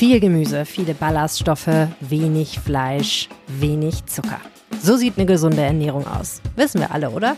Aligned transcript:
Viel 0.00 0.18
Gemüse, 0.18 0.64
viele 0.64 0.94
Ballaststoffe, 0.94 1.88
wenig 2.00 2.58
Fleisch, 2.58 3.28
wenig 3.48 4.06
Zucker. 4.06 4.40
So 4.80 4.96
sieht 4.96 5.18
eine 5.18 5.26
gesunde 5.26 5.60
Ernährung 5.60 6.06
aus. 6.06 6.40
Wissen 6.56 6.80
wir 6.80 6.90
alle, 6.90 7.10
oder? 7.10 7.36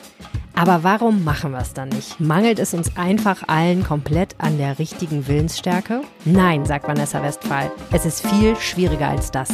Aber 0.54 0.85
warum 0.85 1.25
machen 1.25 1.51
wir 1.51 1.59
es 1.59 1.75
dann 1.75 1.88
nicht? 1.88 2.21
Mangelt 2.21 2.61
es 2.61 2.72
uns 2.72 2.96
einfach 2.96 3.48
allen 3.48 3.83
komplett 3.83 4.37
an 4.38 4.59
der 4.59 4.79
richtigen 4.79 5.27
Willensstärke? 5.27 6.03
Nein, 6.25 6.64
sagt 6.64 6.86
Vanessa 6.86 7.20
Westphal. 7.20 7.68
Es 7.90 8.06
ist 8.06 8.25
viel 8.25 8.54
schwieriger 8.54 9.08
als 9.08 9.32
das. 9.32 9.48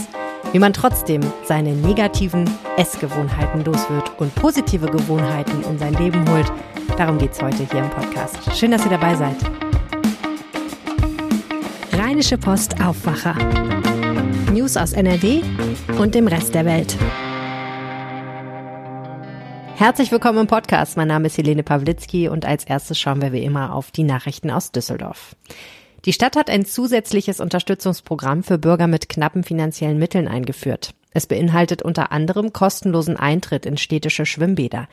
Wie 0.52 0.58
man 0.58 0.74
trotzdem 0.74 1.22
seine 1.46 1.72
negativen 1.72 2.44
Essgewohnheiten 2.76 3.64
los 3.64 3.88
wird 3.88 4.20
und 4.20 4.34
positive 4.34 4.84
Gewohnheiten 4.84 5.62
in 5.62 5.78
sein 5.78 5.94
Leben 5.94 6.28
holt, 6.28 6.52
darum 6.98 7.16
geht 7.16 7.32
es 7.32 7.40
heute 7.40 7.66
hier 7.72 7.84
im 7.84 7.88
Podcast. 7.88 8.36
Schön, 8.54 8.70
dass 8.70 8.84
ihr 8.84 8.90
dabei 8.90 9.14
seid. 9.14 9.67
Rheinische 12.18 12.36
Post 12.36 12.80
Aufwacher. 12.80 13.36
News 14.52 14.76
aus 14.76 14.92
NRW 14.92 15.40
und 16.00 16.16
dem 16.16 16.26
Rest 16.26 16.52
der 16.52 16.64
Welt. 16.64 16.96
Herzlich 19.76 20.10
willkommen 20.10 20.40
im 20.40 20.46
Podcast. 20.48 20.96
Mein 20.96 21.06
Name 21.06 21.28
ist 21.28 21.38
Helene 21.38 21.62
Pawlitzki 21.62 22.28
und 22.28 22.44
als 22.44 22.64
erstes 22.64 22.98
schauen 22.98 23.22
wir 23.22 23.32
wie 23.32 23.44
immer 23.44 23.72
auf 23.72 23.92
die 23.92 24.02
Nachrichten 24.02 24.50
aus 24.50 24.72
Düsseldorf. 24.72 25.36
Die 26.06 26.12
Stadt 26.12 26.34
hat 26.34 26.50
ein 26.50 26.64
zusätzliches 26.64 27.38
Unterstützungsprogramm 27.38 28.42
für 28.42 28.58
Bürger 28.58 28.88
mit 28.88 29.08
knappen 29.08 29.44
finanziellen 29.44 30.00
Mitteln 30.00 30.26
eingeführt. 30.26 30.94
Es 31.12 31.28
beinhaltet 31.28 31.82
unter 31.82 32.10
anderem 32.10 32.52
kostenlosen 32.52 33.16
Eintritt 33.16 33.64
in 33.64 33.76
städtische 33.76 34.26
Schwimmbäder. 34.26 34.88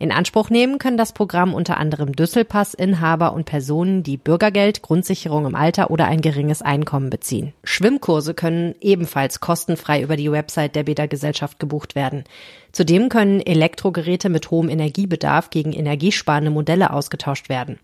In 0.00 0.12
Anspruch 0.12 0.48
nehmen 0.48 0.78
können 0.78 0.96
das 0.96 1.12
Programm 1.12 1.52
unter 1.52 1.76
anderem 1.76 2.16
Düsselpass-Inhaber 2.16 3.34
und 3.34 3.44
Personen, 3.44 4.02
die 4.02 4.16
Bürgergeld, 4.16 4.80
Grundsicherung 4.80 5.44
im 5.44 5.54
Alter 5.54 5.90
oder 5.90 6.06
ein 6.06 6.22
geringes 6.22 6.62
Einkommen 6.62 7.10
beziehen. 7.10 7.52
Schwimmkurse 7.64 8.32
können 8.32 8.74
ebenfalls 8.80 9.40
kostenfrei 9.40 10.00
über 10.00 10.16
die 10.16 10.32
Website 10.32 10.74
der 10.74 10.84
Bädergesellschaft 10.84 11.60
gebucht 11.60 11.96
werden. 11.96 12.24
Zudem 12.72 13.10
können 13.10 13.42
Elektrogeräte 13.42 14.30
mit 14.30 14.50
hohem 14.50 14.70
Energiebedarf 14.70 15.50
gegen 15.50 15.74
energiesparende 15.74 16.50
Modelle 16.50 16.94
ausgetauscht 16.94 17.50
werden. 17.50 17.78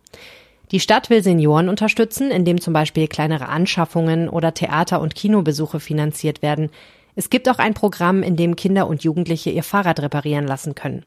Die 0.70 0.80
Stadt 0.80 1.10
will 1.10 1.22
Senioren 1.22 1.68
unterstützen, 1.68 2.30
indem 2.30 2.62
zum 2.62 2.72
Beispiel 2.72 3.08
kleinere 3.08 3.50
Anschaffungen 3.50 4.30
oder 4.30 4.54
Theater- 4.54 5.02
und 5.02 5.14
Kinobesuche 5.14 5.80
finanziert 5.80 6.40
werden. 6.40 6.70
Es 7.14 7.28
gibt 7.28 7.46
auch 7.50 7.58
ein 7.58 7.74
Programm, 7.74 8.22
in 8.22 8.36
dem 8.36 8.56
Kinder 8.56 8.86
und 8.86 9.04
Jugendliche 9.04 9.50
ihr 9.50 9.62
Fahrrad 9.62 10.00
reparieren 10.00 10.46
lassen 10.46 10.74
können. 10.74 11.04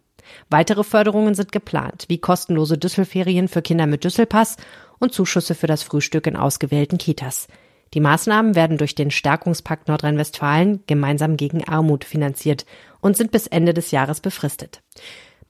Weitere 0.49 0.83
Förderungen 0.83 1.35
sind 1.35 1.51
geplant, 1.51 2.05
wie 2.07 2.19
kostenlose 2.19 2.77
Düsselferien 2.77 3.47
für 3.47 3.61
Kinder 3.61 3.87
mit 3.87 4.03
Düsselpass 4.03 4.57
und 4.99 5.13
Zuschüsse 5.13 5.55
für 5.55 5.67
das 5.67 5.83
Frühstück 5.83 6.27
in 6.27 6.35
ausgewählten 6.35 6.97
Kitas. 6.97 7.47
Die 7.93 8.01
Maßnahmen 8.01 8.55
werden 8.55 8.77
durch 8.77 8.93
den 8.93 9.09
Stärkungspakt 9.09 9.87
Nordrhein-Westfalen 9.87 10.83
gemeinsam 10.85 11.37
gegen 11.37 11.67
Armut 11.67 12.03
finanziert 12.03 12.65
und 13.01 13.17
sind 13.17 13.31
bis 13.31 13.47
Ende 13.47 13.73
des 13.73 13.91
Jahres 13.91 14.21
befristet. 14.21 14.81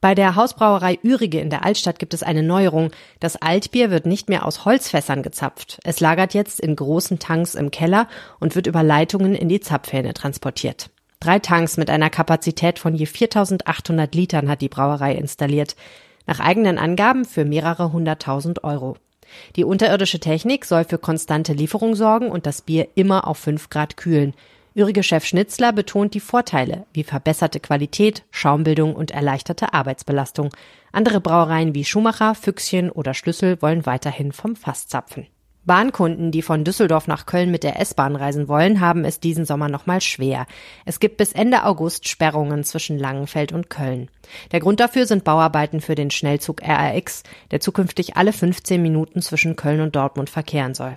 Bei 0.01 0.15
der 0.15 0.35
Hausbrauerei 0.35 0.97
Ürige 1.03 1.41
in 1.41 1.49
der 1.49 1.65
Altstadt 1.65 1.99
gibt 1.99 2.13
es 2.13 2.23
eine 2.23 2.41
Neuerung. 2.41 2.91
Das 3.19 3.35
Altbier 3.35 3.91
wird 3.91 4.05
nicht 4.05 4.29
mehr 4.29 4.45
aus 4.45 4.63
Holzfässern 4.63 5.23
gezapft. 5.23 5.79
Es 5.83 5.99
lagert 5.99 6.33
jetzt 6.33 6.61
in 6.61 6.77
großen 6.77 7.19
Tanks 7.19 7.53
im 7.53 7.69
Keller 7.69 8.07
und 8.39 8.55
wird 8.55 8.67
über 8.67 8.81
Leitungen 8.81 9.35
in 9.35 9.49
die 9.49 9.59
Zapfhähne 9.59 10.13
transportiert. 10.13 10.89
Drei 11.21 11.39
Tanks 11.39 11.75
mit 11.75 11.89
einer 11.89 12.09
Kapazität 12.09 12.79
von 12.79 12.95
je 12.95 13.05
4800 13.05 14.15
Litern 14.15 14.47
hat 14.47 14.61
die 14.61 14.69
Brauerei 14.69 15.13
installiert. 15.15 15.75
Nach 16.25 16.39
eigenen 16.39 16.77
Angaben 16.77 17.25
für 17.25 17.43
mehrere 17.43 17.91
hunderttausend 17.91 18.63
Euro. 18.63 18.95
Die 19.57 19.65
unterirdische 19.65 20.21
Technik 20.21 20.63
soll 20.63 20.85
für 20.85 20.97
konstante 20.97 21.51
Lieferung 21.51 21.95
sorgen 21.95 22.29
und 22.29 22.45
das 22.45 22.61
Bier 22.61 22.87
immer 22.95 23.27
auf 23.27 23.37
5 23.37 23.69
Grad 23.69 23.97
kühlen. 23.97 24.33
Ürige 24.75 25.03
Chef 25.03 25.25
Schnitzler 25.25 25.73
betont 25.73 26.13
die 26.13 26.21
Vorteile 26.21 26.85
wie 26.93 27.03
verbesserte 27.03 27.59
Qualität, 27.59 28.23
Schaumbildung 28.31 28.95
und 28.95 29.11
erleichterte 29.11 29.73
Arbeitsbelastung. 29.73 30.51
Andere 30.93 31.19
Brauereien 31.19 31.75
wie 31.75 31.83
Schumacher, 31.83 32.33
Füchschen 32.33 32.89
oder 32.89 33.13
Schlüssel 33.13 33.61
wollen 33.61 33.85
weiterhin 33.85 34.31
vom 34.31 34.55
Fass 34.55 34.87
zapfen. 34.87 35.27
Bahnkunden, 35.65 36.31
die 36.31 36.41
von 36.41 36.63
Düsseldorf 36.63 37.07
nach 37.07 37.25
Köln 37.25 37.51
mit 37.51 37.63
der 37.63 37.79
S-Bahn 37.79 38.15
reisen 38.15 38.47
wollen, 38.47 38.79
haben 38.79 39.05
es 39.05 39.19
diesen 39.19 39.45
Sommer 39.45 39.69
nochmal 39.69 40.01
schwer. 40.01 40.45
Es 40.85 40.99
gibt 40.99 41.17
bis 41.17 41.33
Ende 41.33 41.63
August 41.65 42.07
Sperrungen 42.07 42.63
zwischen 42.63 42.97
Langenfeld 42.97 43.51
und 43.51 43.69
Köln. 43.69 44.09
Der 44.51 44.59
Grund 44.59 44.79
dafür 44.79 45.05
sind 45.05 45.23
Bauarbeiten 45.23 45.81
für 45.81 45.95
den 45.95 46.11
Schnellzug 46.11 46.61
RRX, 46.61 47.23
der 47.51 47.59
zukünftig 47.59 48.17
alle 48.17 48.33
15 48.33 48.81
Minuten 48.81 49.21
zwischen 49.21 49.55
Köln 49.55 49.81
und 49.81 49.95
Dortmund 49.95 50.29
verkehren 50.29 50.73
soll. 50.73 50.95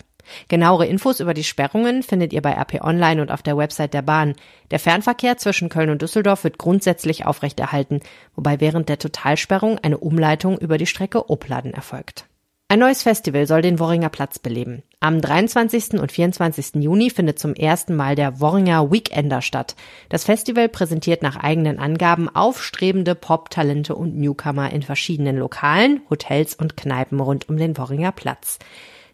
Genauere 0.49 0.87
Infos 0.87 1.21
über 1.21 1.35
die 1.35 1.45
Sperrungen 1.45 2.03
findet 2.03 2.33
ihr 2.33 2.43
bei 2.43 2.53
RP 2.53 2.83
Online 2.83 3.21
und 3.23 3.31
auf 3.31 3.43
der 3.43 3.57
Website 3.57 3.95
der 3.95 4.03
Bahn. 4.03 4.35
Der 4.71 4.79
Fernverkehr 4.79 5.37
zwischen 5.37 5.69
Köln 5.69 5.91
und 5.91 6.03
Düsseldorf 6.03 6.45
wird 6.45 6.59
grundsätzlich 6.59 7.27
aufrechterhalten, 7.27 8.01
wobei 8.35 8.61
während 8.61 8.89
der 8.89 8.99
Totalsperrung 8.99 9.79
eine 9.79 9.99
Umleitung 9.99 10.59
über 10.59 10.79
die 10.79 10.87
Strecke 10.87 11.29
Opladen 11.29 11.75
erfolgt. 11.75 12.27
Ein 12.73 12.79
neues 12.79 13.03
Festival 13.03 13.47
soll 13.47 13.61
den 13.61 13.79
Worringer 13.79 14.09
Platz 14.09 14.39
beleben. 14.39 14.83
Am 14.99 15.21
23. 15.21 16.01
und 16.01 16.11
24. 16.11 16.77
Juni 16.77 17.11
findet 17.11 17.39
zum 17.39 17.53
ersten 17.53 17.95
Mal 17.95 18.17
der 18.17 18.41
Worringer 18.41 18.91
Weekender 18.91 19.43
statt. 19.43 19.77
Das 20.09 20.25
Festival 20.25 20.71
präsentiert 20.71 21.23
nach 21.23 21.37
eigenen 21.37 21.79
Angaben 21.79 22.35
aufstrebende 22.35 23.15
Pop-Talente 23.15 23.95
und 23.95 24.17
Newcomer 24.17 24.71
in 24.71 24.81
verschiedenen 24.81 25.37
Lokalen, 25.37 26.01
Hotels 26.09 26.55
und 26.55 26.79
Kneipen 26.79 27.21
rund 27.21 27.47
um 27.51 27.59
den 27.59 27.77
Worringer 27.77 28.11
Platz. 28.11 28.59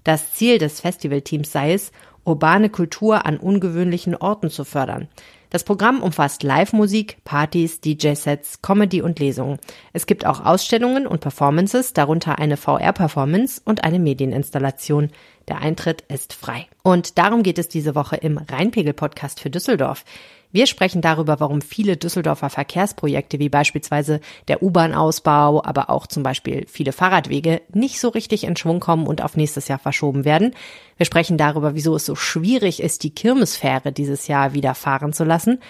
Das 0.05 0.35
Ziel 0.35 0.59
des 0.59 0.81
Festivalteams 0.81 1.51
sei 1.51 1.73
es, 1.73 1.91
urbane 2.23 2.71
Kultur 2.71 3.27
an 3.27 3.39
ungewöhnlichen 3.39 4.15
Orten 4.15 4.51
zu 4.51 4.63
fördern. 4.63 5.09
Das 5.50 5.64
Programm 5.64 6.03
umfasst 6.03 6.42
Live-Musik, 6.42 7.25
Partys, 7.25 7.81
DJ-Sets, 7.81 8.60
Comedy 8.60 9.00
und 9.00 9.19
Lesungen. 9.19 9.59
Es 9.92 10.06
gibt 10.06 10.26
auch 10.26 10.44
Ausstellungen 10.44 11.06
und 11.06 11.20
Performances, 11.20 11.94
darunter 11.94 12.38
eine 12.38 12.59
VR-Performance 12.59 13.62
und 13.64 13.82
eine 13.82 13.98
Medieninstallation. 13.98 15.10
Der 15.48 15.59
Eintritt 15.59 16.03
ist 16.09 16.34
frei. 16.34 16.66
Und 16.82 17.16
darum 17.16 17.42
geht 17.42 17.59
es 17.59 17.69
diese 17.69 17.94
Woche 17.94 18.16
im 18.16 18.36
Rheinpegel-Podcast 18.36 19.41
für 19.41 19.48
Düsseldorf. 19.48 20.04
Wir 20.50 20.66
sprechen 20.66 21.03
darüber, 21.03 21.41
warum 21.41 21.60
viele 21.60 21.97
Düsseldorfer 21.97 22.48
Verkehrsprojekte 22.48 23.38
wie 23.38 23.50
beispielsweise 23.50 24.20
der 24.48 24.62
U-Bahn-Ausbau, 24.62 25.62
aber 25.62 25.91
auch 25.91 26.06
zum 26.06 26.22
Beispiel 26.22 26.64
viele 26.66 26.92
Fahrradwege 26.92 27.60
nicht 27.72 28.00
so 28.00 28.09
richtig 28.09 28.44
in 28.44 28.56
Schwung 28.56 28.81
kommen 28.81 29.06
und 29.06 29.22
auf 29.22 29.36
nächstes 29.36 29.69
Jahr 29.69 29.78
verschoben 29.78 30.25
werden. 30.25 30.54
Wir 30.97 31.04
sprechen 31.04 31.36
darüber, 31.36 31.75
wieso 31.75 31.97
es 31.97 32.06
so 32.06 32.14
schwierig 32.14 32.81
ist, 32.82 33.03
die 33.03 33.14
Kirmesfähre 33.14 33.92
dieses 33.92 34.26
Jahr 34.26 34.54
wieder 34.54 34.75
fahren 34.75 35.12
zu 35.12 35.25
lassen. 35.25 35.60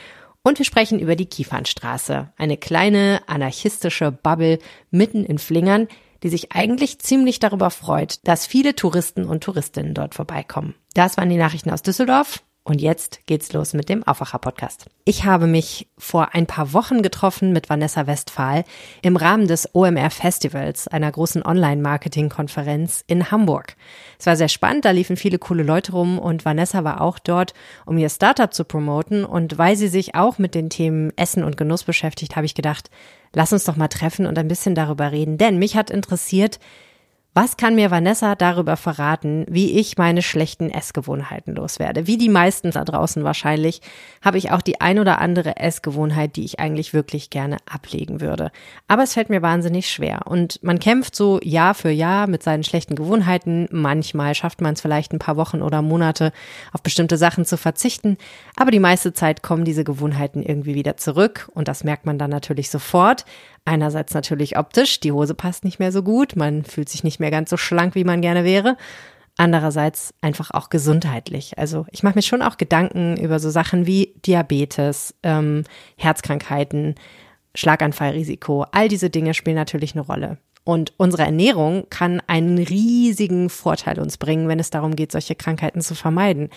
Und 0.42 0.58
wir 0.58 0.64
sprechen 0.64 1.00
über 1.00 1.16
die 1.16 1.26
Kiefernstraße, 1.26 2.32
eine 2.36 2.56
kleine 2.56 3.20
anarchistische 3.26 4.12
Bubble 4.12 4.60
mitten 4.90 5.24
in 5.24 5.38
Flingern, 5.38 5.88
die 6.22 6.28
sich 6.28 6.52
eigentlich 6.52 7.00
ziemlich 7.00 7.40
darüber 7.40 7.70
freut, 7.70 8.26
dass 8.26 8.46
viele 8.46 8.74
Touristen 8.74 9.24
und 9.24 9.42
Touristinnen 9.42 9.94
dort 9.94 10.14
vorbeikommen. 10.14 10.74
Das 10.94 11.16
waren 11.16 11.30
die 11.30 11.36
Nachrichten 11.36 11.70
aus 11.70 11.82
Düsseldorf. 11.82 12.42
Und 12.68 12.82
jetzt 12.82 13.20
geht's 13.24 13.54
los 13.54 13.72
mit 13.72 13.88
dem 13.88 14.06
Aufwacher-Podcast. 14.06 14.90
Ich 15.06 15.24
habe 15.24 15.46
mich 15.46 15.88
vor 15.96 16.34
ein 16.34 16.46
paar 16.46 16.74
Wochen 16.74 17.00
getroffen 17.00 17.54
mit 17.54 17.70
Vanessa 17.70 18.06
Westphal 18.06 18.62
im 19.00 19.16
Rahmen 19.16 19.48
des 19.48 19.74
OMR 19.74 20.10
Festivals, 20.10 20.86
einer 20.86 21.10
großen 21.10 21.42
Online-Marketing-Konferenz 21.42 23.04
in 23.06 23.30
Hamburg. 23.30 23.74
Es 24.18 24.26
war 24.26 24.36
sehr 24.36 24.48
spannend, 24.48 24.84
da 24.84 24.90
liefen 24.90 25.16
viele 25.16 25.38
coole 25.38 25.62
Leute 25.62 25.92
rum 25.92 26.18
und 26.18 26.44
Vanessa 26.44 26.84
war 26.84 27.00
auch 27.00 27.18
dort, 27.18 27.54
um 27.86 27.96
ihr 27.96 28.10
Startup 28.10 28.52
zu 28.52 28.64
promoten. 28.64 29.24
Und 29.24 29.56
weil 29.56 29.74
sie 29.74 29.88
sich 29.88 30.14
auch 30.14 30.36
mit 30.36 30.54
den 30.54 30.68
Themen 30.68 31.14
Essen 31.16 31.44
und 31.44 31.56
Genuss 31.56 31.84
beschäftigt, 31.84 32.36
habe 32.36 32.44
ich 32.44 32.54
gedacht, 32.54 32.90
lass 33.32 33.50
uns 33.50 33.64
doch 33.64 33.76
mal 33.76 33.88
treffen 33.88 34.26
und 34.26 34.38
ein 34.38 34.48
bisschen 34.48 34.74
darüber 34.74 35.10
reden. 35.10 35.38
Denn 35.38 35.58
mich 35.58 35.74
hat 35.74 35.88
interessiert, 35.88 36.60
was 37.34 37.56
kann 37.56 37.76
mir 37.76 37.92
Vanessa 37.92 38.34
darüber 38.34 38.76
verraten, 38.76 39.46
wie 39.48 39.78
ich 39.78 39.96
meine 39.96 40.22
schlechten 40.22 40.70
Essgewohnheiten 40.70 41.54
loswerde? 41.54 42.08
Wie 42.08 42.18
die 42.18 42.28
meisten 42.28 42.72
da 42.72 42.84
draußen 42.84 43.22
wahrscheinlich, 43.22 43.80
habe 44.24 44.38
ich 44.38 44.50
auch 44.50 44.60
die 44.60 44.80
ein 44.80 44.98
oder 44.98 45.20
andere 45.20 45.56
Essgewohnheit, 45.56 46.34
die 46.34 46.44
ich 46.44 46.58
eigentlich 46.58 46.94
wirklich 46.94 47.30
gerne 47.30 47.58
ablegen 47.70 48.20
würde. 48.20 48.50
Aber 48.88 49.04
es 49.04 49.14
fällt 49.14 49.30
mir 49.30 49.40
wahnsinnig 49.40 49.88
schwer. 49.88 50.22
Und 50.26 50.60
man 50.64 50.80
kämpft 50.80 51.14
so 51.14 51.38
Jahr 51.42 51.74
für 51.74 51.90
Jahr 51.90 52.26
mit 52.26 52.42
seinen 52.42 52.64
schlechten 52.64 52.96
Gewohnheiten. 52.96 53.68
Manchmal 53.70 54.34
schafft 54.34 54.60
man 54.60 54.74
es 54.74 54.80
vielleicht 54.80 55.12
ein 55.12 55.20
paar 55.20 55.36
Wochen 55.36 55.62
oder 55.62 55.80
Monate, 55.80 56.32
auf 56.72 56.82
bestimmte 56.82 57.16
Sachen 57.16 57.44
zu 57.44 57.56
verzichten. 57.56 58.16
Aber 58.56 58.72
die 58.72 58.80
meiste 58.80 59.12
Zeit 59.12 59.42
kommen 59.44 59.64
diese 59.64 59.84
Gewohnheiten 59.84 60.42
irgendwie 60.42 60.74
wieder 60.74 60.96
zurück. 60.96 61.48
Und 61.54 61.68
das 61.68 61.84
merkt 61.84 62.04
man 62.04 62.18
dann 62.18 62.30
natürlich 62.30 62.68
sofort. 62.70 63.24
Einerseits 63.68 64.14
natürlich 64.14 64.56
optisch, 64.56 64.98
die 64.98 65.12
Hose 65.12 65.34
passt 65.34 65.62
nicht 65.62 65.78
mehr 65.78 65.92
so 65.92 66.02
gut, 66.02 66.36
man 66.36 66.64
fühlt 66.64 66.88
sich 66.88 67.04
nicht 67.04 67.17
mehr 67.20 67.30
ganz 67.30 67.50
so 67.50 67.56
schlank, 67.56 67.94
wie 67.94 68.04
man 68.04 68.20
gerne 68.20 68.44
wäre. 68.44 68.76
Andererseits 69.36 70.12
einfach 70.20 70.50
auch 70.52 70.68
gesundheitlich. 70.68 71.58
Also 71.58 71.86
ich 71.90 72.02
mache 72.02 72.16
mir 72.16 72.22
schon 72.22 72.42
auch 72.42 72.56
Gedanken 72.56 73.16
über 73.16 73.38
so 73.38 73.50
Sachen 73.50 73.86
wie 73.86 74.14
Diabetes, 74.26 75.14
ähm, 75.22 75.62
Herzkrankheiten, 75.96 76.96
Schlaganfallrisiko. 77.54 78.66
All 78.72 78.88
diese 78.88 79.10
Dinge 79.10 79.34
spielen 79.34 79.56
natürlich 79.56 79.92
eine 79.94 80.02
Rolle. 80.02 80.38
Und 80.64 80.92
unsere 80.98 81.22
Ernährung 81.22 81.86
kann 81.88 82.20
einen 82.26 82.58
riesigen 82.58 83.48
Vorteil 83.48 84.00
uns 84.00 84.18
bringen, 84.18 84.48
wenn 84.48 84.58
es 84.58 84.70
darum 84.70 84.96
geht, 84.96 85.12
solche 85.12 85.34
Krankheiten 85.34 85.80
zu 85.80 85.94
vermeiden. 85.94 86.50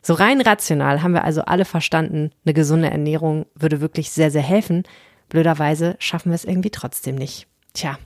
So 0.00 0.14
rein 0.14 0.40
rational 0.40 1.02
haben 1.02 1.12
wir 1.12 1.24
also 1.24 1.42
alle 1.42 1.64
verstanden, 1.64 2.30
eine 2.46 2.54
gesunde 2.54 2.88
Ernährung 2.88 3.46
würde 3.54 3.80
wirklich 3.80 4.10
sehr, 4.10 4.30
sehr 4.30 4.42
helfen. 4.42 4.84
Blöderweise 5.28 5.96
schaffen 5.98 6.30
wir 6.30 6.36
es 6.36 6.44
irgendwie 6.44 6.70
trotzdem 6.70 7.16
nicht. 7.16 7.46
Tja, 7.74 7.98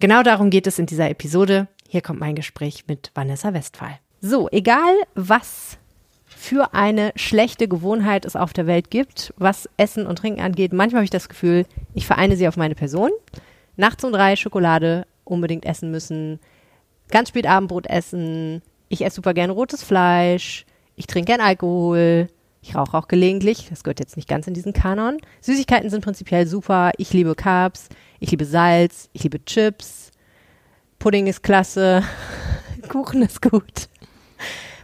genau 0.00 0.22
darum 0.22 0.50
geht 0.50 0.66
es 0.66 0.78
in 0.78 0.86
dieser 0.86 1.10
Episode. 1.10 1.68
Hier 1.88 2.00
kommt 2.00 2.20
mein 2.20 2.34
Gespräch 2.34 2.84
mit 2.86 3.10
Vanessa 3.14 3.52
Westphal. 3.52 3.98
So, 4.20 4.48
egal 4.50 4.94
was 5.14 5.78
für 6.26 6.74
eine 6.74 7.12
schlechte 7.16 7.68
Gewohnheit 7.68 8.24
es 8.24 8.36
auf 8.36 8.52
der 8.52 8.66
Welt 8.66 8.90
gibt, 8.90 9.32
was 9.36 9.68
Essen 9.76 10.06
und 10.06 10.16
Trinken 10.16 10.40
angeht, 10.40 10.72
manchmal 10.72 11.00
habe 11.00 11.04
ich 11.04 11.10
das 11.10 11.28
Gefühl, 11.28 11.66
ich 11.94 12.06
vereine 12.06 12.36
sie 12.36 12.48
auf 12.48 12.56
meine 12.56 12.74
Person. 12.74 13.10
Nachts 13.76 14.04
um 14.04 14.12
drei 14.12 14.36
Schokolade 14.36 15.06
unbedingt 15.24 15.64
essen 15.64 15.90
müssen, 15.90 16.40
ganz 17.10 17.28
spät 17.28 17.46
Abendbrot 17.46 17.86
essen, 17.86 18.62
ich 18.88 19.04
esse 19.04 19.16
super 19.16 19.34
gerne 19.34 19.52
rotes 19.52 19.82
Fleisch, 19.82 20.66
ich 20.96 21.06
trinke 21.06 21.32
gern 21.32 21.40
Alkohol, 21.40 22.28
ich 22.60 22.74
rauche 22.74 22.96
auch 22.96 23.08
gelegentlich, 23.08 23.68
das 23.70 23.82
gehört 23.82 24.00
jetzt 24.00 24.16
nicht 24.16 24.28
ganz 24.28 24.46
in 24.46 24.54
diesen 24.54 24.72
Kanon. 24.72 25.18
Süßigkeiten 25.40 25.90
sind 25.90 26.04
prinzipiell 26.04 26.46
super, 26.46 26.92
ich 26.96 27.12
liebe 27.12 27.34
Carbs, 27.34 27.88
ich 28.22 28.30
liebe 28.30 28.44
Salz, 28.44 29.10
ich 29.12 29.24
liebe 29.24 29.44
Chips, 29.44 30.12
Pudding 31.00 31.26
ist 31.26 31.42
klasse, 31.42 32.04
Kuchen 32.88 33.20
ist 33.22 33.42
gut. 33.42 33.88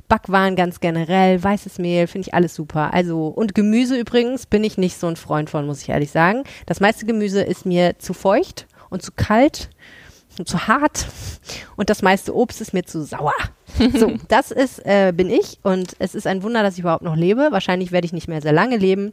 Backwaren 0.08 0.56
ganz 0.56 0.80
generell, 0.80 1.42
weißes 1.42 1.78
Mehl, 1.78 2.08
finde 2.08 2.26
ich 2.26 2.34
alles 2.34 2.54
super. 2.54 2.92
Also, 2.92 3.28
und 3.28 3.54
Gemüse 3.54 3.96
übrigens 3.96 4.46
bin 4.46 4.64
ich 4.64 4.76
nicht 4.76 4.98
so 4.98 5.06
ein 5.06 5.14
Freund 5.14 5.50
von, 5.50 5.66
muss 5.66 5.82
ich 5.82 5.90
ehrlich 5.90 6.10
sagen. 6.10 6.42
Das 6.66 6.80
meiste 6.80 7.06
Gemüse 7.06 7.42
ist 7.42 7.64
mir 7.64 7.98
zu 7.98 8.12
feucht 8.12 8.66
und 8.90 9.02
zu 9.02 9.12
kalt 9.14 9.70
und 10.38 10.48
zu 10.48 10.66
hart 10.66 11.06
und 11.76 11.90
das 11.90 12.02
meiste 12.02 12.34
Obst 12.34 12.60
ist 12.60 12.74
mir 12.74 12.84
zu 12.84 13.04
sauer. 13.04 13.34
So, 13.94 14.14
das 14.28 14.50
ist, 14.50 14.84
äh, 14.84 15.12
bin 15.14 15.30
ich 15.30 15.58
und 15.62 15.94
es 16.00 16.16
ist 16.16 16.26
ein 16.26 16.42
Wunder, 16.42 16.62
dass 16.64 16.74
ich 16.74 16.80
überhaupt 16.80 17.04
noch 17.04 17.16
lebe. 17.16 17.48
Wahrscheinlich 17.50 17.92
werde 17.92 18.06
ich 18.06 18.12
nicht 18.12 18.28
mehr 18.28 18.42
sehr 18.42 18.52
lange 18.52 18.78
leben. 18.78 19.12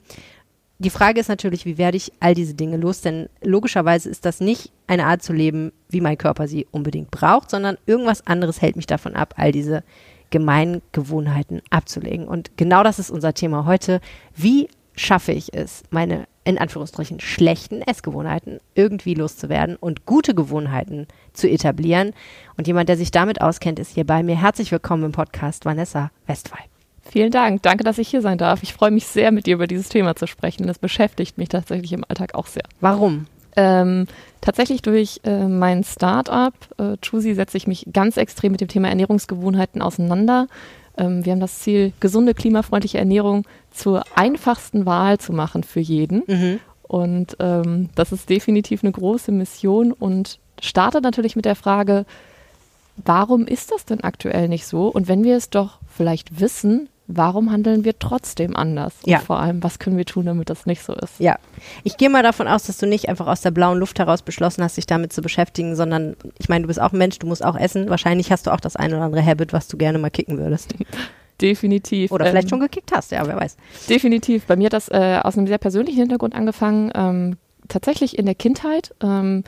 Die 0.78 0.90
Frage 0.90 1.22
ist 1.22 1.30
natürlich, 1.30 1.66
wie 1.66 1.78
werde 1.78 1.96
ich 1.96 2.12
all 2.20 2.34
diese 2.34 2.54
Dinge 2.54 2.76
los? 2.76 3.02
Denn 3.02 3.30
logischerweise 3.42 4.10
ist 4.10 4.26
das 4.26 4.42
nicht 4.42 4.72
eine 4.88 5.06
Art 5.06 5.24
zu 5.24 5.32
leben, 5.32 5.72
wie 5.90 6.02
mein 6.02 6.18
Körper 6.18 6.48
sie 6.48 6.68
unbedingt 6.72 7.12
braucht, 7.12 7.50
sondern 7.50 7.78
irgendwas 7.86 8.28
anderes 8.28 8.62
hält 8.62 8.76
mich 8.76 8.86
davon 8.86 9.16
ab, 9.16 9.36
all 9.38 9.54
diese 9.54 9.84
gemeinen 10.32 10.82
Gewohnheiten 10.92 11.62
abzulegen. 11.70 12.28
Und 12.28 12.58
genau 12.58 12.84
das 12.84 13.00
ist 13.00 13.10
unser 13.10 13.34
Thema 13.34 13.66
heute. 13.66 14.02
Wie 14.36 14.68
schaffe 14.98 15.32
ich 15.32 15.54
es, 15.54 15.84
meine 15.92 16.28
in 16.44 16.58
Anführungsstrichen 16.58 17.20
schlechten 17.20 17.82
Essgewohnheiten 17.82 18.60
irgendwie 18.76 19.16
loszuwerden 19.16 19.78
und 19.78 20.06
gute 20.06 20.36
Gewohnheiten 20.36 21.08
zu 21.34 21.50
etablieren. 21.50 22.14
Und 22.56 22.68
jemand, 22.68 22.88
der 22.88 22.98
sich 22.98 23.10
damit 23.10 23.42
auskennt, 23.42 23.80
ist 23.80 23.96
hier 23.96 24.06
bei 24.06 24.22
mir. 24.22 24.40
Herzlich 24.40 24.72
willkommen 24.72 25.06
im 25.06 25.12
Podcast 25.12 25.66
Vanessa 25.66 26.12
Westphal. 26.28 26.62
Vielen 27.12 27.32
Dank. 27.32 27.62
Danke, 27.62 27.84
dass 27.84 27.98
ich 27.98 28.08
hier 28.10 28.22
sein 28.22 28.38
darf. 28.38 28.64
Ich 28.64 28.74
freue 28.74 28.92
mich 28.92 29.06
sehr, 29.06 29.32
mit 29.32 29.46
dir 29.46 29.56
über 29.56 29.68
dieses 29.68 29.90
Thema 29.90 30.16
zu 30.16 30.28
sprechen. 30.28 30.68
Das 30.68 30.80
beschäftigt 30.80 31.38
mich 31.38 31.50
tatsächlich 31.50 31.94
im 31.94 32.04
Alltag 32.08 32.36
auch 32.36 32.48
sehr. 32.48 32.64
Warum? 32.82 33.28
Ähm, 33.56 34.08
tatsächlich 34.42 34.82
durch 34.82 35.22
äh, 35.24 35.48
mein 35.48 35.84
Startup 35.84 36.54
äh, 36.78 36.98
Choosy 36.98 37.34
setze 37.36 37.58
ich 37.58 37.68
mich 37.68 37.88
ganz 37.94 38.18
extrem 38.18 38.52
mit 38.52 38.62
dem 38.62 38.68
Thema 38.68 38.90
Ernährungsgewohnheiten 38.90 39.82
auseinander. 39.82 40.48
Ähm, 40.98 41.24
wir 41.26 41.32
haben 41.32 41.40
das 41.40 41.60
Ziel, 41.60 41.94
gesunde, 42.00 42.34
klimafreundliche 42.34 42.98
Ernährung 42.98 43.46
zur 43.72 44.04
einfachsten 44.16 44.86
Wahl 44.86 45.20
zu 45.20 45.32
machen 45.32 45.64
für 45.64 45.80
jeden. 45.80 46.24
Mhm. 46.28 46.60
Und 46.84 47.38
ähm, 47.40 47.90
das 47.96 48.12
ist 48.12 48.30
definitiv 48.30 48.84
eine 48.84 48.92
große 48.92 49.32
Mission 49.32 49.92
und 49.92 50.40
startet 50.62 51.04
natürlich 51.04 51.36
mit 51.36 51.46
der 51.46 51.56
Frage, 51.56 52.06
warum 52.98 53.48
ist 53.48 53.72
das 53.72 53.86
denn 53.86 54.02
aktuell 54.02 54.48
nicht 54.48 54.68
so? 54.68 54.88
Und 54.88 55.08
wenn 55.08 55.24
wir 55.24 55.36
es 55.36 55.50
doch 55.50 55.80
vielleicht 55.88 56.40
wissen, 56.40 56.90
warum 57.08 57.52
handeln 57.52 57.84
wir 57.84 57.98
trotzdem 58.00 58.56
anders? 58.56 58.94
Ja. 59.06 59.20
Und 59.20 59.26
vor 59.26 59.40
allem, 59.40 59.64
was 59.64 59.80
können 59.80 59.98
wir 59.98 60.06
tun, 60.06 60.26
damit 60.26 60.50
das 60.50 60.66
nicht 60.66 60.84
so 60.84 60.94
ist? 60.94 61.20
Ja. 61.20 61.38
Ich 61.84 61.98
gehe 61.98 62.10
mal 62.10 62.24
davon 62.24 62.48
aus, 62.48 62.64
dass 62.64 62.78
du 62.78 62.88
nicht 62.88 63.10
einfach 63.10 63.28
aus 63.28 63.42
der 63.42 63.52
blauen 63.52 63.78
Luft 63.78 64.00
heraus 64.00 64.22
beschlossen 64.22 64.64
hast, 64.64 64.78
dich 64.78 64.88
damit 64.88 65.14
zu 65.14 65.22
beschäftigen, 65.22 65.76
sondern 65.76 66.16
ich 66.40 66.50
meine, 66.50 66.64
du 66.64 66.68
bist 66.68 66.82
auch 66.82 66.94
ein 66.94 66.98
Mensch, 66.98 67.20
du 67.20 67.28
musst 67.28 67.44
auch 67.44 67.58
essen. 67.58 67.90
Wahrscheinlich 67.90 68.32
hast 68.32 68.48
du 68.48 68.52
auch 68.52 68.60
das 68.60 68.76
ein 68.76 68.94
oder 68.94 69.04
andere 69.04 69.26
Habit, 69.26 69.54
was 69.54 69.68
du 69.68 69.78
gerne 69.78 69.98
mal 69.98 70.10
kicken 70.10 70.38
würdest. 70.38 70.74
Definitiv. 71.42 72.12
Oder 72.12 72.28
vielleicht 72.28 72.46
ähm, 72.46 72.50
schon 72.50 72.60
gekickt 72.62 72.92
hast, 72.96 73.12
ja, 73.12 73.26
wer 73.28 73.36
weiß. 73.36 73.58
Definitiv. 73.90 74.46
Bei 74.46 74.56
mir 74.56 74.68
hat 74.68 74.74
das 74.74 74.88
äh, 74.90 75.20
aus 75.22 75.38
einem 75.38 75.48
sehr 75.48 75.58
persönlichen 75.58 76.00
Hintergrund 76.00 76.34
angefangen. 76.34 76.92
Ähm, 76.96 77.38
tatsächlich 77.68 78.18
in 78.18 78.26
der 78.26 78.36
Kindheit. 78.36 78.94
Ähm, 79.02 79.44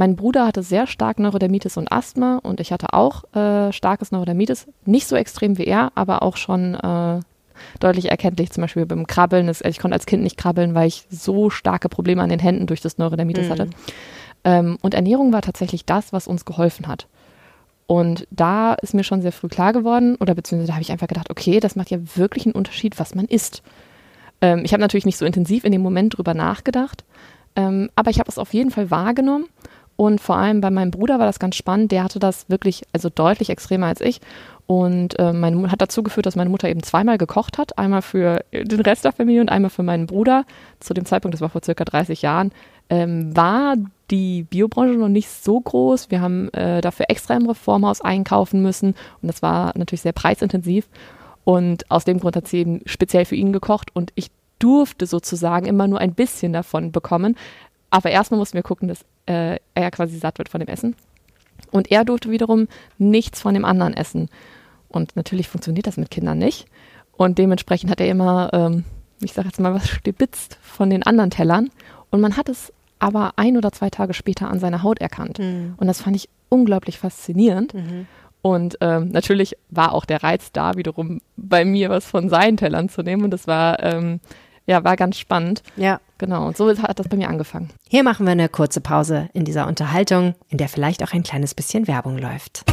mein 0.00 0.16
Bruder 0.16 0.46
hatte 0.46 0.62
sehr 0.62 0.86
stark 0.86 1.18
Neurodermitis 1.18 1.76
und 1.76 1.92
Asthma 1.92 2.38
und 2.42 2.58
ich 2.58 2.72
hatte 2.72 2.94
auch 2.94 3.24
äh, 3.34 3.70
starkes 3.70 4.12
Neurodermitis. 4.12 4.66
Nicht 4.86 5.06
so 5.06 5.14
extrem 5.14 5.58
wie 5.58 5.64
er, 5.64 5.92
aber 5.94 6.22
auch 6.22 6.38
schon 6.38 6.74
äh, 6.74 7.20
deutlich 7.80 8.10
erkenntlich, 8.10 8.50
zum 8.50 8.62
Beispiel 8.62 8.86
beim 8.86 9.06
Krabbeln. 9.06 9.46
Das, 9.46 9.60
ich 9.60 9.78
konnte 9.78 9.94
als 9.94 10.06
Kind 10.06 10.22
nicht 10.22 10.38
krabbeln, 10.38 10.74
weil 10.74 10.88
ich 10.88 11.04
so 11.10 11.50
starke 11.50 11.90
Probleme 11.90 12.22
an 12.22 12.30
den 12.30 12.38
Händen 12.38 12.66
durch 12.66 12.80
das 12.80 12.96
Neurodermitis 12.96 13.48
mhm. 13.48 13.50
hatte. 13.50 13.70
Ähm, 14.42 14.78
und 14.80 14.94
Ernährung 14.94 15.34
war 15.34 15.42
tatsächlich 15.42 15.84
das, 15.84 16.14
was 16.14 16.26
uns 16.26 16.46
geholfen 16.46 16.88
hat. 16.88 17.06
Und 17.86 18.26
da 18.30 18.72
ist 18.72 18.94
mir 18.94 19.04
schon 19.04 19.20
sehr 19.20 19.32
früh 19.32 19.48
klar 19.48 19.74
geworden, 19.74 20.16
oder 20.16 20.34
beziehungsweise 20.34 20.68
da 20.68 20.74
habe 20.76 20.82
ich 20.82 20.92
einfach 20.92 21.08
gedacht, 21.08 21.28
okay, 21.28 21.60
das 21.60 21.76
macht 21.76 21.90
ja 21.90 21.98
wirklich 22.14 22.46
einen 22.46 22.54
Unterschied, 22.54 22.98
was 22.98 23.14
man 23.14 23.26
isst. 23.26 23.62
Ähm, 24.40 24.62
ich 24.64 24.72
habe 24.72 24.80
natürlich 24.80 25.04
nicht 25.04 25.18
so 25.18 25.26
intensiv 25.26 25.64
in 25.64 25.72
dem 25.72 25.82
Moment 25.82 26.16
drüber 26.16 26.32
nachgedacht, 26.32 27.04
ähm, 27.54 27.90
aber 27.96 28.10
ich 28.10 28.18
habe 28.18 28.30
es 28.30 28.38
auf 28.38 28.54
jeden 28.54 28.70
Fall 28.70 28.90
wahrgenommen. 28.90 29.44
Und 30.00 30.18
vor 30.18 30.36
allem 30.36 30.62
bei 30.62 30.70
meinem 30.70 30.90
Bruder 30.90 31.18
war 31.18 31.26
das 31.26 31.38
ganz 31.38 31.56
spannend. 31.56 31.92
Der 31.92 32.02
hatte 32.02 32.18
das 32.18 32.48
wirklich, 32.48 32.84
also 32.94 33.10
deutlich 33.10 33.50
extremer 33.50 33.88
als 33.88 34.00
ich. 34.00 34.22
Und 34.66 35.18
äh, 35.18 35.34
meine 35.34 35.70
hat 35.70 35.82
dazu 35.82 36.02
geführt, 36.02 36.24
dass 36.24 36.36
meine 36.36 36.48
Mutter 36.48 36.70
eben 36.70 36.82
zweimal 36.82 37.18
gekocht 37.18 37.58
hat. 37.58 37.76
Einmal 37.76 38.00
für 38.00 38.42
den 38.50 38.80
Rest 38.80 39.04
der 39.04 39.12
Familie 39.12 39.42
und 39.42 39.50
einmal 39.50 39.68
für 39.68 39.82
meinen 39.82 40.06
Bruder. 40.06 40.46
Zu 40.78 40.94
dem 40.94 41.04
Zeitpunkt, 41.04 41.34
das 41.34 41.42
war 41.42 41.50
vor 41.50 41.62
circa 41.62 41.84
30 41.84 42.22
Jahren, 42.22 42.50
ähm, 42.88 43.36
war 43.36 43.74
die 44.10 44.44
Biobranche 44.44 44.94
noch 44.94 45.10
nicht 45.10 45.28
so 45.28 45.60
groß. 45.60 46.10
Wir 46.10 46.22
haben 46.22 46.48
äh, 46.54 46.80
dafür 46.80 47.10
extra 47.10 47.34
im 47.34 47.44
Reformhaus 47.44 48.00
einkaufen 48.00 48.62
müssen 48.62 48.94
und 49.20 49.28
das 49.28 49.42
war 49.42 49.76
natürlich 49.76 50.00
sehr 50.00 50.14
preisintensiv. 50.14 50.88
Und 51.44 51.90
aus 51.90 52.06
dem 52.06 52.20
Grund 52.20 52.36
hat 52.36 52.48
sie 52.48 52.60
eben 52.60 52.80
speziell 52.86 53.26
für 53.26 53.36
ihn 53.36 53.52
gekocht 53.52 53.90
und 53.92 54.12
ich 54.14 54.30
durfte 54.60 55.04
sozusagen 55.04 55.66
immer 55.66 55.88
nur 55.88 55.98
ein 55.98 56.14
bisschen 56.14 56.54
davon 56.54 56.90
bekommen. 56.90 57.36
Aber 57.90 58.10
erstmal 58.10 58.38
mussten 58.38 58.54
wir 58.54 58.62
gucken, 58.62 58.88
dass 58.88 59.04
äh, 59.30 59.58
er 59.74 59.90
quasi 59.90 60.18
satt 60.18 60.38
wird 60.38 60.48
von 60.48 60.60
dem 60.60 60.68
Essen. 60.68 60.96
Und 61.70 61.90
er 61.90 62.04
durfte 62.04 62.30
wiederum 62.30 62.66
nichts 62.98 63.40
von 63.40 63.54
dem 63.54 63.64
anderen 63.64 63.94
essen. 63.94 64.28
Und 64.88 65.14
natürlich 65.14 65.48
funktioniert 65.48 65.86
das 65.86 65.96
mit 65.96 66.10
Kindern 66.10 66.38
nicht. 66.38 66.66
Und 67.12 67.38
dementsprechend 67.38 67.90
hat 67.90 68.00
er 68.00 68.08
immer, 68.08 68.50
ähm, 68.52 68.84
ich 69.22 69.32
sage 69.32 69.48
jetzt 69.48 69.60
mal, 69.60 69.74
was 69.74 69.88
stibitzt 69.88 70.58
von 70.62 70.90
den 70.90 71.02
anderen 71.04 71.30
Tellern. 71.30 71.70
Und 72.10 72.20
man 72.20 72.36
hat 72.36 72.48
es 72.48 72.72
aber 72.98 73.34
ein 73.36 73.56
oder 73.56 73.72
zwei 73.72 73.88
Tage 73.88 74.14
später 74.14 74.50
an 74.50 74.58
seiner 74.58 74.82
Haut 74.82 75.00
erkannt. 75.00 75.38
Mhm. 75.38 75.74
Und 75.76 75.86
das 75.86 76.02
fand 76.02 76.16
ich 76.16 76.28
unglaublich 76.48 76.98
faszinierend. 76.98 77.72
Mhm. 77.74 78.06
Und 78.42 78.78
ähm, 78.80 79.08
natürlich 79.08 79.56
war 79.68 79.92
auch 79.92 80.06
der 80.06 80.22
Reiz 80.22 80.50
da, 80.50 80.76
wiederum 80.76 81.20
bei 81.36 81.64
mir 81.64 81.90
was 81.90 82.06
von 82.06 82.28
seinen 82.28 82.56
Tellern 82.56 82.88
zu 82.88 83.02
nehmen. 83.02 83.22
Und 83.24 83.30
das 83.30 83.46
war, 83.46 83.82
ähm, 83.82 84.20
ja, 84.70 84.84
war 84.84 84.96
ganz 84.96 85.18
spannend. 85.18 85.64
Ja. 85.76 86.00
Genau. 86.18 86.46
Und 86.46 86.56
so 86.56 86.70
hat 86.70 86.98
das 86.98 87.08
bei 87.08 87.16
mir 87.16 87.28
angefangen. 87.28 87.70
Hier 87.88 88.04
machen 88.04 88.24
wir 88.24 88.32
eine 88.32 88.48
kurze 88.48 88.80
Pause 88.80 89.28
in 89.32 89.44
dieser 89.44 89.66
Unterhaltung, 89.66 90.36
in 90.48 90.58
der 90.58 90.68
vielleicht 90.68 91.02
auch 91.02 91.12
ein 91.12 91.24
kleines 91.24 91.54
bisschen 91.54 91.88
Werbung 91.88 92.16
läuft. 92.16 92.64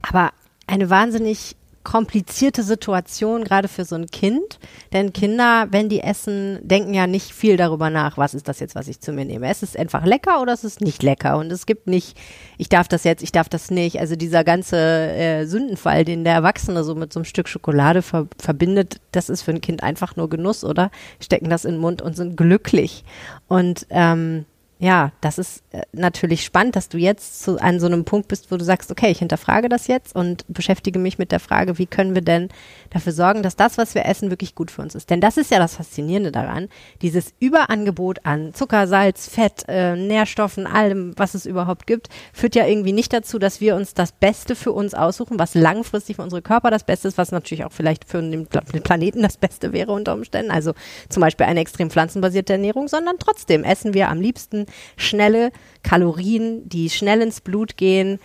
Aber 0.00 0.30
eine 0.68 0.88
wahnsinnig 0.90 1.56
komplizierte 1.88 2.62
Situation, 2.62 3.44
gerade 3.44 3.66
für 3.66 3.86
so 3.86 3.94
ein 3.94 4.08
Kind. 4.08 4.58
Denn 4.92 5.14
Kinder, 5.14 5.68
wenn 5.70 5.88
die 5.88 6.00
essen, 6.00 6.58
denken 6.60 6.92
ja 6.92 7.06
nicht 7.06 7.32
viel 7.32 7.56
darüber 7.56 7.88
nach, 7.88 8.18
was 8.18 8.34
ist 8.34 8.46
das 8.46 8.60
jetzt, 8.60 8.74
was 8.74 8.88
ich 8.88 9.00
zu 9.00 9.10
mir 9.14 9.24
nehme. 9.24 9.48
Es 9.48 9.62
ist 9.62 9.74
einfach 9.74 10.04
lecker 10.04 10.42
oder 10.42 10.52
es 10.52 10.64
ist 10.64 10.82
nicht 10.82 11.02
lecker. 11.02 11.38
Und 11.38 11.50
es 11.50 11.64
gibt 11.64 11.86
nicht, 11.86 12.14
ich 12.58 12.68
darf 12.68 12.88
das 12.88 13.04
jetzt, 13.04 13.22
ich 13.22 13.32
darf 13.32 13.48
das 13.48 13.70
nicht. 13.70 13.98
Also 14.00 14.16
dieser 14.16 14.44
ganze 14.44 14.76
äh, 14.76 15.46
Sündenfall, 15.46 16.04
den 16.04 16.24
der 16.24 16.34
Erwachsene 16.34 16.84
so 16.84 16.94
mit 16.94 17.10
so 17.10 17.20
einem 17.20 17.24
Stück 17.24 17.48
Schokolade 17.48 18.02
ver 18.02 18.26
verbindet, 18.38 19.00
das 19.12 19.30
ist 19.30 19.40
für 19.40 19.52
ein 19.52 19.62
Kind 19.62 19.82
einfach 19.82 20.14
nur 20.14 20.28
Genuss, 20.28 20.64
oder? 20.64 20.90
Stecken 21.20 21.48
das 21.48 21.64
in 21.64 21.76
den 21.76 21.80
Mund 21.80 22.02
und 22.02 22.14
sind 22.16 22.36
glücklich. 22.36 23.02
Und 23.48 23.86
ähm, 23.88 24.44
ja, 24.80 25.10
das 25.20 25.38
ist 25.38 25.64
äh, 25.72 25.82
natürlich 25.92 26.44
spannend, 26.44 26.76
dass 26.76 26.88
du 26.88 26.98
jetzt 26.98 27.42
zu, 27.42 27.60
an 27.60 27.80
so 27.80 27.86
einem 27.86 28.04
Punkt 28.04 28.28
bist, 28.28 28.52
wo 28.52 28.56
du 28.56 28.64
sagst, 28.64 28.92
okay, 28.92 29.10
ich 29.10 29.18
hinterfrage 29.18 29.68
das 29.68 29.88
jetzt 29.88 30.14
und 30.14 30.44
beschäftige 30.46 31.00
mich 31.00 31.18
mit 31.18 31.32
der 31.32 31.40
Frage, 31.40 31.78
wie 31.78 31.86
können 31.86 32.14
wir 32.14 32.22
denn 32.22 32.48
dafür 32.90 33.12
sorgen, 33.12 33.42
dass 33.42 33.56
das, 33.56 33.76
was 33.76 33.96
wir 33.96 34.06
essen, 34.06 34.30
wirklich 34.30 34.54
gut 34.54 34.70
für 34.70 34.82
uns 34.82 34.94
ist. 34.94 35.10
Denn 35.10 35.20
das 35.20 35.36
ist 35.36 35.50
ja 35.50 35.58
das 35.58 35.74
Faszinierende 35.74 36.30
daran, 36.30 36.68
dieses 37.02 37.34
Überangebot 37.40 38.24
an 38.24 38.54
Zucker, 38.54 38.86
Salz, 38.86 39.28
Fett, 39.28 39.64
äh, 39.66 39.96
Nährstoffen, 39.96 40.68
allem, 40.68 41.12
was 41.16 41.34
es 41.34 41.44
überhaupt 41.44 41.88
gibt, 41.88 42.08
führt 42.32 42.54
ja 42.54 42.64
irgendwie 42.64 42.92
nicht 42.92 43.12
dazu, 43.12 43.40
dass 43.40 43.60
wir 43.60 43.74
uns 43.74 43.94
das 43.94 44.12
Beste 44.12 44.54
für 44.54 44.70
uns 44.70 44.94
aussuchen, 44.94 45.40
was 45.40 45.56
langfristig 45.56 46.16
für 46.16 46.22
unsere 46.22 46.42
Körper 46.42 46.70
das 46.70 46.84
Beste 46.84 47.08
ist, 47.08 47.18
was 47.18 47.32
natürlich 47.32 47.64
auch 47.64 47.72
vielleicht 47.72 48.04
für 48.08 48.22
den, 48.22 48.46
den 48.48 48.82
Planeten 48.82 49.22
das 49.22 49.38
Beste 49.38 49.72
wäre 49.72 49.90
unter 49.90 50.14
Umständen. 50.14 50.52
Also 50.52 50.74
zum 51.08 51.20
Beispiel 51.20 51.46
eine 51.46 51.58
extrem 51.58 51.90
pflanzenbasierte 51.90 52.52
Ernährung, 52.52 52.86
sondern 52.86 53.16
trotzdem 53.18 53.64
essen 53.64 53.92
wir 53.92 54.08
am 54.08 54.20
liebsten 54.20 54.67
schnelle 54.96 55.52
Kalorien, 55.82 56.68
die 56.68 56.90
schnell 56.90 57.22
ins 57.22 57.40
Blut 57.40 57.76
gehen, 57.76 58.18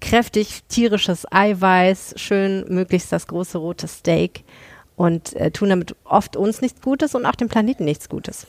kräftig 0.00 0.62
tierisches 0.68 1.26
Eiweiß, 1.30 2.14
schön 2.16 2.64
möglichst 2.68 3.12
das 3.12 3.26
große 3.26 3.58
rote 3.58 3.88
Steak 3.88 4.44
und 4.96 5.34
äh, 5.36 5.50
tun 5.50 5.70
damit 5.70 5.94
oft 6.04 6.36
uns 6.36 6.60
nichts 6.60 6.80
Gutes 6.80 7.14
und 7.14 7.26
auch 7.26 7.34
dem 7.34 7.48
Planeten 7.48 7.84
nichts 7.84 8.08
Gutes. 8.08 8.46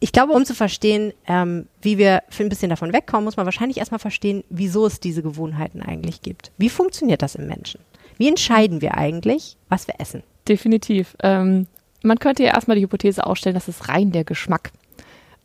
Ich 0.00 0.12
glaube, 0.12 0.34
um 0.34 0.44
zu 0.44 0.54
verstehen, 0.54 1.14
ähm, 1.26 1.66
wie 1.80 1.96
wir 1.96 2.22
ein 2.38 2.48
bisschen 2.50 2.68
davon 2.68 2.92
wegkommen, 2.92 3.24
muss 3.24 3.38
man 3.38 3.46
wahrscheinlich 3.46 3.78
erstmal 3.78 4.00
verstehen, 4.00 4.44
wieso 4.50 4.86
es 4.86 5.00
diese 5.00 5.22
Gewohnheiten 5.22 5.80
eigentlich 5.80 6.20
gibt. 6.20 6.52
Wie 6.58 6.68
funktioniert 6.68 7.22
das 7.22 7.36
im 7.36 7.46
Menschen? 7.46 7.80
Wie 8.18 8.28
entscheiden 8.28 8.82
wir 8.82 8.98
eigentlich, 8.98 9.56
was 9.68 9.88
wir 9.88 9.94
essen? 9.98 10.22
Definitiv. 10.46 11.16
Ähm, 11.22 11.66
man 12.02 12.18
könnte 12.18 12.42
ja 12.42 12.52
erstmal 12.52 12.76
die 12.76 12.82
Hypothese 12.82 13.24
aufstellen, 13.24 13.54
dass 13.54 13.68
es 13.68 13.88
rein 13.88 14.12
der 14.12 14.24
Geschmack 14.24 14.72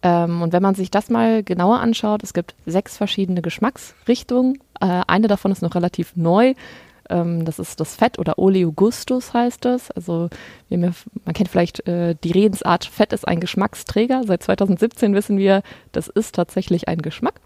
ähm, 0.01 0.41
und 0.41 0.53
wenn 0.53 0.63
man 0.63 0.75
sich 0.75 0.91
das 0.91 1.09
mal 1.09 1.43
genauer 1.43 1.79
anschaut, 1.79 2.23
es 2.23 2.33
gibt 2.33 2.55
sechs 2.65 2.97
verschiedene 2.97 3.41
Geschmacksrichtungen. 3.41 4.59
Äh, 4.79 5.01
eine 5.07 5.27
davon 5.27 5.51
ist 5.51 5.61
noch 5.61 5.75
relativ 5.75 6.15
neu. 6.15 6.53
Ähm, 7.09 7.43
das 7.43 7.59
ist 7.59 7.79
das 7.79 7.95
Fett 7.95 8.17
oder 8.17 8.39
Oleogustus 8.39 9.33
heißt 9.33 9.65
es. 9.65 9.91
Also 9.91 10.29
man 10.69 10.93
kennt 11.33 11.49
vielleicht 11.49 11.85
äh, 11.87 12.15
die 12.23 12.31
Redensart, 12.31 12.85
Fett 12.85 13.11
ist 13.11 13.27
ein 13.27 13.41
Geschmacksträger. 13.41 14.23
Seit 14.25 14.43
2017 14.43 15.13
wissen 15.13 15.37
wir, 15.37 15.63
das 15.91 16.07
ist 16.07 16.35
tatsächlich 16.35 16.87
ein 16.87 17.01
Geschmack. 17.01 17.41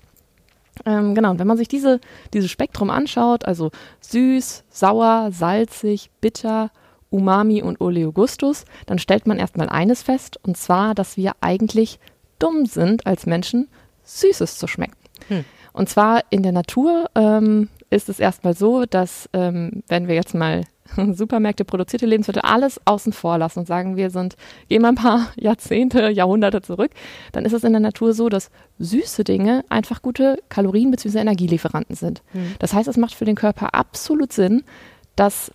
Ähm, 0.86 1.16
genau, 1.16 1.32
und 1.32 1.40
wenn 1.40 1.48
man 1.48 1.58
sich 1.58 1.68
diese, 1.68 2.00
dieses 2.34 2.52
Spektrum 2.52 2.90
anschaut, 2.90 3.46
also 3.46 3.72
süß, 4.02 4.64
sauer, 4.70 5.30
salzig, 5.32 6.10
bitter, 6.20 6.72
Umami 7.10 7.62
und 7.62 7.80
Oleogustus, 7.80 8.66
dann 8.88 8.98
stellt 8.98 9.28
man 9.28 9.38
erstmal 9.38 9.70
eines 9.70 10.02
fest, 10.02 10.40
und 10.42 10.58
zwar, 10.58 10.96
dass 10.96 11.16
wir 11.16 11.34
eigentlich 11.42 12.00
dumm 12.40 12.66
sind 12.66 13.06
als 13.06 13.26
Menschen, 13.26 13.68
Süßes 14.04 14.58
zu 14.58 14.68
schmecken. 14.68 14.98
Hm. 15.28 15.46
Und 15.74 15.90
zwar 15.90 16.22
in 16.30 16.44
der 16.44 16.52
Natur 16.52 17.10
ähm, 17.16 17.70
ist 17.90 18.10
es 18.10 18.20
erstmal 18.20 18.56
so, 18.56 18.86
dass 18.86 19.30
ähm, 19.34 19.84
wenn 19.88 20.08
wir 20.08 20.16
jetzt 20.16 20.36
mal 20.36 20.64
Supermärkte 21.14 21.66
produzierte 21.66 22.06
Lebensmittel 22.06 22.42
alles 22.42 22.80
außen 22.86 23.14
vor 23.14 23.38
lassen 23.38 23.60
und 23.60 23.68
sagen, 23.68 23.96
wir 23.96 24.10
sind, 24.10 24.36
gehen 24.70 24.82
mal 24.82 24.90
ein 24.90 24.96
paar 24.96 25.32
Jahrzehnte, 25.36 26.10
Jahrhunderte 26.10 26.62
zurück, 26.62 26.92
dann 27.32 27.46
ist 27.46 27.54
es 27.54 27.64
in 27.64 27.74
der 27.74 27.80
Natur 27.80 28.14
so, 28.14 28.30
dass 28.30 28.52
süße 28.80 29.24
Dinge 29.24 29.64
einfach 29.70 30.02
gute 30.02 30.38
Kalorien- 30.50 30.92
bzw. 30.92 31.20
Energielieferanten 31.20 31.96
sind. 31.96 32.22
Hm. 32.34 32.54
Das 32.60 32.74
heißt, 32.74 32.88
es 32.88 32.98
macht 32.98 33.16
für 33.16 33.26
den 33.26 33.36
Körper 33.36 33.74
absolut 33.74 34.34
Sinn, 34.34 34.64
dass 35.16 35.52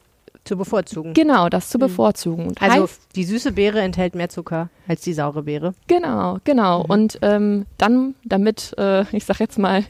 zu 0.49 0.57
bevorzugen. 0.57 1.15
Genau, 1.15 1.49
das 1.49 1.69
zu 1.69 1.79
mhm. 1.79 1.83
bevorzugen. 1.83 2.49
Und 2.49 2.63
also 2.63 2.89
die 3.15 3.25
süße 3.25 3.53
Beere 3.53 3.81
enthält 3.81 4.15
mehr 4.15 4.29
Zucker 4.29 4.71
als 4.89 5.03
die 5.03 5.13
saure 5.13 5.45
Beere. 5.45 5.75
Genau, 5.87 6.39
genau. 6.45 6.81
Mhm. 6.85 6.91
Und 6.91 7.19
ähm, 7.23 7.67
dann, 7.77 8.15
damit, 8.25 8.75
äh, 8.79 9.05
ich 9.17 9.25
sag 9.25 9.39
jetzt 9.39 9.59
mal, 9.59 9.85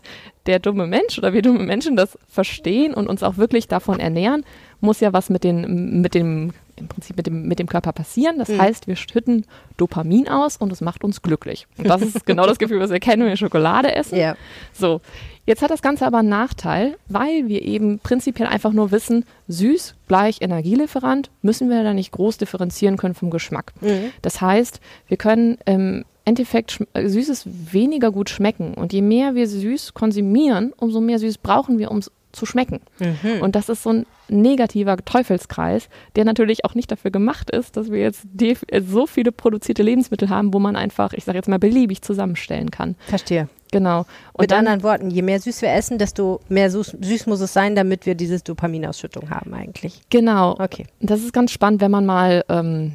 der 0.47 0.59
dumme 0.59 0.87
Mensch 0.87 1.19
oder 1.19 1.33
wir 1.33 1.43
dumme 1.43 1.61
Menschen 1.61 1.97
das 1.97 2.19
verstehen 2.29 2.95
und 2.95 3.07
uns 3.09 3.23
auch 3.23 3.37
wirklich 3.37 3.69
davon 3.69 4.01
ernähren, 4.01 4.45
muss 4.81 5.01
ja 5.01 5.13
was 5.13 5.31
mit, 5.31 5.45
den, 5.45 6.01
mit 6.01 6.15
dem 6.15 6.53
im 6.79 6.89
Prinzip 6.89 7.17
mit 7.17 7.27
dem, 7.27 7.43
mit 7.49 7.59
dem 7.59 7.67
Körper 7.67 7.93
passieren. 7.93 8.39
Das 8.39 8.49
mhm. 8.49 8.61
heißt, 8.61 8.87
wir 8.87 8.97
schütten 8.97 9.45
Dopamin 9.77 10.29
aus 10.29 10.57
und 10.57 10.73
es 10.73 10.81
macht 10.81 11.05
uns 11.05 11.23
glücklich. 11.23 11.67
Und 11.77 11.89
das 11.89 12.03
ist 12.03 12.27
genau 12.27 12.47
das 12.47 12.59
Gefühl, 12.59 12.81
was 12.81 12.91
wir 12.91 13.01
kennen, 13.01 13.23
wenn 13.23 13.31
wir 13.31 13.37
Schokolade 13.37 13.95
essen. 13.95 14.19
Ja. 14.19 14.37
So, 14.73 15.01
Jetzt 15.49 15.63
hat 15.63 15.71
das 15.71 15.81
Ganze 15.81 16.05
aber 16.05 16.19
einen 16.19 16.29
Nachteil, 16.29 16.99
weil 17.09 17.49
wir 17.49 17.63
eben 17.63 18.01
prinzipiell 18.01 18.47
einfach 18.47 18.75
nur 18.75 18.91
wissen, 18.91 19.25
süß 19.49 19.95
gleich 20.07 20.43
Energielieferant, 20.43 21.31
müssen 21.41 21.71
wir 21.71 21.83
da 21.83 21.95
nicht 21.95 22.13
groß 22.13 22.37
differenzieren 22.37 22.99
können 22.99 23.15
vom 23.15 23.31
Geschmack. 23.31 23.73
Mhm. 23.81 24.13
Das 24.21 24.43
heißt, 24.43 24.79
wir 25.07 25.17
können 25.17 25.57
im 25.65 26.05
Endeffekt 26.27 26.85
äh, 26.93 27.09
Süßes 27.09 27.47
weniger 27.73 28.11
gut 28.11 28.29
schmecken. 28.29 28.75
Und 28.75 28.93
je 28.93 29.01
mehr 29.01 29.35
wir 29.35 29.49
süß 29.49 29.95
konsumieren, 29.95 30.75
umso 30.77 31.01
mehr 31.01 31.19
Süß 31.19 31.39
brauchen 31.39 31.79
wir, 31.79 31.91
um 31.91 31.97
es 31.97 32.11
zu 32.33 32.45
schmecken. 32.45 32.81
Mhm. 32.99 33.41
Und 33.41 33.57
das 33.57 33.71
ist 33.71 33.85
so 33.85 33.91
ein 33.91 34.07
negativer 34.29 34.97
Teufelskreis, 34.97 35.89
der 36.17 36.25
natürlich 36.25 36.65
auch 36.65 36.75
nicht 36.75 36.91
dafür 36.91 37.11
gemacht 37.11 37.51
ist, 37.51 37.77
dass 37.77 37.91
wir 37.91 38.01
jetzt 38.01 38.27
äh, 38.41 38.81
so 38.81 39.07
viele 39.07 39.33
produzierte 39.33 39.83
Lebensmittel 39.83 40.29
haben, 40.29 40.53
wo 40.53 40.59
man 40.59 40.77
einfach, 40.77 41.13
ich 41.13 41.25
sage 41.25 41.39
jetzt 41.39 41.49
mal, 41.49 41.59
beliebig 41.59 42.03
zusammenstellen 42.03 42.71
kann. 42.71 42.97
Verstehe. 43.07 43.49
Genau. 43.71 44.07
Und 44.33 44.43
Mit 44.43 44.51
dann, 44.51 44.61
anderen 44.61 44.83
Worten, 44.83 45.11
je 45.11 45.23
mehr 45.23 45.41
süß 45.41 45.63
wir 45.63 45.73
essen, 45.73 45.99
desto 45.99 46.41
mehr 46.49 46.71
süß, 46.71 46.97
süß 47.01 47.27
muss 47.27 47.41
es 47.41 47.53
sein, 47.53 47.75
damit 47.75 48.07
wir 48.07 48.15
diese 48.15 48.39
Dopaminausschüttung 48.41 49.31
haben 49.31 49.53
eigentlich. 49.53 50.01
Genau. 50.11 50.53
Okay. 50.59 50.87
Das 51.01 51.21
ist 51.21 51.33
ganz 51.33 51.53
spannend, 51.53 51.81
wenn 51.81 51.91
man 51.91 52.07
mal 52.07 52.45
ähm, 52.49 52.95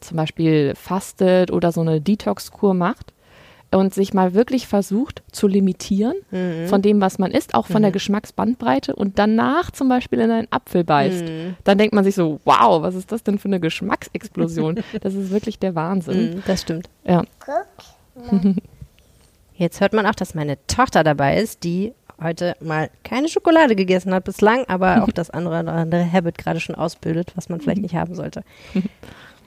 zum 0.00 0.16
Beispiel 0.16 0.74
fastet 0.76 1.50
oder 1.50 1.72
so 1.72 1.82
eine 1.82 2.00
Detox-Kur 2.00 2.74
macht 2.74 3.13
und 3.70 3.92
sich 3.92 4.14
mal 4.14 4.34
wirklich 4.34 4.66
versucht 4.66 5.22
zu 5.32 5.46
limitieren 5.46 6.14
mhm. 6.30 6.66
von 6.68 6.82
dem, 6.82 7.00
was 7.00 7.18
man 7.18 7.32
isst, 7.32 7.54
auch 7.54 7.66
von 7.66 7.78
mhm. 7.78 7.84
der 7.84 7.92
Geschmacksbandbreite 7.92 8.94
und 8.94 9.18
danach 9.18 9.70
zum 9.70 9.88
Beispiel 9.88 10.20
in 10.20 10.30
einen 10.30 10.48
Apfel 10.50 10.84
beißt, 10.84 11.24
mhm. 11.24 11.56
dann 11.64 11.78
denkt 11.78 11.94
man 11.94 12.04
sich 12.04 12.14
so, 12.14 12.40
wow, 12.44 12.82
was 12.82 12.94
ist 12.94 13.10
das 13.10 13.22
denn 13.22 13.38
für 13.38 13.48
eine 13.48 13.60
Geschmacksexplosion? 13.60 14.82
das 15.00 15.14
ist 15.14 15.30
wirklich 15.30 15.58
der 15.58 15.74
Wahnsinn. 15.74 16.36
Mhm, 16.36 16.42
das 16.46 16.62
stimmt. 16.62 16.88
Ja. 17.04 17.24
Jetzt 19.56 19.80
hört 19.80 19.92
man 19.92 20.06
auch, 20.06 20.14
dass 20.14 20.34
meine 20.34 20.58
Tochter 20.66 21.04
dabei 21.04 21.40
ist, 21.40 21.62
die 21.62 21.92
heute 22.20 22.56
mal 22.60 22.90
keine 23.02 23.28
Schokolade 23.28 23.76
gegessen 23.76 24.12
hat 24.14 24.24
bislang, 24.24 24.64
aber 24.68 25.02
auch 25.02 25.12
das 25.14 25.30
andere, 25.30 25.56
andere 25.56 26.10
Habit 26.10 26.38
gerade 26.38 26.60
schon 26.60 26.74
ausbildet, 26.74 27.32
was 27.36 27.48
man 27.48 27.60
vielleicht 27.60 27.82
nicht 27.82 27.94
haben 27.94 28.14
sollte. 28.14 28.42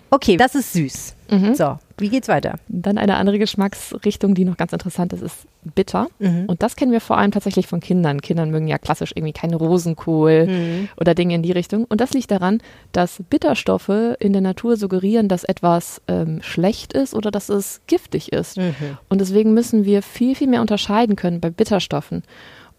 Okay, 0.09 0.37
das 0.37 0.55
ist 0.55 0.73
süß. 0.73 1.16
Mhm. 1.29 1.55
So, 1.55 1.77
wie 1.97 2.09
geht's 2.09 2.27
weiter? 2.27 2.55
Dann 2.67 2.97
eine 2.97 3.17
andere 3.17 3.39
Geschmacksrichtung, 3.39 4.33
die 4.35 4.45
noch 4.45 4.57
ganz 4.57 4.71
interessant 4.73 5.13
ist, 5.13 5.21
ist 5.21 5.47
bitter. 5.75 6.07
Mhm. 6.19 6.45
Und 6.47 6.63
das 6.63 6.75
kennen 6.75 6.91
wir 6.91 7.01
vor 7.01 7.17
allem 7.17 7.31
tatsächlich 7.31 7.67
von 7.67 7.79
Kindern. 7.79 8.21
Kindern 8.21 8.51
mögen 8.51 8.67
ja 8.67 8.77
klassisch 8.77 9.11
irgendwie 9.15 9.33
keinen 9.33 9.53
Rosenkohl 9.53 10.47
mhm. 10.47 10.89
oder 10.99 11.15
Dinge 11.15 11.35
in 11.35 11.43
die 11.43 11.51
Richtung. 11.51 11.85
Und 11.85 12.01
das 12.01 12.13
liegt 12.13 12.31
daran, 12.31 12.61
dass 12.91 13.21
Bitterstoffe 13.29 14.15
in 14.19 14.33
der 14.33 14.41
Natur 14.41 14.77
suggerieren, 14.77 15.27
dass 15.27 15.43
etwas 15.43 16.01
ähm, 16.07 16.41
schlecht 16.41 16.93
ist 16.93 17.13
oder 17.13 17.31
dass 17.31 17.49
es 17.49 17.81
giftig 17.87 18.31
ist. 18.31 18.57
Mhm. 18.57 18.97
Und 19.09 19.19
deswegen 19.21 19.53
müssen 19.53 19.85
wir 19.85 20.01
viel, 20.01 20.35
viel 20.35 20.47
mehr 20.47 20.61
unterscheiden 20.61 21.15
können 21.15 21.41
bei 21.41 21.49
Bitterstoffen 21.49 22.23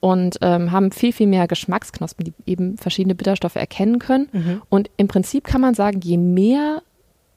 und 0.01 0.39
ähm, 0.43 0.71
haben 0.71 0.93
viel, 0.93 1.13
viel 1.13 1.27
mehr 1.27 1.49
Geschmacksknospen, 1.49 2.25
die 2.25 2.51
eben 2.51 2.77
verschiedene 2.79 3.15
Bitterstoffe 3.15 3.57
erkennen 3.57 3.99
können. 3.99 4.29
Mhm. 4.33 4.63
Und 4.69 4.91
im 4.97 5.09
Prinzip 5.09 5.45
kann 5.45 5.61
man 5.61 5.75
sagen, 5.75 6.01
je 6.01 6.17
mehr 6.17 6.83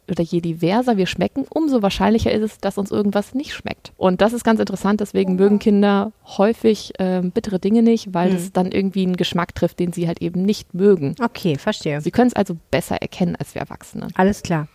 oder 0.10 0.24
je 0.24 0.42
diverser 0.42 0.98
wir 0.98 1.08
schmecken, 1.08 1.46
umso 1.50 1.82
wahrscheinlicher 1.82 2.32
ist 2.32 2.42
es, 2.42 2.58
dass 2.60 2.78
uns 2.78 2.92
irgendwas 2.92 3.34
nicht 3.34 3.54
schmeckt. 3.54 3.94
Und 3.98 4.22
das 4.22 4.34
ist 4.34 4.44
ganz 4.44 4.60
interessant, 4.60 5.00
deswegen 5.00 5.36
mögen 5.36 5.60
Kinder 5.60 6.12
häufig 6.26 6.94
äh, 7.00 7.22
bittere 7.22 7.60
Dinge 7.60 7.82
nicht, 7.82 8.14
weil 8.14 8.34
es 8.34 8.46
mhm. 8.46 8.54
dann 8.54 8.72
irgendwie 8.72 9.04
einen 9.04 9.18
Geschmack 9.18 9.56
trifft, 9.56 9.80
den 9.80 9.94
sie 9.94 10.08
halt 10.08 10.22
eben 10.22 10.44
nicht 10.44 10.74
mögen. 10.74 11.16
Okay, 11.24 11.58
verstehe. 11.58 12.02
Sie 12.02 12.12
können 12.12 12.28
es 12.28 12.36
also 12.36 12.58
besser 12.72 12.98
erkennen 12.98 13.36
als 13.38 13.56
wir 13.56 13.62
Erwachsene. 13.62 14.08
Alles 14.16 14.44
klar. 14.44 14.68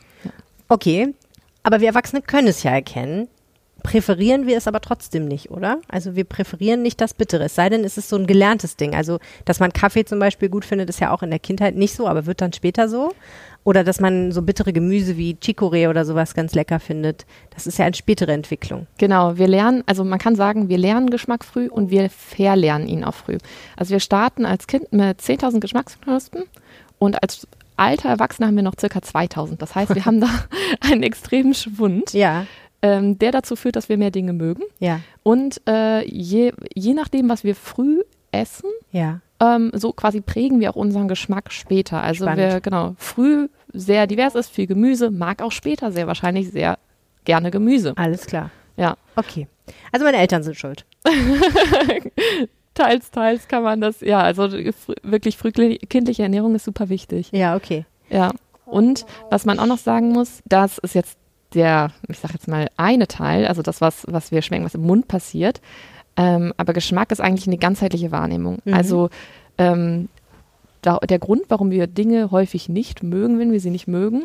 Okay, 0.69 1.15
aber 1.63 1.81
wir 1.81 1.89
Erwachsene 1.89 2.23
können 2.23 2.49
es 2.49 2.63
ja 2.63 2.73
erkennen 2.73 3.29
präferieren 3.87 4.49
wir 4.49 4.57
es 4.57 4.67
aber 4.67 4.81
trotzdem 4.81 5.27
nicht, 5.27 5.53
oder? 5.53 5.79
Also 5.89 6.17
wir 6.17 6.25
präferieren 6.25 6.83
nicht 6.83 7.01
das 7.01 7.15
Bittere, 7.15 7.45
es 7.45 7.55
sei 7.55 7.69
denn, 7.69 7.85
es 7.85 7.97
ist 7.97 8.09
so 8.09 8.17
ein 8.17 8.27
gelerntes 8.27 8.77
Ding. 8.77 8.97
Also, 8.97 9.21
dass 9.45 9.61
man 9.61 9.73
Kaffee 9.73 10.05
zum 10.05 10.19
Beispiel 10.19 10.49
gut 10.49 10.65
findet, 10.65 10.89
ist 10.89 10.99
ja 10.99 11.13
auch 11.13 11.23
in 11.23 11.31
der 11.31 11.39
Kindheit 11.39 11.77
nicht 11.77 11.95
so, 11.95 12.09
aber 12.09 12.27
wird 12.27 12.41
dann 12.41 12.53
später 12.53 12.89
so. 12.89 13.15
Oder 13.67 13.83
dass 13.83 13.99
man 13.99 14.31
so 14.31 14.43
bittere 14.43 14.73
Gemüse 14.73 15.17
wie 15.17 15.35
Chicorée 15.35 15.89
oder 15.89 16.05
sowas 16.05 16.35
ganz 16.35 16.55
lecker 16.55 16.79
findet. 16.79 17.27
Das 17.53 17.67
ist 17.67 17.79
ja 17.79 17.85
eine 17.85 17.97
spätere 17.97 18.31
Entwicklung. 18.31 18.87
Genau, 18.97 19.39
wir 19.39 19.49
lernen, 19.49 19.83
also 19.87 20.05
man 20.05 20.21
kann 20.21 20.37
sagen, 20.37 20.69
wir 20.69 20.79
lernen 20.79 21.11
Geschmack 21.11 21.45
früh 21.45 21.67
und 21.67 21.91
wir 21.91 22.09
verlernen 22.09 22.87
ihn 22.87 23.03
auch 23.03 23.15
früh. 23.15 23.39
Also 23.77 23.91
wir 23.91 23.99
starten 23.99 24.47
als 24.47 24.69
Kind 24.69 24.93
mit 24.93 25.21
10.000 25.21 25.59
Geschmacksknospen 25.59 26.45
und 27.01 27.21
als 27.21 27.49
alter 27.77 28.09
Erwachsener 28.09 28.47
haben 28.47 28.57
wir 28.57 28.63
noch 28.63 28.79
circa 28.79 29.03
2000. 29.03 29.61
Das 29.61 29.75
heißt, 29.75 29.97
wir 29.97 30.05
haben 30.07 30.21
da 30.21 30.31
einen 30.81 31.03
extremen 31.03 31.53
Schwund. 31.53 32.13
Ja 32.13 32.47
ähm, 32.83 33.19
der 33.19 33.33
dazu 33.33 33.57
führt, 33.57 33.75
dass 33.75 33.89
wir 33.89 33.97
mehr 33.97 34.11
Dinge 34.11 34.33
mögen. 34.33 34.63
Ja. 34.79 35.01
Und 35.23 35.61
äh, 35.67 36.07
je, 36.09 36.53
je 36.75 36.95
nachdem, 36.95 37.29
was 37.29 37.43
wir 37.43 37.57
früh 37.57 38.03
essen, 38.31 38.71
ja. 38.93 39.21
Ähm, 39.41 39.71
so 39.75 39.93
quasi 39.93 40.21
prägen 40.21 40.61
wir 40.61 40.71
auch 40.71 40.77
unseren 40.77 41.09
Geschmack 41.09 41.53
später. 41.53 42.03
Also 42.03 42.25
Spannend. 42.25 42.39
wer 42.39 42.61
genau 42.61 42.95
früh 42.99 43.49
sehr 43.73 44.07
divers 44.07 44.35
ist, 44.35 44.51
viel 44.51 44.67
Gemüse, 44.67 45.11
mag 45.11 45.43
auch 45.43 45.53
später 45.53 45.93
sehr 45.93 46.07
wahrscheinlich 46.07 46.51
sehr 46.51 46.79
gerne 47.25 47.51
Gemüse. 47.51 47.93
Alles 47.97 48.27
klar. 48.27 48.51
Ja. 48.77 48.97
Okay. 49.17 49.49
Also 49.93 50.05
meine 50.05 50.19
Eltern 50.19 50.43
sind 50.43 50.57
schuld. 50.57 50.87
teils, 52.75 53.11
teils 53.11 53.49
kann 53.49 53.63
man 53.63 53.81
das, 53.81 54.01
ja, 54.01 54.21
also 54.21 54.49
fr 54.49 54.95
wirklich 55.03 55.37
frühkindliche 55.37 56.23
Ernährung 56.23 56.55
ist 56.55 56.65
super 56.65 56.89
wichtig. 56.89 57.31
Ja, 57.33 57.57
okay. 57.57 57.85
Ja. 58.09 58.33
Und 58.65 59.07
was 59.31 59.45
man 59.45 59.59
auch 59.59 59.67
noch 59.67 59.79
sagen 59.79 60.11
muss, 60.11 60.41
das 60.45 60.79
ist 60.79 60.95
jetzt 60.95 61.19
der, 61.55 61.93
ich 62.09 62.19
sag 62.19 62.33
jetzt 62.33 62.49
mal, 62.49 62.69
eine 62.77 63.07
Teil, 63.07 63.47
also 63.47 63.63
das, 63.63 63.81
was, 63.81 64.05
was 64.09 64.31
wir 64.31 64.43
schmecken, 64.43 64.65
was 64.65 64.75
im 64.75 64.83
Mund 64.83 65.09
passiert. 65.09 65.61
Ähm, 66.17 66.53
aber 66.57 66.73
Geschmack 66.73 67.11
ist 67.13 67.21
eigentlich 67.21 67.47
eine 67.47 67.59
ganzheitliche 67.59 68.11
Wahrnehmung. 68.13 68.59
Mhm. 68.65 68.75
Also 68.75 69.11
ähm, 69.59 70.09
da, 70.83 70.99
der 70.99 71.19
Grund, 71.19 71.43
warum 71.49 71.71
wir 71.71 71.87
Dinge 71.87 72.31
häufig 72.31 72.69
nicht 72.69 73.03
mögen, 73.03 73.39
wenn 73.39 73.53
wir 73.53 73.61
sie 73.61 73.71
nicht 73.71 73.89
mögen, 73.89 74.25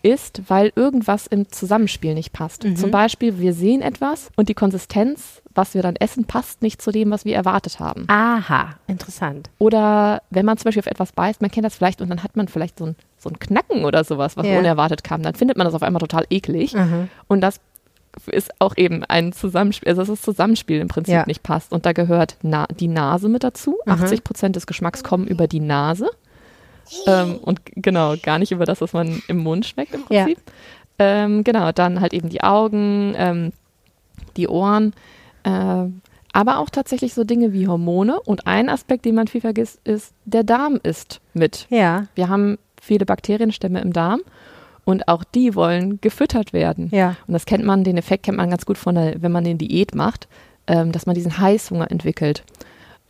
ist, 0.00 0.42
weil 0.48 0.72
irgendwas 0.76 1.26
im 1.26 1.50
Zusammenspiel 1.50 2.14
nicht 2.14 2.32
passt. 2.32 2.62
Mhm. 2.64 2.76
Zum 2.76 2.90
Beispiel, 2.92 3.40
wir 3.40 3.52
sehen 3.52 3.82
etwas 3.82 4.30
und 4.36 4.48
die 4.48 4.54
Konsistenz, 4.54 5.42
was 5.54 5.74
wir 5.74 5.82
dann 5.82 5.96
essen, 5.96 6.24
passt 6.24 6.62
nicht 6.62 6.80
zu 6.80 6.92
dem, 6.92 7.10
was 7.10 7.24
wir 7.24 7.34
erwartet 7.34 7.80
haben. 7.80 8.04
Aha, 8.06 8.76
interessant. 8.86 9.50
Oder 9.58 10.22
wenn 10.30 10.46
man 10.46 10.56
zum 10.56 10.64
Beispiel 10.66 10.82
auf 10.82 10.86
etwas 10.86 11.10
beißt, 11.10 11.40
man 11.40 11.50
kennt 11.50 11.66
das 11.66 11.74
vielleicht 11.74 12.00
und 12.00 12.10
dann 12.10 12.22
hat 12.22 12.36
man 12.36 12.46
vielleicht 12.46 12.78
so 12.78 12.86
ein, 12.86 12.96
so 13.18 13.28
ein 13.28 13.40
Knacken 13.40 13.84
oder 13.84 14.04
sowas, 14.04 14.36
was 14.36 14.46
Ja. 14.46 14.56
unerwartet 14.60 15.02
kam, 15.02 15.22
dann 15.24 15.34
findet 15.34 15.56
man 15.56 15.64
das 15.64 15.74
auf 15.74 15.82
einmal 15.82 15.98
total 16.00 16.24
eklig. 16.30 16.74
Mhm. 16.74 17.08
Und 17.26 17.40
das 17.40 17.58
ist 18.26 18.50
auch 18.58 18.76
eben 18.76 19.04
ein 19.04 19.32
Zusammenspiel, 19.32 19.88
also 19.88 20.02
dass 20.02 20.08
das 20.08 20.22
Zusammenspiel 20.22 20.80
im 20.80 20.88
Prinzip 20.88 21.14
Ja. 21.14 21.24
nicht 21.26 21.42
passt. 21.42 21.72
Und 21.72 21.86
da 21.86 21.92
gehört 21.92 22.36
na 22.42 22.66
die 22.66 22.88
Nase 22.88 23.28
mit 23.28 23.44
dazu. 23.44 23.78
Mhm. 23.86 23.92
80 23.92 24.24
Prozent 24.24 24.56
des 24.56 24.66
Geschmacks 24.66 25.04
kommen 25.04 25.26
über 25.26 25.46
die 25.46 25.60
Nase. 25.60 26.08
Ähm, 27.06 27.36
und 27.42 27.60
genau, 27.76 28.14
gar 28.22 28.38
nicht 28.38 28.50
über 28.50 28.64
das, 28.64 28.80
was 28.80 28.92
man 28.94 29.22
im 29.28 29.38
Mund 29.38 29.66
schmeckt 29.66 29.94
im 29.94 30.04
Ja. 30.10 30.24
Prinzip. 30.24 30.42
Ähm, 30.98 31.44
genau, 31.44 31.70
dann 31.72 32.00
halt 32.00 32.12
eben 32.14 32.28
die 32.28 32.42
Augen, 32.42 33.14
ähm, 33.16 33.52
die 34.36 34.48
Ohren, 34.48 34.94
ähm, 35.44 36.00
aber 36.32 36.58
auch 36.58 36.70
tatsächlich 36.70 37.14
so 37.14 37.24
Dinge 37.24 37.52
wie 37.52 37.68
Hormone. 37.68 38.20
Und 38.20 38.46
ein 38.46 38.68
Aspekt, 38.68 39.04
den 39.04 39.14
man 39.14 39.28
viel 39.28 39.40
vergisst, 39.40 39.80
ist, 39.84 40.12
der 40.24 40.44
Darm 40.44 40.80
ist 40.82 41.20
mit. 41.34 41.66
Ja, 41.70 42.06
Wir 42.14 42.28
haben 42.28 42.58
viele 42.80 43.04
Bakterienstämme 43.06 43.80
im 43.80 43.92
Darm 43.92 44.20
und 44.88 45.06
auch 45.06 45.22
die 45.22 45.54
wollen 45.54 46.00
gefüttert 46.00 46.52
werden. 46.54 46.88
ja. 46.92 47.14
Und 47.26 47.34
das 47.34 47.44
kennt 47.44 47.62
man, 47.64 47.84
den 47.84 47.98
Effekt 47.98 48.22
kennt 48.24 48.38
man 48.38 48.48
ganz 48.48 48.64
gut 48.64 48.78
von 48.78 48.94
der, 48.94 49.20
wenn 49.22 49.30
man 49.32 49.44
eine 49.44 49.54
Diät 49.56 49.94
macht, 49.94 50.28
ähm, 50.66 50.92
dass 50.92 51.04
man 51.04 51.14
diesen 51.14 51.38
Heißhunger 51.38 51.90
entwickelt. 51.90 52.42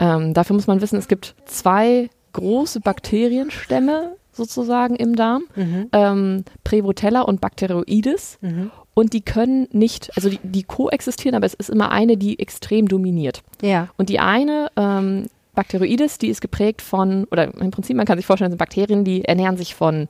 Ähm, 0.01 0.35
dafür 0.35 0.55
muss 0.55 0.67
man 0.67 0.81
wissen, 0.81 0.99
es 0.99 1.07
gibt 1.07 1.35
zwei 1.45 2.11
große 2.33 2.81
Bakterienstämme 2.81 4.17
sozusagen 4.33 4.97
im 4.97 5.15
Darm, 5.17 5.43
Mhm. 5.55 5.89
ähm, 5.93 6.45
Prevotella 6.65 7.23
und 7.23 7.41
Bacteroides. 7.41 8.39
Mhm. 8.41 8.71
Und 8.95 9.13
die 9.13 9.21
können 9.21 9.69
nicht, 9.71 10.11
also 10.17 10.29
die, 10.29 10.41
die 10.43 10.65
koexistieren, 10.65 11.37
aber 11.37 11.47
es 11.47 11.55
ist 11.55 11.71
immer 11.71 11.93
eine, 11.93 12.17
die 12.17 12.39
extrem 12.41 12.89
dominiert. 12.89 13.43
Ja. 13.63 13.89
Und 13.97 14.09
die 14.09 14.19
eine, 14.19 14.69
ähm, 14.77 15.27
Bacteroides, 15.55 16.19
die 16.19 16.29
ist 16.29 16.41
geprägt 16.41 16.83
von, 16.83 17.25
oder 17.31 17.53
im 17.55 17.71
Prinzip, 17.71 17.97
man 17.97 18.07
kann 18.07 18.19
sich 18.19 18.27
vorstellen, 18.27 18.51
sind 18.51 18.59
Bakterien, 18.59 19.05
die 19.05 19.25
ernähren 19.25 19.57
sich 19.57 19.75
von 19.75 20.09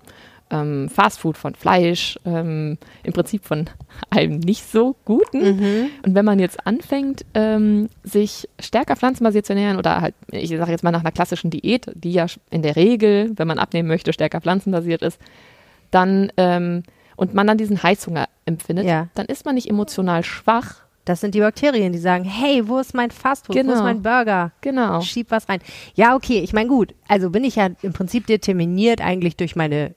ähm, 0.50 0.88
Fastfood, 0.88 1.37
von 1.37 1.55
Fleisch, 1.55 2.19
ähm, 2.25 2.78
im 3.02 3.12
Prinzip 3.12 3.45
von 3.45 3.67
allem 4.11 4.38
nicht 4.38 4.64
so 4.71 4.97
Guten. 5.05 5.57
Mhm. 5.59 5.87
Und 6.05 6.14
wenn 6.14 6.25
man 6.25 6.38
jetzt 6.38 6.67
anfängt, 6.67 7.25
ähm, 7.35 7.88
sich 8.02 8.49
stärker 8.61 8.97
pflanzenbasiert 8.97 9.47
zu 9.47 9.52
ernähren 9.52 9.76
oder 9.78 10.00
halt, 10.00 10.14
ich 10.31 10.49
sage 10.50 10.71
jetzt 10.71 10.85
mal 10.85 10.90
nach 10.90 11.00
einer 11.00 11.12
klassischen 11.12 11.50
Diät, 11.50 11.87
die 11.95 12.12
ja 12.12 12.26
in 12.50 12.62
der 12.62 12.76
Regel, 12.76 13.33
wenn 13.37 13.49
man 13.49 13.59
abnehmen 13.59 13.88
möchte, 13.88 14.12
stärker 14.12 14.40
pflanzenbasiert 14.40 15.02
ist, 15.02 15.19
dann 15.90 16.33
ähm, 16.37 16.83
und 17.17 17.35
man 17.35 17.47
dann 17.47 17.59
diesen 17.59 17.83
Heißhunger 17.83 18.26
empfindet, 18.47 18.87
Ja. 18.87 19.09
dann 19.14 19.26
ist 19.26 19.45
man 19.45 19.57
nicht 19.57 19.69
emotional 19.69 20.23
schwach. 20.23 20.83
Das 21.05 21.21
sind 21.23 21.35
die 21.35 21.40
Bakterien, 21.40 21.93
die 21.93 21.99
sagen, 21.99 22.25
hey, 22.25 22.69
wo 22.69 22.78
ist 22.78 22.95
mein 22.95 23.11
Fastfood? 23.11 23.57
Wo 23.57 23.61
ist 23.61 23.67
Genau. 23.67 23.83
mein 23.83 24.02
Burger? 24.02 24.52
Genau. 24.61 25.00
Schieb 25.00 25.31
was 25.31 25.49
rein. 25.49 25.61
Ja, 25.95 26.14
okay, 26.14 26.40
ich 26.40 26.52
meine, 26.52 26.69
gut. 26.69 26.95
Also 27.09 27.31
bin 27.31 27.45
ich 27.45 27.57
ja 27.57 27.71
im 27.83 27.93
Prinzip 27.95 28.26
determiniert 28.26 29.00
eigentlich 29.00 29.37
durch 29.37 29.57
meine 29.57 29.95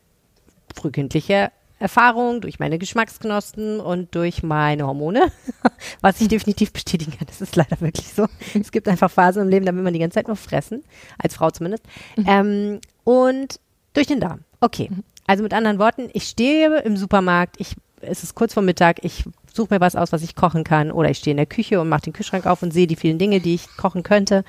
frühkindliche 0.76 1.52
Erfahrung, 1.82 2.42
durch 2.42 2.60
meine 2.60 2.78
Geschmacksknospen 2.78 3.80
und 3.80 4.14
durch 4.14 4.44
meine 4.44 4.86
Hormone, 4.86 5.32
was 6.02 6.22
ich 6.22 6.28
definitiv 6.28 6.72
bestätigen 6.72 7.12
kann. 7.18 7.28
Das 7.28 7.42
ist 7.42 7.56
leider 7.56 7.82
wirklich 7.82 8.08
so. 8.14 8.28
Es 8.54 8.72
gibt 8.72 8.88
einfach 8.88 9.10
Phasen 9.10 9.44
im 9.44 9.50
Leben, 9.50 9.66
da 9.66 9.74
will 9.74 9.82
man 9.82 9.94
die 9.94 10.00
ganze 10.00 10.16
Zeit 10.16 10.28
nur 10.28 10.36
fressen, 10.36 10.84
als 11.18 11.36
Frau 11.36 11.50
zumindest. 11.50 11.84
Ähm, 12.26 12.80
und 13.04 13.60
durch 13.94 14.08
den 14.08 14.20
Darm. 14.20 14.42
Okay. 14.60 14.90
Also 15.26 15.44
mit 15.44 15.54
anderen 15.54 15.80
Worten, 15.80 16.10
ich 16.14 16.26
stehe 16.26 16.80
im 16.82 16.98
Supermarkt, 16.98 17.56
ich, 17.60 17.76
es 18.02 18.24
ist 18.24 18.36
kurz 18.36 18.54
vor 18.54 18.64
Mittag, 18.64 19.04
ich 19.04 19.24
suche 19.52 19.74
mir 19.74 19.82
was 19.82 19.96
aus, 19.96 20.12
was 20.12 20.24
ich 20.24 20.36
kochen 20.36 20.64
kann, 20.64 20.92
oder 20.92 21.10
ich 21.10 21.18
stehe 21.18 21.32
in 21.32 21.38
der 21.38 21.46
Küche 21.46 21.82
und 21.82 21.90
mache 21.90 22.02
den 22.04 22.14
Kühlschrank 22.14 22.46
auf 22.46 22.62
und 22.62 22.72
sehe 22.72 22.88
die 22.88 22.96
vielen 22.96 23.18
Dinge, 23.18 23.40
die 23.40 23.56
ich 23.56 23.68
kochen 23.78 24.04
könnte. 24.04 24.44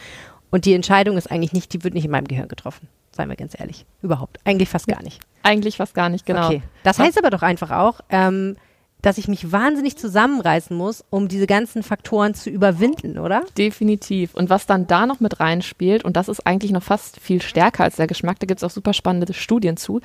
Und 0.51 0.67
die 0.67 0.75
Entscheidung 0.75 1.17
ist 1.17 1.31
eigentlich 1.31 1.53
nicht, 1.55 1.73
die 1.73 1.83
wird 1.83 1.95
nicht 1.95 2.05
in 2.05 2.11
meinem 2.11 2.29
Gehirn 2.29 2.49
getroffen. 2.49 2.89
Seien 3.11 3.29
wir 3.29 3.37
ganz 3.37 3.59
ehrlich. 3.59 3.87
Überhaupt. 4.03 4.39
Eigentlich 4.45 4.69
fast 4.69 4.87
gar 4.87 5.03
nicht. 5.03 5.21
Eigentlich 5.43 5.77
fast 5.77 5.95
gar 5.95 6.09
nicht, 6.09 6.27
genau. 6.27 6.47
Okay. 6.47 6.63
Das 6.85 6.99
heißt 6.99 7.19
aber 7.19 7.31
doch 7.31 7.43
einfach 7.43 7.71
auch, 7.71 8.01
ähm, 8.11 8.57
dass 9.01 9.19
ich 9.19 9.27
mich 9.27 9.51
wahnsinnig 9.51 9.97
zusammenreißen 9.99 10.77
muss, 10.77 11.05
um 11.11 11.27
diese 11.27 11.49
ganzen 11.49 11.83
Faktoren 11.83 12.35
zu 12.35 12.51
überwinden, 12.51 13.19
oder? 13.19 13.43
Definitiv. 13.59 14.35
Und 14.35 14.49
was 14.49 14.67
dann 14.67 14.87
da 14.87 15.07
noch 15.07 15.19
mit 15.19 15.41
reinspielt, 15.41 16.05
und 16.05 16.17
das 16.17 16.29
ist 16.29 16.47
eigentlich 16.47 16.71
noch 16.71 16.85
fast 16.85 17.19
viel 17.19 17.43
stärker 17.43 17.83
als 17.83 17.97
der 17.97 18.07
Geschmack, 18.07 18.39
da 18.39 18.47
gibt 18.47 18.59
es 18.61 18.65
auch 18.65 18.71
super 18.71 18.93
spannende 18.93 19.35
Studien 19.35 19.77
zu, 19.77 20.01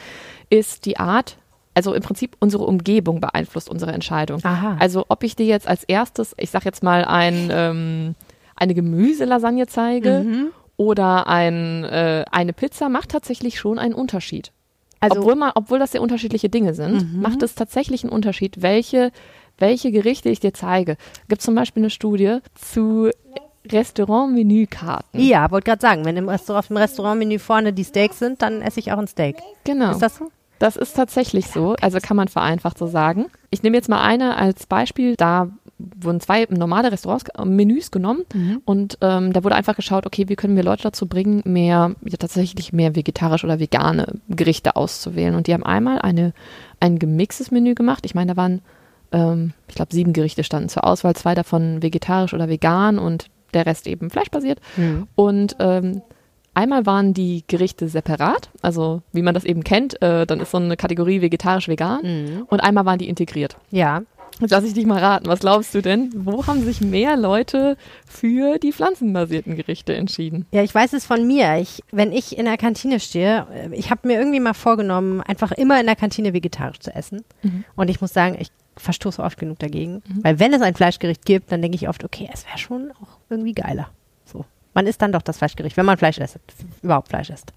ist 0.49 0.85
die 0.85 0.97
Art, 0.97 1.37
also 1.75 1.93
im 1.93 2.01
Prinzip 2.01 2.35
unsere 2.39 2.63
Umgebung 2.65 3.21
beeinflusst 3.21 3.69
unsere 3.69 3.91
Entscheidung. 3.91 4.43
Aha. 4.43 4.77
Also 4.79 5.05
ob 5.09 5.21
ich 5.23 5.35
dir 5.35 5.45
jetzt 5.45 5.67
als 5.67 5.83
erstes, 5.83 6.33
ich 6.39 6.49
sag 6.49 6.65
jetzt 6.65 6.81
mal, 6.81 7.05
ein, 7.05 7.49
ähm, 7.51 8.15
eine 8.55 8.73
Gemüselasagne 8.73 9.67
zeige 9.67 10.23
Mhm. 10.25 10.47
oder 10.77 11.27
ein, 11.27 11.83
äh, 11.83 12.25
eine 12.31 12.53
Pizza, 12.53 12.89
macht 12.89 13.09
tatsächlich 13.09 13.59
schon 13.59 13.77
einen 13.77 13.93
Unterschied. 13.93 14.51
Also, 14.99 15.19
obwohl, 15.19 15.35
man, 15.35 15.51
obwohl 15.55 15.79
das 15.79 15.91
sehr 15.91 16.01
unterschiedliche 16.01 16.49
Dinge 16.49 16.73
sind, 16.73 17.13
Mhm. 17.13 17.21
macht 17.21 17.43
es 17.43 17.55
tatsächlich 17.55 18.03
einen 18.03 18.11
Unterschied, 18.13 18.61
welche, 18.61 19.11
welche 19.59 19.91
Gerichte 19.91 20.29
ich 20.29 20.39
dir 20.39 20.53
zeige. 20.53 20.97
Gibt 21.29 21.41
zum 21.41 21.55
Beispiel 21.55 21.81
eine 21.81 21.89
Studie 21.89 22.37
zu 22.55 23.09
Restaurant-Menükarten. 24.07 25.19
ja, 25.19 25.51
wollte 25.51 25.65
gerade 25.65 25.81
sagen, 25.81 26.05
wenn 26.05 26.17
im 26.17 26.29
Restaurant, 26.29 26.63
auf 26.63 26.67
dem 26.67 26.77
Restaurantmenü 26.77 27.39
vorne 27.39 27.73
die 27.73 27.83
Steaks 27.83 28.19
sind, 28.19 28.41
dann 28.41 28.61
esse 28.61 28.79
ich 28.79 28.91
auch 28.91 28.97
ein 28.97 29.07
Steak. 29.07 29.37
Genau. 29.63 29.91
Ist 29.91 30.01
das 30.01 30.17
so? 30.17 30.31
Das 30.59 30.75
ist 30.75 30.95
tatsächlich 30.95 31.47
so, 31.47 31.75
also 31.81 31.99
kann 31.99 32.17
man 32.17 32.27
vereinfacht 32.27 32.77
so 32.79 32.87
sagen. 32.87 33.27
Ich 33.51 33.61
nehme 33.61 33.77
jetzt 33.77 33.89
mal 33.89 34.01
eine 34.01 34.37
als 34.37 34.65
Beispiel, 34.65 35.15
da 35.15 35.49
wurden 35.79 36.19
zwei 36.19 36.47
normale 36.49 36.91
Restaurants, 36.91 37.25
äh, 37.29 37.45
Menüs 37.45 37.91
genommen 37.91 38.23
und 38.65 38.97
ähm, 39.01 39.33
da 39.33 39.43
wurde 39.43 39.55
einfach 39.55 39.75
geschaut, 39.75 40.05
okay, 40.05 40.27
wie 40.27 40.35
können 40.35 40.55
wir 40.55 40.63
Leute 40.63 40.83
dazu 40.83 41.07
bringen, 41.07 41.41
mehr, 41.45 41.95
ja, 42.03 42.17
tatsächlich 42.17 42.73
mehr 42.73 42.95
vegetarisch 42.95 43.43
oder 43.43 43.59
vegane 43.59 44.19
Gerichte 44.29 44.75
auszuwählen. 44.75 45.35
Und 45.35 45.47
die 45.47 45.53
haben 45.53 45.63
einmal 45.63 45.99
eine, 45.99 46.33
ein 46.79 46.99
gemixtes 46.99 47.51
Menü 47.51 47.75
gemacht. 47.75 48.05
Ich 48.05 48.15
meine, 48.15 48.33
da 48.33 48.37
waren, 48.37 48.61
ähm, 49.11 49.53
ich 49.67 49.75
glaube, 49.75 49.93
sieben 49.93 50.13
Gerichte 50.13 50.43
standen 50.43 50.69
zur 50.69 50.85
Auswahl, 50.85 51.15
zwei 51.15 51.35
davon 51.35 51.83
vegetarisch 51.83 52.33
oder 52.33 52.49
vegan 52.49 52.97
und 52.99 53.27
der 53.53 53.65
Rest 53.65 53.87
eben 53.87 54.09
fleischbasiert. 54.09 54.59
Mhm. 54.75 55.07
Und 55.15 55.55
ähm, 55.59 56.01
einmal 56.53 56.85
waren 56.85 57.13
die 57.13 57.43
Gerichte 57.47 57.87
separat, 57.87 58.49
also 58.61 59.01
wie 59.13 59.21
man 59.21 59.33
das 59.33 59.43
eben 59.43 59.63
kennt, 59.63 60.01
äh, 60.01 60.25
dann 60.25 60.39
ist 60.39 60.51
so 60.51 60.57
eine 60.57 60.75
Kategorie 60.75 61.21
vegetarisch-vegan. 61.21 62.01
Mhm. 62.03 62.43
Und 62.47 62.61
einmal 62.61 62.85
waren 62.85 62.99
die 62.99 63.09
integriert. 63.09 63.57
Ja. 63.69 64.01
Jetzt 64.39 64.51
lass 64.51 64.63
ich 64.63 64.73
dich 64.73 64.85
mal 64.85 64.99
raten, 64.99 65.25
was 65.27 65.39
glaubst 65.39 65.73
du 65.73 65.81
denn? 65.81 66.11
Wo 66.13 66.45
haben 66.45 66.63
sich 66.63 66.81
mehr 66.81 67.17
Leute 67.17 67.75
für 68.07 68.59
die 68.59 68.71
pflanzenbasierten 68.71 69.55
Gerichte 69.55 69.95
entschieden? 69.95 70.45
Ja, 70.51 70.63
ich 70.63 70.73
weiß 70.73 70.93
es 70.93 71.05
von 71.05 71.25
mir. 71.25 71.57
Ich, 71.57 71.81
wenn 71.91 72.11
ich 72.11 72.37
in 72.37 72.45
der 72.45 72.57
Kantine 72.57 72.99
stehe, 72.99 73.47
äh, 73.53 73.75
ich 73.75 73.89
habe 73.89 74.07
mir 74.07 74.19
irgendwie 74.19 74.39
mal 74.39 74.53
vorgenommen, 74.53 75.21
einfach 75.21 75.51
immer 75.51 75.79
in 75.79 75.87
der 75.87 75.95
Kantine 75.95 76.33
vegetarisch 76.33 76.79
zu 76.79 76.93
essen. 76.93 77.23
Mhm. 77.41 77.63
Und 77.75 77.89
ich 77.89 77.99
muss 77.99 78.13
sagen, 78.13 78.37
ich 78.39 78.49
verstoße 78.75 79.23
oft 79.23 79.39
genug 79.39 79.57
dagegen. 79.57 80.03
Weil 80.21 80.39
wenn 80.39 80.53
es 80.53 80.61
ein 80.61 80.75
Fleischgericht 80.75 81.25
gibt, 81.25 81.51
dann 81.51 81.63
denke 81.63 81.75
ich 81.75 81.89
oft, 81.89 82.03
okay, 82.03 82.29
es 82.31 82.45
wäre 82.45 82.59
schon 82.59 82.91
auch 83.01 83.17
irgendwie 83.29 83.53
geiler. 83.53 83.89
So. 84.23 84.45
Man 84.75 84.85
isst 84.85 85.01
dann 85.01 85.11
doch 85.11 85.23
das 85.23 85.39
Fleischgericht, 85.39 85.77
wenn 85.77 85.85
man 85.87 85.97
Fleisch 85.97 86.19
isst, 86.19 86.39
überhaupt 86.83 87.09
Fleisch 87.09 87.31
isst. 87.31 87.53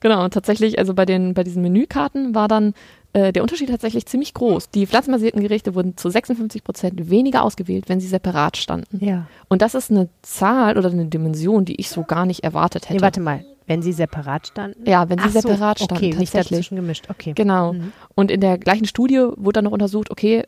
Genau, 0.00 0.24
und 0.24 0.32
tatsächlich, 0.32 0.78
also 0.78 0.94
bei 0.94 1.04
den, 1.04 1.34
bei 1.34 1.44
diesen 1.44 1.62
Menükarten 1.62 2.34
war 2.34 2.48
dann 2.48 2.74
äh, 3.12 3.32
der 3.32 3.42
Unterschied 3.42 3.68
tatsächlich 3.68 4.06
ziemlich 4.06 4.34
groß. 4.34 4.70
Die 4.70 4.86
pflanzenbasierten 4.86 5.42
Gerichte 5.42 5.74
wurden 5.74 5.96
zu 5.96 6.10
56 6.10 6.62
Prozent 6.62 7.10
weniger 7.10 7.42
ausgewählt, 7.42 7.88
wenn 7.88 8.00
sie 8.00 8.06
separat 8.06 8.56
standen. 8.56 9.04
Ja. 9.04 9.26
Und 9.48 9.62
das 9.62 9.74
ist 9.74 9.90
eine 9.90 10.08
Zahl 10.22 10.78
oder 10.78 10.90
eine 10.90 11.06
Dimension, 11.06 11.64
die 11.64 11.80
ich 11.80 11.90
so 11.90 12.04
gar 12.04 12.26
nicht 12.26 12.44
erwartet 12.44 12.84
hätte. 12.84 12.94
Nee, 12.94 13.02
warte 13.02 13.20
mal. 13.20 13.44
Wenn 13.66 13.82
sie 13.82 13.92
separat 13.92 14.48
standen? 14.48 14.88
Ja, 14.88 15.08
wenn 15.08 15.18
sie 15.18 15.26
Ach 15.28 15.32
so, 15.32 15.40
separat 15.40 15.78
standen, 15.78 15.94
Okay, 15.94 16.06
nicht 16.16 16.32
tatsächlich. 16.32 16.58
dazwischen 16.58 16.76
gemischt. 16.76 17.06
Okay. 17.08 17.32
Genau. 17.34 17.72
Mhm. 17.72 17.92
Und 18.14 18.30
in 18.30 18.40
der 18.40 18.58
gleichen 18.58 18.86
Studie 18.86 19.26
wurde 19.36 19.58
dann 19.58 19.64
noch 19.64 19.72
untersucht, 19.72 20.10
okay, 20.10 20.44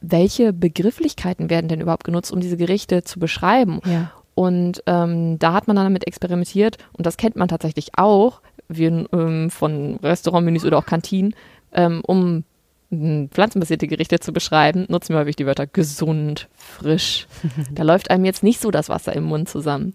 welche 0.00 0.52
Begrifflichkeiten 0.52 1.50
werden 1.50 1.68
denn 1.68 1.80
überhaupt 1.80 2.04
genutzt, 2.04 2.32
um 2.32 2.40
diese 2.40 2.56
Gerichte 2.56 3.04
zu 3.04 3.18
beschreiben? 3.20 3.80
Ja. 3.84 4.10
Und 4.34 4.82
ähm, 4.86 5.38
da 5.38 5.52
hat 5.52 5.66
man 5.66 5.76
dann 5.76 5.86
damit 5.86 6.06
experimentiert 6.06 6.78
und 6.92 7.04
das 7.04 7.16
kennt 7.16 7.36
man 7.36 7.48
tatsächlich 7.48 7.90
auch 7.96 8.40
wir, 8.68 9.06
ähm, 9.12 9.50
von 9.50 9.96
Restaurantmenüs 10.02 10.64
oder 10.64 10.78
auch 10.78 10.86
Kantinen, 10.86 11.34
ähm, 11.72 12.02
um 12.06 12.44
pflanzenbasierte 12.92 13.86
Gerichte 13.86 14.18
zu 14.18 14.32
beschreiben, 14.32 14.86
nutzen 14.88 15.14
wir 15.14 15.20
häufig 15.20 15.36
die 15.36 15.46
Wörter 15.46 15.66
gesund, 15.66 16.48
frisch. 16.56 17.28
da 17.72 17.84
läuft 17.84 18.10
einem 18.10 18.24
jetzt 18.24 18.42
nicht 18.42 18.60
so 18.60 18.70
das 18.70 18.88
Wasser 18.88 19.14
im 19.14 19.24
Mund 19.24 19.48
zusammen. 19.48 19.94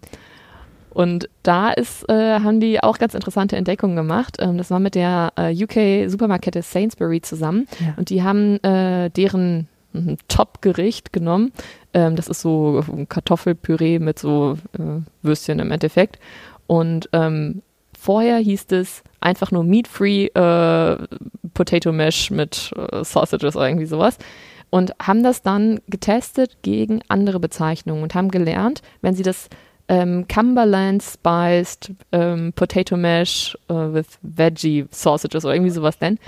Und 0.96 1.28
da 1.42 1.72
ist, 1.72 2.08
äh, 2.08 2.40
haben 2.40 2.58
die 2.58 2.82
auch 2.82 2.96
ganz 2.96 3.12
interessante 3.12 3.54
Entdeckungen 3.56 3.96
gemacht. 3.96 4.38
Ähm, 4.40 4.56
das 4.56 4.70
war 4.70 4.80
mit 4.80 4.94
der 4.94 5.30
äh, 5.36 5.52
UK-Supermarktkette 5.52 6.62
Sainsbury 6.62 7.20
zusammen. 7.20 7.68
Ja. 7.80 7.92
Und 7.98 8.08
die 8.08 8.22
haben 8.22 8.64
äh, 8.64 9.10
deren 9.10 9.68
hm, 9.92 10.16
Top-Gericht 10.28 11.12
genommen. 11.12 11.52
Ähm, 11.92 12.16
das 12.16 12.28
ist 12.28 12.40
so 12.40 12.82
Kartoffelpüree 13.10 13.98
mit 13.98 14.18
so 14.18 14.56
äh, 14.72 15.02
Würstchen 15.20 15.58
im 15.58 15.70
Endeffekt. 15.70 16.18
Und 16.66 17.10
ähm, 17.12 17.60
vorher 17.98 18.38
hieß 18.38 18.64
es 18.70 19.02
einfach 19.26 19.50
nur 19.50 19.64
Meat-Free 19.64 20.26
äh, 20.26 20.96
Potato 21.52 21.92
Mash 21.92 22.30
mit 22.30 22.72
äh, 22.76 23.04
Sausages 23.04 23.56
oder 23.56 23.68
irgendwie 23.68 23.86
sowas 23.86 24.18
und 24.70 24.92
haben 25.02 25.22
das 25.22 25.42
dann 25.42 25.80
getestet 25.88 26.58
gegen 26.62 27.00
andere 27.08 27.40
Bezeichnungen 27.40 28.02
und 28.02 28.14
haben 28.14 28.30
gelernt, 28.30 28.82
wenn 29.00 29.14
sie 29.14 29.22
das 29.22 29.48
ähm, 29.88 30.26
Cumberland 30.28 31.02
Spiced 31.02 31.92
ähm, 32.12 32.52
Potato 32.54 32.96
Mash 32.96 33.56
äh, 33.68 33.74
with 33.74 34.18
Veggie 34.22 34.86
Sausages 34.90 35.44
oder 35.44 35.54
irgendwie 35.54 35.70
sowas 35.70 36.00
nennen, 36.00 36.18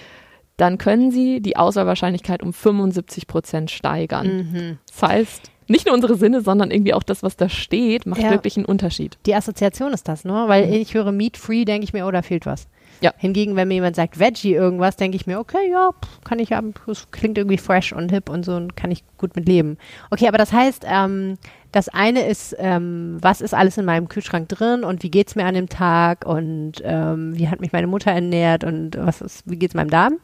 dann 0.56 0.78
können 0.78 1.10
sie 1.10 1.40
die 1.40 1.56
Auswahlwahrscheinlichkeit 1.56 2.42
um 2.42 2.52
75 2.52 3.26
Prozent 3.26 3.70
steigern. 3.70 4.26
Mhm. 4.26 4.78
Das 4.88 5.02
heißt, 5.08 5.50
nicht 5.68 5.86
nur 5.86 5.94
unsere 5.94 6.16
Sinne, 6.16 6.40
sondern 6.40 6.70
irgendwie 6.70 6.94
auch 6.94 7.02
das, 7.02 7.22
was 7.22 7.36
da 7.36 7.48
steht, 7.48 8.06
macht 8.06 8.22
ja. 8.22 8.30
wirklich 8.30 8.56
einen 8.56 8.66
Unterschied. 8.66 9.18
Die 9.26 9.34
Assoziation 9.34 9.92
ist 9.92 10.08
das, 10.08 10.24
ne? 10.24 10.44
Weil 10.46 10.66
mhm. 10.66 10.72
ich 10.74 10.94
höre 10.94 11.12
Meat 11.12 11.36
Free, 11.36 11.64
denke 11.64 11.84
ich 11.84 11.92
mir, 11.92 12.06
oh, 12.06 12.10
da 12.10 12.22
fehlt 12.22 12.46
was. 12.46 12.68
Ja. 13.00 13.12
Hingegen, 13.16 13.56
wenn 13.56 13.68
mir 13.68 13.74
jemand 13.74 13.96
sagt 13.96 14.18
Veggie 14.18 14.54
irgendwas, 14.54 14.96
denke 14.96 15.16
ich 15.16 15.26
mir, 15.26 15.38
okay, 15.38 15.70
ja, 15.70 15.90
kann 16.24 16.38
ich 16.38 16.52
haben, 16.52 16.74
das 16.86 17.10
klingt 17.10 17.38
irgendwie 17.38 17.58
fresh 17.58 17.92
und 17.92 18.10
hip 18.10 18.28
und 18.28 18.44
so 18.44 18.56
und 18.56 18.76
kann 18.76 18.90
ich 18.90 19.04
gut 19.18 19.36
mit 19.36 19.46
leben. 19.48 19.78
Okay, 20.10 20.28
aber 20.28 20.38
das 20.38 20.52
heißt, 20.52 20.84
ähm, 20.88 21.38
das 21.72 21.88
eine 21.88 22.26
ist, 22.26 22.56
ähm, 22.58 23.18
was 23.20 23.40
ist 23.40 23.54
alles 23.54 23.76
in 23.76 23.84
meinem 23.84 24.08
Kühlschrank 24.08 24.48
drin 24.48 24.84
und 24.84 25.02
wie 25.02 25.10
geht 25.10 25.28
es 25.28 25.36
mir 25.36 25.44
an 25.44 25.54
dem 25.54 25.68
Tag 25.68 26.24
und 26.26 26.74
ähm, 26.82 27.36
wie 27.36 27.48
hat 27.48 27.60
mich 27.60 27.72
meine 27.72 27.86
Mutter 27.86 28.10
ernährt 28.10 28.64
und 28.64 28.96
was 28.98 29.20
ist, 29.20 29.42
wie 29.44 29.64
es 29.64 29.74
meinem 29.74 29.90
Darm? 29.90 30.16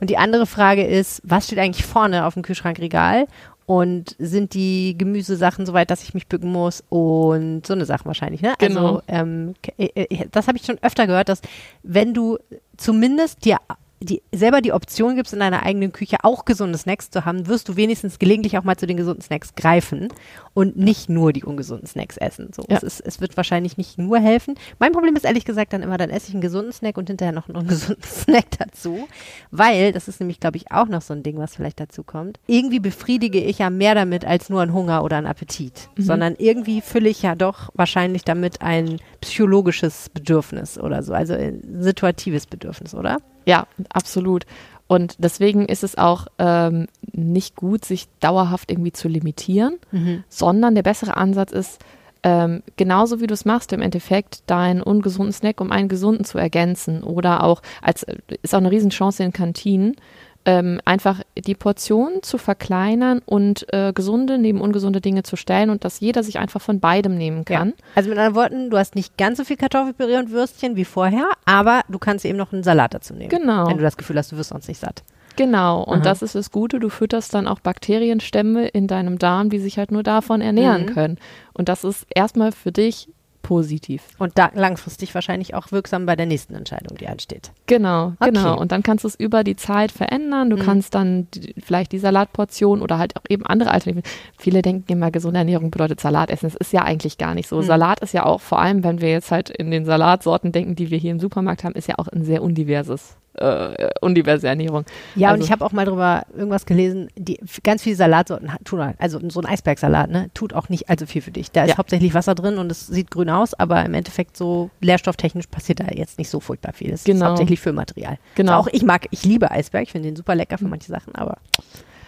Und 0.00 0.10
die 0.10 0.18
andere 0.18 0.46
Frage 0.46 0.84
ist, 0.84 1.20
was 1.24 1.46
steht 1.46 1.58
eigentlich 1.58 1.84
vorne 1.84 2.24
auf 2.24 2.34
dem 2.34 2.42
Kühlschrankregal 2.42 3.26
und 3.72 4.14
sind 4.18 4.52
die 4.52 4.96
Gemüsesachen 4.98 5.64
soweit, 5.64 5.90
dass 5.90 6.02
ich 6.02 6.12
mich 6.12 6.26
bücken 6.26 6.52
muss 6.52 6.84
und 6.90 7.66
so 7.66 7.72
eine 7.72 7.86
Sache 7.86 8.04
wahrscheinlich, 8.04 8.42
ne? 8.42 8.52
Genau. 8.58 8.96
Also 8.96 9.02
ähm, 9.08 9.54
äh, 9.78 9.86
äh, 9.94 10.28
das 10.30 10.46
habe 10.46 10.58
ich 10.58 10.66
schon 10.66 10.76
öfter 10.82 11.06
gehört, 11.06 11.30
dass 11.30 11.40
wenn 11.82 12.12
du 12.12 12.36
zumindest 12.76 13.46
dir 13.46 13.56
die, 14.04 14.22
selber 14.32 14.60
die 14.60 14.72
Option 14.72 15.16
gibst, 15.16 15.32
in 15.32 15.40
deiner 15.40 15.62
eigenen 15.64 15.92
Küche 15.92 16.18
auch 16.22 16.44
gesunde 16.44 16.78
Snacks 16.78 17.10
zu 17.10 17.24
haben, 17.24 17.46
wirst 17.46 17.68
du 17.68 17.76
wenigstens 17.76 18.18
gelegentlich 18.18 18.58
auch 18.58 18.64
mal 18.64 18.76
zu 18.76 18.86
den 18.86 18.96
gesunden 18.96 19.22
Snacks 19.22 19.54
greifen 19.54 20.08
und 20.54 20.76
nicht 20.76 21.08
nur 21.08 21.32
die 21.32 21.44
ungesunden 21.44 21.86
Snacks 21.86 22.16
essen. 22.16 22.50
So, 22.54 22.64
ja. 22.68 22.76
es, 22.76 22.82
ist, 22.82 23.00
es 23.00 23.20
wird 23.20 23.36
wahrscheinlich 23.36 23.76
nicht 23.76 23.98
nur 23.98 24.18
helfen. 24.18 24.54
Mein 24.78 24.92
Problem 24.92 25.16
ist 25.16 25.24
ehrlich 25.24 25.44
gesagt 25.44 25.72
dann 25.72 25.82
immer, 25.82 25.98
dann 25.98 26.10
esse 26.10 26.28
ich 26.28 26.34
einen 26.34 26.42
gesunden 26.42 26.72
Snack 26.72 26.96
und 26.98 27.08
hinterher 27.08 27.32
noch 27.32 27.48
einen 27.48 27.56
ungesunden 27.62 28.04
Snack 28.04 28.58
dazu, 28.58 29.08
weil, 29.50 29.92
das 29.92 30.08
ist 30.08 30.20
nämlich, 30.20 30.40
glaube 30.40 30.56
ich, 30.56 30.70
auch 30.70 30.88
noch 30.88 31.02
so 31.02 31.14
ein 31.14 31.22
Ding, 31.22 31.38
was 31.38 31.56
vielleicht 31.56 31.80
dazu 31.80 32.02
kommt, 32.02 32.38
irgendwie 32.46 32.80
befriedige 32.80 33.40
ich 33.40 33.58
ja 33.58 33.70
mehr 33.70 33.94
damit 33.94 34.24
als 34.24 34.50
nur 34.50 34.62
einen 34.62 34.72
Hunger 34.72 35.04
oder 35.04 35.16
einen 35.16 35.26
Appetit, 35.26 35.88
mhm. 35.96 36.02
sondern 36.02 36.34
irgendwie 36.38 36.80
fülle 36.80 37.08
ich 37.08 37.22
ja 37.22 37.34
doch 37.34 37.70
wahrscheinlich 37.74 38.24
damit 38.24 38.62
ein 38.62 38.98
psychologisches 39.20 40.08
Bedürfnis 40.10 40.78
oder 40.78 41.02
so, 41.02 41.12
also 41.12 41.34
ein 41.34 41.62
situatives 41.80 42.46
Bedürfnis, 42.46 42.94
oder? 42.94 43.18
Ja, 43.46 43.66
absolut. 43.90 44.44
Und 44.86 45.16
deswegen 45.18 45.66
ist 45.66 45.84
es 45.84 45.96
auch 45.96 46.26
ähm, 46.38 46.86
nicht 47.12 47.56
gut, 47.56 47.84
sich 47.84 48.08
dauerhaft 48.20 48.70
irgendwie 48.70 48.92
zu 48.92 49.08
limitieren, 49.08 49.78
mhm. 49.90 50.24
sondern 50.28 50.74
der 50.74 50.82
bessere 50.82 51.16
Ansatz 51.16 51.52
ist, 51.52 51.80
ähm, 52.24 52.62
genauso 52.76 53.20
wie 53.20 53.26
du 53.26 53.34
es 53.34 53.44
machst, 53.44 53.72
im 53.72 53.80
Endeffekt 53.80 54.42
deinen 54.48 54.82
ungesunden 54.82 55.32
Snack 55.32 55.60
um 55.60 55.72
einen 55.72 55.88
gesunden 55.88 56.24
zu 56.24 56.38
ergänzen 56.38 57.02
oder 57.02 57.42
auch 57.42 57.62
als 57.80 58.06
ist 58.42 58.54
auch 58.54 58.58
eine 58.58 58.70
Riesenchance 58.70 59.24
in 59.24 59.32
Kantinen, 59.32 59.96
ähm, 60.44 60.80
einfach 60.84 61.20
die 61.36 61.54
Portion 61.54 62.22
zu 62.22 62.38
verkleinern 62.38 63.20
und 63.24 63.72
äh, 63.72 63.92
gesunde 63.92 64.38
neben 64.38 64.60
ungesunde 64.60 65.00
Dinge 65.00 65.22
zu 65.22 65.36
stellen 65.36 65.70
und 65.70 65.84
dass 65.84 66.00
jeder 66.00 66.22
sich 66.22 66.38
einfach 66.38 66.60
von 66.60 66.80
beidem 66.80 67.16
nehmen 67.16 67.44
kann. 67.44 67.68
Ja. 67.68 67.74
Also 67.94 68.10
mit 68.10 68.18
anderen 68.18 68.34
Worten, 68.34 68.70
du 68.70 68.78
hast 68.78 68.94
nicht 68.94 69.16
ganz 69.16 69.38
so 69.38 69.44
viel 69.44 69.56
Kartoffelpüree 69.56 70.16
und 70.16 70.30
Würstchen 70.30 70.76
wie 70.76 70.84
vorher, 70.84 71.28
aber 71.44 71.82
du 71.88 71.98
kannst 71.98 72.24
eben 72.24 72.38
noch 72.38 72.52
einen 72.52 72.62
Salat 72.62 72.94
dazu 72.94 73.14
nehmen. 73.14 73.30
Genau. 73.30 73.68
Wenn 73.68 73.76
du 73.76 73.82
das 73.82 73.96
Gefühl 73.96 74.18
hast, 74.18 74.32
du 74.32 74.36
wirst 74.36 74.50
sonst 74.50 74.68
nicht 74.68 74.80
satt. 74.80 75.02
Genau, 75.36 75.82
und 75.82 75.98
Aha. 75.98 76.04
das 76.04 76.22
ist 76.22 76.34
das 76.34 76.50
Gute, 76.50 76.78
du 76.78 76.90
fütterst 76.90 77.32
dann 77.32 77.48
auch 77.48 77.60
Bakterienstämme 77.60 78.68
in 78.68 78.86
deinem 78.86 79.18
Darm, 79.18 79.48
die 79.48 79.58
sich 79.58 79.78
halt 79.78 79.90
nur 79.90 80.02
davon 80.02 80.40
ernähren 80.40 80.82
mhm. 80.82 80.94
können. 80.94 81.18
Und 81.54 81.68
das 81.68 81.84
ist 81.84 82.06
erstmal 82.14 82.52
für 82.52 82.72
dich 82.72 83.08
positiv. 83.52 84.02
Und 84.18 84.38
da 84.38 84.50
langfristig 84.54 85.14
wahrscheinlich 85.14 85.54
auch 85.54 85.72
wirksam 85.72 86.06
bei 86.06 86.16
der 86.16 86.24
nächsten 86.24 86.54
Entscheidung, 86.54 86.96
die 86.96 87.06
ansteht. 87.06 87.52
Genau, 87.66 88.14
okay. 88.18 88.30
genau. 88.30 88.58
Und 88.58 88.72
dann 88.72 88.82
kannst 88.82 89.04
du 89.04 89.08
es 89.08 89.14
über 89.14 89.44
die 89.44 89.56
Zeit 89.56 89.92
verändern. 89.92 90.48
Du 90.48 90.56
mhm. 90.56 90.62
kannst 90.62 90.94
dann 90.94 91.28
die, 91.34 91.54
vielleicht 91.62 91.92
die 91.92 91.98
Salatportion 91.98 92.80
oder 92.80 92.96
halt 92.96 93.14
auch 93.16 93.24
eben 93.28 93.44
andere 93.44 93.70
Alternativen. 93.70 94.10
Viele 94.38 94.62
denken 94.62 94.90
immer, 94.90 95.10
gesunde 95.10 95.40
Ernährung 95.40 95.70
bedeutet 95.70 96.00
Salat 96.00 96.30
essen. 96.30 96.46
Das 96.46 96.54
ist 96.54 96.72
ja 96.72 96.82
eigentlich 96.82 97.18
gar 97.18 97.34
nicht 97.34 97.46
so. 97.46 97.56
Mhm. 97.56 97.64
Salat 97.64 98.00
ist 98.00 98.14
ja 98.14 98.24
auch, 98.24 98.40
vor 98.40 98.58
allem 98.58 98.84
wenn 98.84 99.02
wir 99.02 99.10
jetzt 99.10 99.30
halt 99.30 99.50
in 99.50 99.70
den 99.70 99.84
Salatsorten 99.84 100.50
denken, 100.50 100.74
die 100.74 100.90
wir 100.90 100.96
hier 100.96 101.10
im 101.10 101.20
Supermarkt 101.20 101.62
haben, 101.62 101.74
ist 101.74 101.88
ja 101.88 101.98
auch 101.98 102.08
ein 102.08 102.24
sehr 102.24 102.42
undiverses 102.42 103.16
äh, 103.34 103.90
undiverse 104.00 104.46
Ernährung. 104.46 104.84
Ja, 105.14 105.28
also, 105.28 105.40
und 105.40 105.44
ich 105.44 105.52
habe 105.52 105.64
auch 105.64 105.72
mal 105.72 105.86
drüber 105.86 106.24
irgendwas 106.34 106.66
gelesen, 106.66 107.08
die 107.16 107.38
ganz 107.62 107.82
viele 107.82 107.96
Salatsorten 107.96 108.50
tun 108.64 108.84
halt, 108.84 108.96
also 108.98 109.20
so 109.28 109.40
ein 109.40 109.46
Eisbergsalat, 109.46 110.10
ne, 110.10 110.30
tut 110.34 110.52
auch 110.52 110.68
nicht 110.68 110.90
allzu 110.90 111.06
viel 111.06 111.22
für 111.22 111.30
dich. 111.30 111.50
Da 111.50 111.64
ist 111.64 111.70
ja. 111.70 111.78
hauptsächlich 111.78 112.14
Wasser 112.14 112.34
drin 112.34 112.58
und 112.58 112.70
es 112.70 112.86
sieht 112.86 113.10
grün 113.10 113.30
aus, 113.30 113.54
aber 113.54 113.84
im 113.84 113.94
Endeffekt 113.94 114.36
so 114.36 114.70
lehrstofftechnisch 114.80 115.46
passiert 115.46 115.80
da 115.80 115.86
jetzt 115.92 116.18
nicht 116.18 116.28
so 116.28 116.40
furchtbar 116.40 116.72
viel. 116.72 116.92
Es 116.92 117.04
genau. 117.04 117.16
ist 117.16 117.28
hauptsächlich 117.30 117.60
Füllmaterial. 117.60 118.18
Genau. 118.34 118.58
Also 118.58 118.68
auch 118.68 118.72
ich 118.72 118.82
mag, 118.82 119.06
ich 119.10 119.24
liebe 119.24 119.50
Eisberg, 119.50 119.84
ich 119.84 119.92
finde 119.92 120.08
den 120.08 120.16
super 120.16 120.34
lecker 120.34 120.58
für 120.58 120.68
manche 120.68 120.88
Sachen, 120.88 121.14
aber 121.14 121.38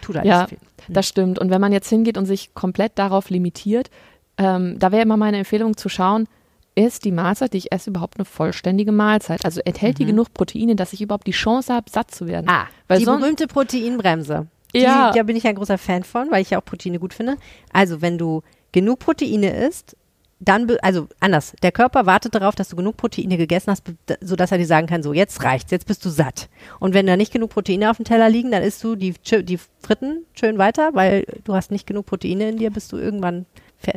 tut 0.01 0.17
halt 0.17 0.25
ja, 0.25 0.41
nicht 0.41 0.49
viel. 0.49 0.57
Hm. 0.85 0.93
Das 0.93 1.07
stimmt. 1.07 1.39
Und 1.39 1.49
wenn 1.49 1.61
man 1.61 1.71
jetzt 1.71 1.89
hingeht 1.89 2.17
und 2.17 2.25
sich 2.25 2.53
komplett 2.53 2.99
darauf 2.99 3.29
limitiert, 3.29 3.89
ähm, 4.37 4.77
da 4.79 4.91
wäre 4.91 5.01
immer 5.01 5.17
meine 5.17 5.37
Empfehlung 5.37 5.77
zu 5.77 5.89
schauen, 5.89 6.27
ist 6.75 7.05
die 7.05 7.11
Mahlzeit, 7.11 7.53
die 7.53 7.57
ich 7.57 7.71
esse, 7.71 7.89
überhaupt 7.89 8.17
eine 8.17 8.25
vollständige 8.25 8.91
Mahlzeit? 8.91 9.45
Also 9.45 9.61
enthält 9.61 9.95
mhm. 9.95 9.97
die 9.99 10.05
genug 10.05 10.33
Proteine, 10.33 10.75
dass 10.75 10.93
ich 10.93 11.01
überhaupt 11.01 11.27
die 11.27 11.31
Chance 11.31 11.73
habe, 11.73 11.89
satt 11.89 12.11
zu 12.11 12.27
werden? 12.27 12.47
Ah, 12.49 12.67
weil 12.87 12.99
die 12.99 13.05
berühmte 13.05 13.47
Proteinbremse. 13.47 14.47
Die, 14.73 14.81
ja. 14.81 15.11
Da 15.13 15.23
bin 15.23 15.37
ich 15.37 15.47
ein 15.47 15.55
großer 15.55 15.77
Fan 15.77 16.03
von, 16.03 16.29
weil 16.31 16.41
ich 16.41 16.49
ja 16.49 16.59
auch 16.59 16.65
Proteine 16.65 16.99
gut 16.99 17.13
finde. 17.13 17.37
Also, 17.71 18.01
wenn 18.01 18.17
du 18.17 18.41
genug 18.73 18.99
Proteine 18.99 19.55
isst, 19.67 19.95
dann, 20.39 20.69
also 20.81 21.07
anders, 21.21 21.53
der 21.63 21.71
Körper 21.71 22.05
wartet 22.05 22.35
darauf, 22.35 22.55
dass 22.55 22.67
du 22.67 22.75
genug 22.75 22.97
Proteine 22.97 23.37
gegessen 23.37 23.71
hast, 23.71 23.83
sodass 24.19 24.51
er 24.51 24.57
dir 24.57 24.65
sagen 24.65 24.85
kann, 24.85 25.01
so 25.01 25.13
jetzt 25.13 25.43
reicht's, 25.43 25.71
jetzt 25.71 25.87
bist 25.87 26.03
du 26.03 26.09
satt. 26.09 26.49
Und 26.79 26.93
wenn 26.93 27.07
da 27.07 27.15
nicht 27.15 27.31
genug 27.31 27.51
Proteine 27.51 27.89
auf 27.89 27.97
dem 27.97 28.05
Teller 28.05 28.29
liegen, 28.29 28.51
dann 28.51 28.61
isst 28.61 28.83
du 28.83 28.95
die, 28.95 29.13
die 29.13 29.59
Fritten 29.79 30.25
schön 30.33 30.57
weiter, 30.57 30.89
weil 30.93 31.25
du 31.45 31.55
hast 31.55 31.71
nicht 31.71 31.87
genug 31.87 32.05
Proteine 32.05 32.49
in 32.49 32.57
dir, 32.57 32.69
bis 32.69 32.89
du 32.89 32.97
irgendwann 32.97 33.45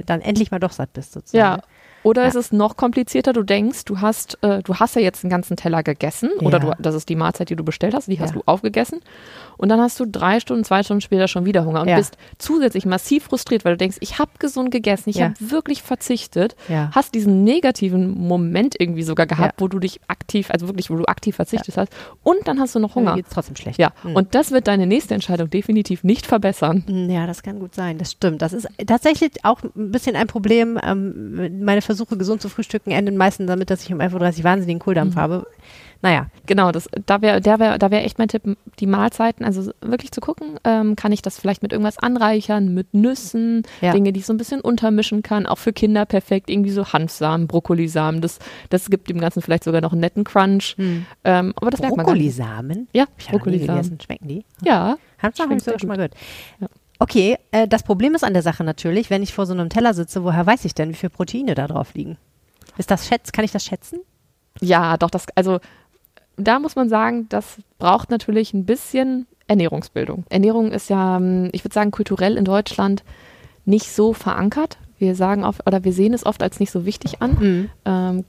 dann 0.07 0.21
endlich 0.21 0.51
mal 0.51 0.61
doch 0.61 0.73
satt 0.73 0.93
bist 0.93 1.13
sozusagen. 1.13 1.61
Ja, 1.61 1.69
oder 2.09 2.23
ja. 2.23 2.29
ist 2.29 2.37
es 2.37 2.53
noch 2.53 2.77
komplizierter, 2.77 3.35
du 3.35 3.43
denkst, 3.43 3.85
du 3.85 4.01
hast, 4.01 4.39
äh, 4.43 4.63
du 4.63 4.75
hast 4.77 4.97
ja 4.97 5.03
jetzt 5.03 5.25
einen 5.25 5.31
ganzen 5.31 5.57
Teller 5.57 5.83
gegessen 5.83 6.31
ja. 6.41 6.47
oder 6.47 6.59
du, 6.59 6.73
das 6.79 6.95
ist 6.95 7.09
die 7.09 7.17
Mahlzeit, 7.17 7.51
die 7.51 7.57
du 7.57 7.65
bestellt 7.65 7.95
hast, 7.95 8.09
die 8.09 8.19
hast 8.19 8.35
du 8.35 8.43
aufgegessen 8.47 9.01
und 9.59 9.69
dann 9.69 9.79
hast 9.81 10.01
du 10.01 10.07
drei 10.07 10.41
Stunden, 10.41 10.65
zwei 10.65 10.83
Stunden 10.83 11.03
später 11.03 11.29
schon 11.29 11.45
wieder 11.45 11.67
Hunger 11.67 11.83
und 11.83 11.95
bist 11.95 12.17
zusätzlich 12.39 12.87
massiv 12.87 13.25
frustriert, 13.25 13.67
weil 13.67 13.75
du 13.75 13.79
denkst, 13.79 13.99
ich 14.01 14.19
habe 14.19 14.31
gesund 14.39 14.71
gegessen, 14.71 15.11
ich 15.11 15.21
habe 15.21 15.35
wirklich 15.39 15.83
verzichtet, 15.83 16.57
hast 16.93 17.15
diesen 17.15 17.45
negativen 17.45 18.11
Moment 18.11 18.75
irgendwie 18.79 19.03
sogar 19.03 19.27
gehabt, 19.27 19.61
wo 19.61 19.69
du 19.69 19.79
dich 19.79 20.01
aktiv, 20.09 20.51
also 20.51 20.67
wirklich, 20.69 20.91
wo 20.91 20.97
du 20.97 21.05
aktiv 21.05 21.37
verzichtet 21.37 21.77
hast 21.77 21.93
und 22.23 22.47
dann 22.47 22.59
hast 22.59 22.75
du 22.75 22.79
noch 22.79 22.95
Hunger. 22.95 23.11
Dann 23.11 23.17
geht's 23.17 23.31
trotzdem 23.31 23.57
schlecht. 23.57 23.79
Ja, 23.79 23.93
mhm. 24.03 24.17
und 24.17 24.35
das 24.35 24.51
wird 24.51 24.67
deine 24.67 24.87
nächste 24.87 25.15
Entscheidung 25.15 25.51
definitiv 25.51 26.05
nicht 26.05 26.27
verbessern. 26.27 26.85
Ja, 27.11 27.27
das 27.27 27.43
kann 27.43 27.59
gut 27.59 27.75
sein, 27.75 27.99
das 27.99 28.13
stimmt. 28.13 28.41
Das 28.41 28.53
ist 28.53 28.67
tatsächlich 28.87 29.33
auch 29.45 29.63
ein 29.63 29.91
bisschen 29.93 30.17
ein 30.17 30.27
Problem. 30.27 30.79
Ähm, 30.83 31.65
meine 31.65 31.83
Versuche, 31.99 32.17
gesund 32.17 32.41
zu 32.41 32.49
frühstücken, 32.49 32.91
enden 32.91 33.17
meistens 33.17 33.49
damit, 33.49 33.71
dass 33.71 33.83
ich 33.83 33.93
um 33.93 34.01
11.30 34.01 34.39
Uhr 34.39 34.45
wahnsinnigen 34.45 34.81
Kohldampf 34.81 35.17
mhm. 35.17 35.21
habe. 35.21 35.47
Naja. 36.01 36.29
Genau, 36.47 36.71
das, 36.71 36.89
da 37.07 37.21
wäre 37.23 37.45
wär, 37.45 37.77
da 37.79 37.91
wär 37.91 38.05
echt 38.05 38.19
mein 38.19 38.29
Tipp, 38.29 38.43
die 38.79 38.87
Mahlzeiten, 38.87 39.45
also 39.45 39.73
wirklich 39.81 40.13
zu 40.13 40.21
gucken, 40.21 40.59
ähm, 40.65 40.95
kann 40.95 41.11
ich 41.11 41.23
das 41.23 41.39
vielleicht 41.39 41.63
mit 41.63 41.73
irgendwas 41.73 41.99
anreichern, 41.99 42.73
mit 42.73 42.95
Nüssen, 42.95 43.65
ja. 43.81 43.93
Dinge, 43.93 44.13
die 44.13 44.21
ich 44.21 44.27
so 44.27 44.33
ein 44.33 44.37
bisschen 44.37 44.61
untermischen 44.61 45.23
kann, 45.23 45.47
auch 45.47 45.59
für 45.59 45.73
Kinder 45.73 46.07
perfekt, 46.07 46.51
irgendwie 46.51 46.71
so 46.71 46.93
Hanfsamen, 46.93 47.49
Brokkolisamen, 47.49 48.21
das, 48.21 48.39
das 48.71 48.91
gibt 48.91 49.11
dem 49.11 49.21
Ganzen 49.21 49.43
vielleicht 49.43 49.65
sogar 49.65 49.81
noch 49.81 49.93
einen 49.93 50.01
netten 50.01 50.23
Crunch. 50.25 50.77
Hm. 50.77 51.05
Ähm, 51.25 51.53
aber 51.57 51.71
das 51.71 51.81
merkt 51.81 51.97
man 51.97 52.07
Brokkolisamen? 52.07 52.89
Ja, 52.93 53.07
Brokkolisamen. 53.31 53.99
Schmecken 54.01 54.29
die? 54.29 54.45
Ja. 54.63 54.97
Hanfsamen 55.21 55.51
habe 55.51 55.59
ich 55.59 55.65
sogar 55.65 55.81
schon 55.81 55.89
mal 55.89 55.97
gehört. 55.97 56.15
Ja. 56.61 56.69
Okay, 56.99 57.39
äh, 57.53 57.69
das 57.69 57.83
Problem 57.83 58.15
ist 58.15 58.25
an 58.25 58.33
der 58.33 58.43
Sache 58.43 58.65
natürlich, 58.65 59.11
wenn 59.11 59.23
ich 59.23 59.33
vor 59.33 59.47
so 59.47 59.53
einem 59.53 59.69
Teller 59.69 59.95
sitze, 59.95 60.25
woher 60.25 60.47
weiß 60.47 60.65
ich 60.65 60.75
denn, 60.75 60.91
wie 60.91 60.95
viele 60.95 61.11
Proteine 61.11 61.55
da 61.55 61.67
drauf 61.67 61.95
liegen? 61.95 62.17
Ist 62.77 62.91
das 62.91 63.07
schätz, 63.07 63.33
kann 63.33 63.45
ich 63.45 63.53
das 63.53 63.65
schätzen? 63.65 64.01
Ja, 64.61 64.97
doch, 64.97 65.11
das, 65.11 65.27
also 65.35 65.61
da 66.37 66.59
muss 66.59 66.77
man 66.77 66.89
sagen, 66.89 67.29
das 67.29 67.57
braucht 67.79 68.11
natürlich 68.11 68.55
ein 68.55 68.65
bisschen 68.65 69.27
Ernährungsbildung. 69.47 70.25
Ernährung 70.29 70.73
ist 70.73 70.91
ja, 70.91 71.17
ähm, 71.17 71.51
ich 71.53 71.65
würde 71.65 71.75
sagen, 71.75 71.91
kulturell 71.91 72.37
in 72.37 72.45
Deutschland 72.45 73.03
nicht 73.65 73.91
so 73.91 74.13
verankert. 74.13 74.79
Wir 74.99 75.15
sagen 75.15 75.45
oft, 75.45 75.65
oder 75.67 75.85
wir 75.85 75.93
sehen 75.93 76.15
es 76.15 76.27
oft 76.27 76.43
als 76.43 76.59
nicht 76.59 76.73
so 76.73 76.85
wichtig 76.85 77.23
an. 77.23 77.37
Mhm. 77.39 77.71
Ähm, 77.85 78.25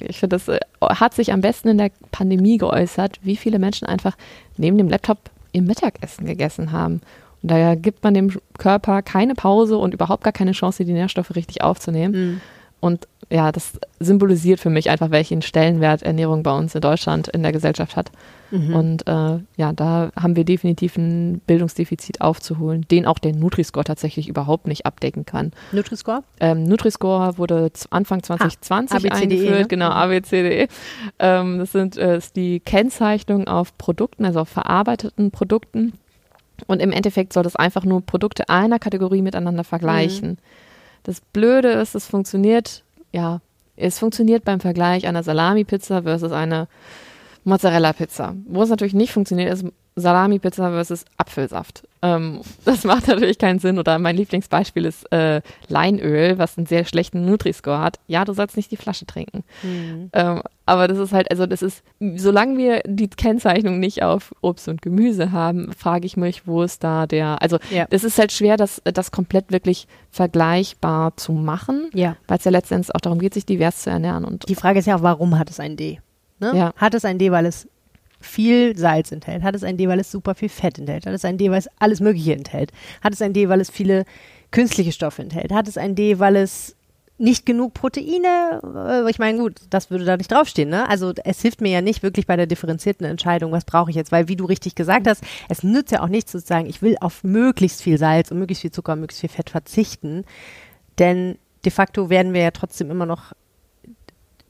ich 0.00 0.18
finde, 0.18 0.36
das 0.36 0.48
äh, 0.48 0.60
hat 0.80 1.14
sich 1.14 1.32
am 1.32 1.42
besten 1.42 1.68
in 1.68 1.78
der 1.78 1.90
Pandemie 2.12 2.56
geäußert, 2.56 3.20
wie 3.22 3.36
viele 3.36 3.58
Menschen 3.58 3.86
einfach 3.86 4.16
neben 4.56 4.78
dem 4.78 4.88
Laptop 4.88 5.18
ihr 5.52 5.62
Mittagessen 5.62 6.26
gegessen 6.26 6.72
haben. 6.72 7.00
Und 7.44 7.50
da 7.50 7.74
gibt 7.74 8.02
man 8.02 8.14
dem 8.14 8.32
Körper 8.56 9.02
keine 9.02 9.34
Pause 9.34 9.76
und 9.76 9.92
überhaupt 9.92 10.24
gar 10.24 10.32
keine 10.32 10.52
Chance, 10.52 10.86
die 10.86 10.94
Nährstoffe 10.94 11.36
richtig 11.36 11.62
aufzunehmen. 11.62 12.14
Mhm. 12.14 12.40
Und 12.80 13.06
ja, 13.30 13.52
das 13.52 13.78
symbolisiert 14.00 14.60
für 14.60 14.70
mich 14.70 14.88
einfach, 14.88 15.10
welchen 15.10 15.42
Stellenwert 15.42 16.02
Ernährung 16.02 16.42
bei 16.42 16.56
uns 16.56 16.74
in 16.74 16.80
Deutschland 16.80 17.28
in 17.28 17.42
der 17.42 17.52
Gesellschaft 17.52 17.96
hat. 17.96 18.10
Mhm. 18.50 18.74
Und 18.74 19.06
äh, 19.06 19.40
ja, 19.58 19.74
da 19.74 20.10
haben 20.18 20.36
wir 20.36 20.44
definitiv 20.44 20.96
ein 20.96 21.42
Bildungsdefizit 21.46 22.22
aufzuholen, 22.22 22.86
den 22.90 23.04
auch 23.04 23.18
der 23.18 23.34
Nutri-Score 23.34 23.84
tatsächlich 23.84 24.26
überhaupt 24.26 24.66
nicht 24.66 24.86
abdecken 24.86 25.26
kann. 25.26 25.52
Nutri-Score? 25.72 26.22
Ähm, 26.40 26.64
Nutri-Score 26.64 27.36
wurde 27.36 27.70
Anfang 27.90 28.22
2020 28.22 29.12
ah, 29.12 29.14
eingeführt, 29.14 29.60
ne? 29.60 29.66
genau, 29.66 29.90
mhm. 29.90 29.92
ABCDE. 29.92 30.68
Ähm, 31.18 31.58
das 31.58 31.72
sind 31.72 31.98
äh, 31.98 32.16
ist 32.16 32.36
die 32.36 32.60
Kennzeichnung 32.60 33.48
auf 33.48 33.76
Produkten, 33.76 34.24
also 34.24 34.40
auf 34.40 34.48
verarbeiteten 34.48 35.30
Produkten. 35.30 35.92
Und 36.66 36.80
im 36.80 36.92
Endeffekt 36.92 37.32
soll 37.32 37.42
das 37.42 37.56
einfach 37.56 37.84
nur 37.84 38.00
Produkte 38.00 38.48
einer 38.48 38.78
Kategorie 38.78 39.22
miteinander 39.22 39.64
vergleichen. 39.64 40.30
Mhm. 40.30 40.38
Das 41.02 41.20
Blöde 41.20 41.68
ist, 41.68 41.94
es 41.94 42.06
funktioniert, 42.06 42.84
ja, 43.12 43.40
es 43.76 43.98
funktioniert 43.98 44.44
beim 44.44 44.60
Vergleich 44.60 45.06
einer 45.06 45.22
Salami-Pizza 45.22 46.02
versus 46.02 46.32
einer 46.32 46.68
Mozzarella-Pizza. 47.44 48.34
Wo 48.46 48.62
es 48.62 48.70
natürlich 48.70 48.94
nicht 48.94 49.12
funktioniert, 49.12 49.52
ist 49.52 49.66
Salami-Pizza 49.96 50.70
versus 50.70 51.04
Apfelsaft. 51.16 51.86
Ähm, 52.02 52.40
das 52.64 52.84
macht 52.84 53.08
natürlich 53.08 53.38
keinen 53.38 53.58
Sinn. 53.58 53.78
Oder 53.78 53.98
mein 53.98 54.16
Lieblingsbeispiel 54.16 54.84
ist 54.84 55.10
äh, 55.12 55.40
Leinöl, 55.68 56.38
was 56.38 56.58
einen 56.58 56.66
sehr 56.66 56.84
schlechten 56.84 57.24
Nutri-Score 57.24 57.78
hat. 57.78 58.00
Ja, 58.06 58.24
du 58.24 58.32
sollst 58.32 58.56
nicht 58.56 58.70
die 58.70 58.76
Flasche 58.76 59.06
trinken. 59.06 59.44
Mhm. 59.62 60.10
Ähm, 60.12 60.42
aber 60.66 60.88
das 60.88 60.98
ist 60.98 61.12
halt, 61.12 61.30
also 61.30 61.46
das 61.46 61.62
ist, 61.62 61.82
solange 62.16 62.56
wir 62.56 62.80
die 62.86 63.08
Kennzeichnung 63.08 63.78
nicht 63.78 64.02
auf 64.02 64.34
Obst 64.40 64.66
und 64.68 64.82
Gemüse 64.82 65.30
haben, 65.30 65.72
frage 65.72 66.06
ich 66.06 66.16
mich, 66.16 66.46
wo 66.46 66.62
ist 66.62 66.82
da 66.82 67.06
der, 67.06 67.40
also 67.42 67.58
ja. 67.70 67.86
das 67.90 68.02
ist 68.02 68.18
halt 68.18 68.32
schwer, 68.32 68.56
das, 68.56 68.80
das 68.84 69.10
komplett 69.10 69.52
wirklich 69.52 69.86
vergleichbar 70.10 71.16
zu 71.16 71.32
machen, 71.32 71.90
ja. 71.92 72.16
weil 72.26 72.38
es 72.38 72.44
ja 72.44 72.50
letztendlich 72.50 72.94
auch 72.94 73.00
darum 73.00 73.18
geht, 73.18 73.34
sich 73.34 73.46
divers 73.46 73.82
zu 73.82 73.90
ernähren. 73.90 74.24
Und 74.24 74.48
die 74.48 74.54
Frage 74.54 74.78
ist 74.78 74.86
ja 74.86 74.96
auch, 74.96 75.02
warum 75.02 75.38
hat 75.38 75.50
es 75.50 75.60
ein 75.60 75.76
D? 75.76 76.00
Ne? 76.40 76.52
Ja. 76.56 76.72
Hat 76.76 76.94
es 76.94 77.04
ein 77.04 77.18
D, 77.18 77.30
weil 77.30 77.46
es 77.46 77.68
viel 78.24 78.76
Salz 78.76 79.12
enthält? 79.12 79.42
Hat 79.42 79.54
es 79.54 79.64
ein 79.64 79.76
D, 79.76 79.88
weil 79.88 80.00
es 80.00 80.10
super 80.10 80.34
viel 80.34 80.48
Fett 80.48 80.78
enthält? 80.78 81.06
Hat 81.06 81.14
es 81.14 81.24
ein 81.24 81.38
D, 81.38 81.50
weil 81.50 81.58
es 81.58 81.68
alles 81.78 82.00
Mögliche 82.00 82.34
enthält? 82.34 82.72
Hat 83.02 83.12
es 83.12 83.22
ein 83.22 83.32
D, 83.32 83.48
weil 83.48 83.60
es 83.60 83.70
viele 83.70 84.04
künstliche 84.50 84.92
Stoffe 84.92 85.22
enthält? 85.22 85.52
Hat 85.52 85.68
es 85.68 85.76
ein 85.76 85.94
D, 85.94 86.18
weil 86.18 86.36
es 86.36 86.76
nicht 87.18 87.46
genug 87.46 87.74
Proteine? 87.74 88.60
Äh, 88.88 89.10
ich 89.10 89.18
meine, 89.18 89.38
gut, 89.38 89.60
das 89.70 89.90
würde 89.90 90.04
da 90.04 90.16
nicht 90.16 90.30
draufstehen, 90.30 90.68
ne? 90.68 90.88
Also 90.88 91.12
es 91.24 91.40
hilft 91.40 91.60
mir 91.60 91.70
ja 91.70 91.80
nicht 91.80 92.02
wirklich 92.02 92.26
bei 92.26 92.36
der 92.36 92.46
differenzierten 92.46 93.06
Entscheidung, 93.06 93.52
was 93.52 93.64
brauche 93.64 93.90
ich 93.90 93.96
jetzt, 93.96 94.12
weil 94.12 94.28
wie 94.28 94.36
du 94.36 94.44
richtig 94.44 94.74
gesagt 94.74 95.06
hast, 95.06 95.22
es 95.48 95.62
nützt 95.62 95.92
ja 95.92 96.02
auch 96.02 96.08
nichts 96.08 96.32
zu 96.32 96.40
sagen, 96.40 96.66
ich 96.66 96.82
will 96.82 96.96
auf 97.00 97.22
möglichst 97.22 97.82
viel 97.82 97.98
Salz 97.98 98.30
und 98.30 98.38
möglichst 98.38 98.62
viel 98.62 98.72
Zucker 98.72 98.94
und 98.94 99.00
möglichst 99.00 99.20
viel 99.20 99.30
Fett 99.30 99.50
verzichten, 99.50 100.24
denn 100.98 101.38
de 101.64 101.72
facto 101.72 102.10
werden 102.10 102.34
wir 102.34 102.42
ja 102.42 102.50
trotzdem 102.50 102.90
immer 102.90 103.06
noch 103.06 103.32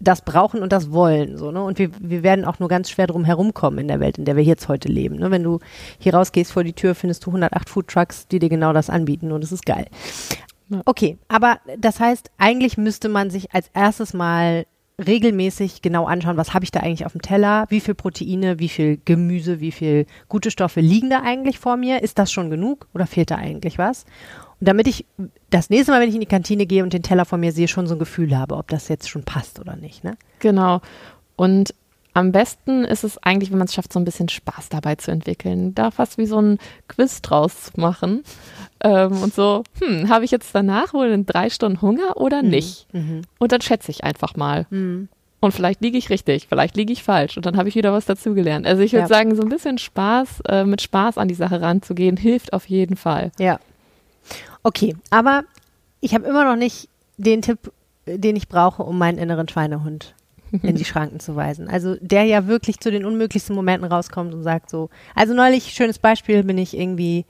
das 0.00 0.22
brauchen 0.22 0.62
und 0.62 0.72
das 0.72 0.92
wollen. 0.92 1.38
So, 1.38 1.50
ne? 1.50 1.62
Und 1.62 1.78
wir, 1.78 1.90
wir 2.00 2.22
werden 2.22 2.44
auch 2.44 2.58
nur 2.58 2.68
ganz 2.68 2.90
schwer 2.90 3.06
drum 3.06 3.24
herumkommen 3.24 3.80
in 3.80 3.88
der 3.88 4.00
Welt, 4.00 4.18
in 4.18 4.24
der 4.24 4.36
wir 4.36 4.44
jetzt 4.44 4.68
heute 4.68 4.88
leben. 4.88 5.16
Ne? 5.16 5.30
Wenn 5.30 5.42
du 5.42 5.60
hier 5.98 6.14
rausgehst 6.14 6.52
vor 6.52 6.64
die 6.64 6.72
Tür, 6.72 6.94
findest 6.94 7.24
du 7.24 7.30
108 7.30 7.68
Food 7.68 7.88
Trucks, 7.88 8.28
die 8.28 8.38
dir 8.38 8.48
genau 8.48 8.72
das 8.72 8.90
anbieten 8.90 9.32
und 9.32 9.42
es 9.44 9.52
ist 9.52 9.66
geil. 9.66 9.86
Okay, 10.84 11.18
aber 11.28 11.58
das 11.78 12.00
heißt, 12.00 12.30
eigentlich 12.38 12.78
müsste 12.78 13.08
man 13.08 13.30
sich 13.30 13.52
als 13.54 13.70
erstes 13.74 14.14
mal 14.14 14.64
regelmäßig 15.04 15.82
genau 15.82 16.06
anschauen, 16.06 16.36
was 16.36 16.54
habe 16.54 16.64
ich 16.64 16.70
da 16.70 16.80
eigentlich 16.80 17.04
auf 17.04 17.12
dem 17.12 17.22
Teller, 17.22 17.66
wie 17.68 17.80
viel 17.80 17.94
Proteine, 17.94 18.60
wie 18.60 18.68
viel 18.68 19.00
Gemüse, 19.04 19.60
wie 19.60 19.72
viel 19.72 20.06
gute 20.28 20.50
Stoffe 20.50 20.80
liegen 20.80 21.10
da 21.10 21.20
eigentlich 21.22 21.58
vor 21.58 21.76
mir, 21.76 22.02
ist 22.02 22.18
das 22.18 22.30
schon 22.30 22.50
genug 22.50 22.86
oder 22.94 23.06
fehlt 23.06 23.30
da 23.30 23.36
eigentlich 23.36 23.76
was? 23.76 24.04
Und 24.60 24.68
damit 24.68 24.86
ich 24.86 25.04
das 25.50 25.70
nächste 25.70 25.92
Mal, 25.92 26.00
wenn 26.00 26.08
ich 26.08 26.14
in 26.14 26.20
die 26.20 26.26
Kantine 26.26 26.66
gehe 26.66 26.82
und 26.82 26.92
den 26.92 27.02
Teller 27.02 27.24
vor 27.24 27.38
mir 27.38 27.52
sehe, 27.52 27.68
schon 27.68 27.86
so 27.86 27.94
ein 27.94 27.98
Gefühl 27.98 28.36
habe, 28.36 28.56
ob 28.56 28.68
das 28.68 28.88
jetzt 28.88 29.08
schon 29.08 29.24
passt 29.24 29.60
oder 29.60 29.76
nicht. 29.76 30.04
Ne? 30.04 30.16
Genau. 30.38 30.80
Und 31.36 31.74
am 32.14 32.30
besten 32.30 32.84
ist 32.84 33.02
es 33.02 33.18
eigentlich, 33.22 33.50
wenn 33.50 33.58
man 33.58 33.66
es 33.66 33.74
schafft, 33.74 33.92
so 33.92 33.98
ein 33.98 34.04
bisschen 34.04 34.28
Spaß 34.28 34.68
dabei 34.68 34.94
zu 34.94 35.10
entwickeln. 35.10 35.74
Da 35.74 35.90
fast 35.90 36.16
wie 36.16 36.26
so 36.26 36.40
ein 36.40 36.58
Quiz 36.86 37.20
draus 37.22 37.64
zu 37.64 37.80
machen. 37.80 38.22
Ähm, 38.80 39.20
und 39.20 39.34
so, 39.34 39.64
hm, 39.82 40.08
habe 40.08 40.24
ich 40.24 40.30
jetzt 40.30 40.54
danach 40.54 40.94
wohl 40.94 41.08
in 41.08 41.26
drei 41.26 41.50
Stunden 41.50 41.82
Hunger 41.82 42.16
oder 42.16 42.42
mhm. 42.42 42.50
nicht? 42.50 42.86
Mhm. 42.92 43.22
Und 43.38 43.50
dann 43.50 43.60
schätze 43.60 43.90
ich 43.90 44.04
einfach 44.04 44.36
mal. 44.36 44.66
Mhm. 44.70 45.08
Und 45.40 45.52
vielleicht 45.52 45.82
liege 45.82 45.98
ich 45.98 46.08
richtig, 46.08 46.46
vielleicht 46.48 46.74
liege 46.74 46.92
ich 46.92 47.02
falsch 47.02 47.36
und 47.36 47.44
dann 47.44 47.58
habe 47.58 47.68
ich 47.68 47.74
wieder 47.74 47.92
was 47.92 48.06
dazugelernt. 48.06 48.66
Also 48.66 48.82
ich 48.82 48.92
würde 48.92 49.02
ja. 49.02 49.08
sagen, 49.08 49.34
so 49.34 49.42
ein 49.42 49.50
bisschen 49.50 49.76
Spaß, 49.76 50.40
äh, 50.48 50.64
mit 50.64 50.80
Spaß 50.80 51.18
an 51.18 51.28
die 51.28 51.34
Sache 51.34 51.60
ranzugehen, 51.60 52.16
hilft 52.16 52.54
auf 52.54 52.66
jeden 52.66 52.96
Fall. 52.96 53.30
Ja. 53.38 53.60
Okay, 54.64 54.96
aber 55.10 55.44
ich 56.00 56.14
habe 56.14 56.26
immer 56.26 56.44
noch 56.44 56.56
nicht 56.56 56.88
den 57.18 57.42
Tipp, 57.42 57.70
den 58.06 58.34
ich 58.34 58.48
brauche, 58.48 58.82
um 58.82 58.98
meinen 58.98 59.18
inneren 59.18 59.48
Schweinehund 59.48 60.14
in 60.62 60.74
die 60.74 60.84
Schranken 60.84 61.20
zu 61.20 61.36
weisen. 61.36 61.68
Also 61.68 61.96
der 62.00 62.24
ja 62.24 62.46
wirklich 62.46 62.80
zu 62.80 62.90
den 62.90 63.04
unmöglichsten 63.04 63.54
Momenten 63.54 63.90
rauskommt 63.90 64.34
und 64.34 64.42
sagt 64.42 64.70
so, 64.70 64.90
also 65.14 65.34
neulich, 65.34 65.72
schönes 65.74 65.98
Beispiel, 65.98 66.42
bin 66.42 66.58
ich 66.58 66.76
irgendwie 66.76 67.26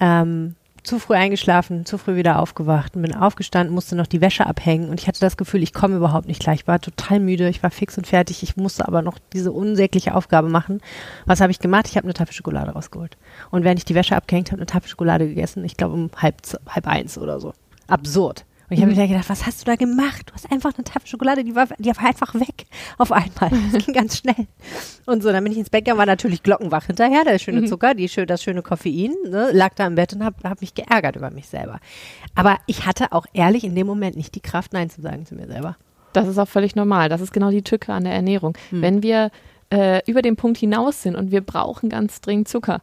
ähm, 0.00 0.56
zu 0.86 0.98
früh 0.98 1.14
eingeschlafen, 1.14 1.84
zu 1.84 1.98
früh 1.98 2.16
wieder 2.16 2.38
aufgewacht 2.38 2.96
und 2.96 3.02
bin 3.02 3.14
aufgestanden, 3.14 3.74
musste 3.74 3.96
noch 3.96 4.06
die 4.06 4.20
Wäsche 4.20 4.46
abhängen 4.46 4.88
und 4.88 5.00
ich 5.00 5.08
hatte 5.08 5.20
das 5.20 5.36
Gefühl, 5.36 5.62
ich 5.62 5.72
komme 5.72 5.96
überhaupt 5.96 6.28
nicht 6.28 6.40
gleich. 6.40 6.60
Ich 6.60 6.66
war 6.66 6.80
total 6.80 7.20
müde, 7.20 7.48
ich 7.48 7.62
war 7.62 7.70
fix 7.70 7.98
und 7.98 8.06
fertig, 8.06 8.42
ich 8.42 8.56
musste 8.56 8.86
aber 8.86 9.02
noch 9.02 9.18
diese 9.32 9.52
unsägliche 9.52 10.14
Aufgabe 10.14 10.48
machen. 10.48 10.80
Was 11.26 11.40
habe 11.40 11.50
ich 11.50 11.58
gemacht? 11.58 11.86
Ich 11.88 11.96
habe 11.96 12.04
eine 12.04 12.14
Tafel 12.14 12.32
Schokolade 12.32 12.72
rausgeholt. 12.72 13.16
Und 13.50 13.64
während 13.64 13.78
ich 13.78 13.84
die 13.84 13.94
Wäsche 13.94 14.16
abgehängt 14.16 14.52
habe, 14.52 14.60
eine 14.60 14.66
Tafel 14.66 14.88
Schokolade 14.88 15.28
gegessen, 15.28 15.64
ich 15.64 15.76
glaube 15.76 15.94
um 15.94 16.10
halb, 16.16 16.36
halb 16.68 16.86
eins 16.86 17.18
oder 17.18 17.40
so. 17.40 17.52
Absurd. 17.88 18.44
Und 18.68 18.76
ich 18.76 18.82
habe 18.82 18.90
mhm. 18.90 18.98
mir 18.98 19.08
gedacht, 19.08 19.28
was 19.28 19.46
hast 19.46 19.60
du 19.60 19.64
da 19.64 19.76
gemacht? 19.76 20.22
Du 20.26 20.34
hast 20.34 20.50
einfach 20.50 20.72
eine 20.74 20.84
Tafel 20.84 21.06
Schokolade, 21.06 21.44
die 21.44 21.54
war, 21.54 21.68
die 21.78 21.88
war 21.88 22.04
einfach 22.04 22.34
weg 22.34 22.66
auf 22.98 23.12
einmal. 23.12 23.50
Das 23.72 23.84
ging 23.84 23.94
ganz 23.94 24.18
schnell. 24.18 24.46
Und 25.06 25.22
so, 25.22 25.30
dann 25.30 25.44
bin 25.44 25.52
ich 25.52 25.58
ins 25.58 25.70
Bett 25.70 25.84
gegangen, 25.84 25.98
war 25.98 26.06
natürlich 26.06 26.42
glockenwach 26.42 26.84
hinterher, 26.86 27.24
der 27.24 27.38
schöne 27.38 27.62
mhm. 27.62 27.66
Zucker, 27.68 27.94
die, 27.94 28.06
das 28.26 28.42
schöne 28.42 28.62
Koffein, 28.62 29.14
ne, 29.28 29.50
lag 29.52 29.74
da 29.74 29.86
im 29.86 29.94
Bett 29.94 30.12
und 30.14 30.24
habe 30.24 30.36
hab 30.42 30.60
mich 30.60 30.74
geärgert 30.74 31.16
über 31.16 31.30
mich 31.30 31.48
selber. 31.48 31.78
Aber 32.34 32.58
ich 32.66 32.86
hatte 32.86 33.12
auch 33.12 33.26
ehrlich 33.32 33.64
in 33.64 33.74
dem 33.74 33.86
Moment 33.86 34.16
nicht 34.16 34.34
die 34.34 34.40
Kraft, 34.40 34.72
Nein 34.72 34.90
zu 34.90 35.00
sagen 35.00 35.26
zu 35.26 35.34
mir 35.34 35.46
selber. 35.46 35.76
Das 36.12 36.26
ist 36.26 36.38
auch 36.38 36.48
völlig 36.48 36.74
normal. 36.74 37.08
Das 37.08 37.20
ist 37.20 37.32
genau 37.32 37.50
die 37.50 37.62
Tücke 37.62 37.92
an 37.92 38.04
der 38.04 38.14
Ernährung. 38.14 38.56
Mhm. 38.70 38.82
Wenn 38.82 39.02
wir 39.02 39.30
äh, 39.70 40.00
über 40.10 40.22
den 40.22 40.36
Punkt 40.36 40.58
hinaus 40.58 41.02
sind 41.02 41.14
und 41.14 41.30
wir 41.30 41.40
brauchen 41.40 41.88
ganz 41.88 42.20
dringend 42.20 42.48
Zucker, 42.48 42.80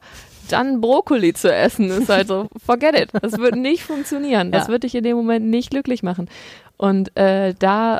dann 0.49 0.81
Brokkoli 0.81 1.33
zu 1.33 1.53
essen, 1.53 1.89
ist 1.89 2.09
halt 2.09 2.27
so, 2.27 2.47
forget 2.65 2.97
it. 2.97 3.09
Das 3.21 3.37
wird 3.37 3.55
nicht 3.55 3.83
funktionieren. 3.83 4.51
Das 4.51 4.67
ja. 4.67 4.73
wird 4.73 4.83
dich 4.83 4.95
in 4.95 5.03
dem 5.03 5.17
Moment 5.17 5.47
nicht 5.47 5.71
glücklich 5.71 6.03
machen. 6.03 6.29
Und 6.77 7.15
äh, 7.17 7.53
da, 7.57 7.99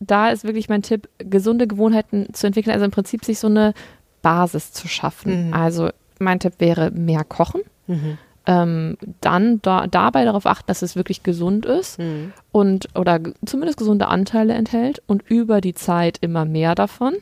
da 0.00 0.30
ist 0.30 0.44
wirklich 0.44 0.68
mein 0.68 0.82
Tipp, 0.82 1.08
gesunde 1.18 1.66
Gewohnheiten 1.66 2.32
zu 2.32 2.46
entwickeln, 2.46 2.72
also 2.72 2.84
im 2.84 2.90
Prinzip 2.90 3.24
sich 3.24 3.38
so 3.38 3.46
eine 3.48 3.74
Basis 4.22 4.72
zu 4.72 4.88
schaffen. 4.88 5.48
Mhm. 5.48 5.54
Also 5.54 5.90
mein 6.18 6.40
Tipp 6.40 6.54
wäre 6.58 6.90
mehr 6.90 7.24
kochen. 7.24 7.62
Mhm. 7.86 8.18
Ähm, 8.46 8.96
dann 9.20 9.60
da, 9.62 9.86
dabei 9.86 10.24
darauf 10.24 10.46
achten, 10.46 10.66
dass 10.66 10.82
es 10.82 10.96
wirklich 10.96 11.22
gesund 11.22 11.66
ist 11.66 11.98
mhm. 11.98 12.32
und 12.52 12.88
oder 12.96 13.20
zumindest 13.44 13.78
gesunde 13.78 14.08
Anteile 14.08 14.54
enthält 14.54 15.02
und 15.06 15.22
über 15.28 15.60
die 15.60 15.74
Zeit 15.74 16.18
immer 16.20 16.46
mehr 16.46 16.74
davon. 16.74 17.14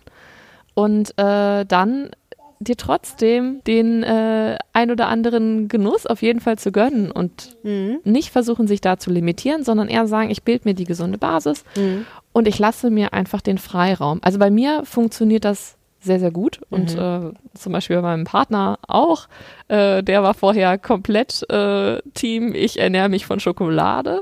Und 0.74 1.10
äh, 1.18 1.64
dann 1.66 2.10
dir 2.60 2.76
trotzdem 2.76 3.62
den 3.66 4.02
äh, 4.02 4.58
ein 4.72 4.90
oder 4.90 5.08
anderen 5.08 5.68
Genuss 5.68 6.06
auf 6.06 6.22
jeden 6.22 6.40
Fall 6.40 6.58
zu 6.58 6.72
gönnen 6.72 7.10
und 7.10 7.56
mhm. 7.62 8.00
nicht 8.04 8.30
versuchen, 8.30 8.66
sich 8.66 8.80
da 8.80 8.98
zu 8.98 9.10
limitieren, 9.10 9.64
sondern 9.64 9.88
eher 9.88 10.06
sagen, 10.06 10.30
ich 10.30 10.42
bilde 10.42 10.68
mir 10.68 10.74
die 10.74 10.84
gesunde 10.84 11.18
Basis 11.18 11.64
mhm. 11.76 12.04
und 12.32 12.48
ich 12.48 12.58
lasse 12.58 12.90
mir 12.90 13.12
einfach 13.12 13.40
den 13.40 13.58
Freiraum. 13.58 14.18
Also 14.22 14.38
bei 14.38 14.50
mir 14.50 14.84
funktioniert 14.84 15.44
das 15.44 15.77
sehr, 16.00 16.20
sehr 16.20 16.30
gut. 16.30 16.60
Und 16.70 16.94
mhm. 16.94 17.32
äh, 17.34 17.58
zum 17.58 17.72
Beispiel 17.72 17.96
bei 17.96 18.02
meinem 18.02 18.24
Partner 18.24 18.78
auch. 18.86 19.28
Äh, 19.68 20.02
der 20.02 20.22
war 20.22 20.32
vorher 20.34 20.78
komplett 20.78 21.44
äh, 21.50 22.00
Team, 22.14 22.54
ich 22.54 22.78
ernähre 22.78 23.08
mich 23.08 23.26
von 23.26 23.40
Schokolade. 23.40 24.20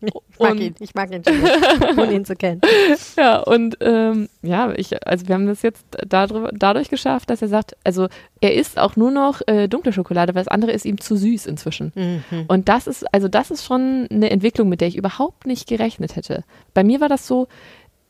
ich 0.00 0.12
mag 0.38 0.50
und, 0.52 0.60
ihn, 0.60 0.74
ich 0.78 0.94
mag 0.94 1.12
ihn 1.12 1.22
schon, 1.26 1.98
ohne 1.98 2.12
ihn 2.12 2.24
zu 2.24 2.36
kennen. 2.36 2.60
Ja, 3.16 3.38
und 3.40 3.76
ähm, 3.80 4.28
ja, 4.42 4.72
ich, 4.76 5.06
also 5.06 5.26
wir 5.28 5.34
haben 5.34 5.46
das 5.46 5.62
jetzt 5.62 5.84
dadurch, 6.06 6.50
dadurch 6.54 6.88
geschafft, 6.88 7.30
dass 7.30 7.42
er 7.42 7.48
sagt, 7.48 7.76
also 7.84 8.08
er 8.40 8.54
isst 8.54 8.78
auch 8.78 8.96
nur 8.96 9.10
noch 9.10 9.40
äh, 9.46 9.68
dunkle 9.68 9.92
Schokolade, 9.92 10.34
weil 10.34 10.44
das 10.44 10.52
andere 10.52 10.72
ist 10.72 10.84
ihm 10.84 11.00
zu 11.00 11.16
süß 11.16 11.46
inzwischen. 11.46 11.92
Mhm. 11.94 12.44
Und 12.48 12.68
das 12.68 12.86
ist, 12.86 13.04
also 13.12 13.28
das 13.28 13.50
ist 13.50 13.64
schon 13.64 14.06
eine 14.10 14.30
Entwicklung, 14.30 14.68
mit 14.68 14.80
der 14.80 14.88
ich 14.88 14.96
überhaupt 14.96 15.46
nicht 15.46 15.68
gerechnet 15.68 16.16
hätte. 16.16 16.44
Bei 16.74 16.84
mir 16.84 17.00
war 17.00 17.08
das 17.08 17.26
so, 17.26 17.48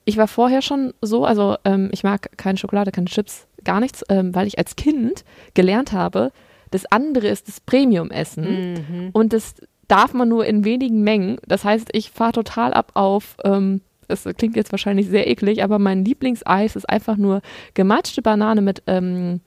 ich 0.07 0.17
war 0.17 0.29
vorher 0.29 0.63
schon 0.63 0.95
so, 1.03 1.25
also 1.27 1.57
ähm, 1.67 1.91
ich 1.93 2.03
mag 2.05 2.31
keine 2.39 2.57
Schokolade, 2.57 2.93
keine 2.93 3.07
Chips, 3.09 3.47
gar 3.65 3.81
nichts, 3.81 4.03
ähm, 4.09 4.35
weil 4.35 4.47
ich 4.47 4.57
als 4.59 4.77
Kind 4.77 5.25
gelernt 5.53 5.93
habe, 5.93 6.33
das 6.71 6.87
andere 6.87 7.27
ist 7.29 7.49
das 7.49 7.61
Premium-Essen 7.61 8.73
Mhm. 8.89 9.11
und 9.13 9.33
das 9.35 9.55
darf 9.89 10.15
man 10.15 10.29
nur 10.29 10.47
in 10.47 10.65
wenigen 10.65 11.03
Mengen. 11.03 11.39
Das 11.47 11.65
heißt, 11.65 11.89
ich 11.93 12.11
fahre 12.11 12.33
total 12.33 12.73
ab 12.73 12.93
auf, 12.95 13.37
ähm, 13.45 13.83
das 14.09 14.25
klingt 14.37 14.57
jetzt 14.57 14.73
wahrscheinlich 14.73 15.09
sehr 15.09 15.29
eklig, 15.29 15.63
aber 15.63 15.79
mein 15.79 16.05
Lieblingseis 16.05 16.77
ist 16.77 16.89
einfach 16.89 17.17
nur 17.17 17.41
gematschte 17.75 18.23
Banane 18.23 18.63
mit 18.63 18.83
ähm, 18.87 19.41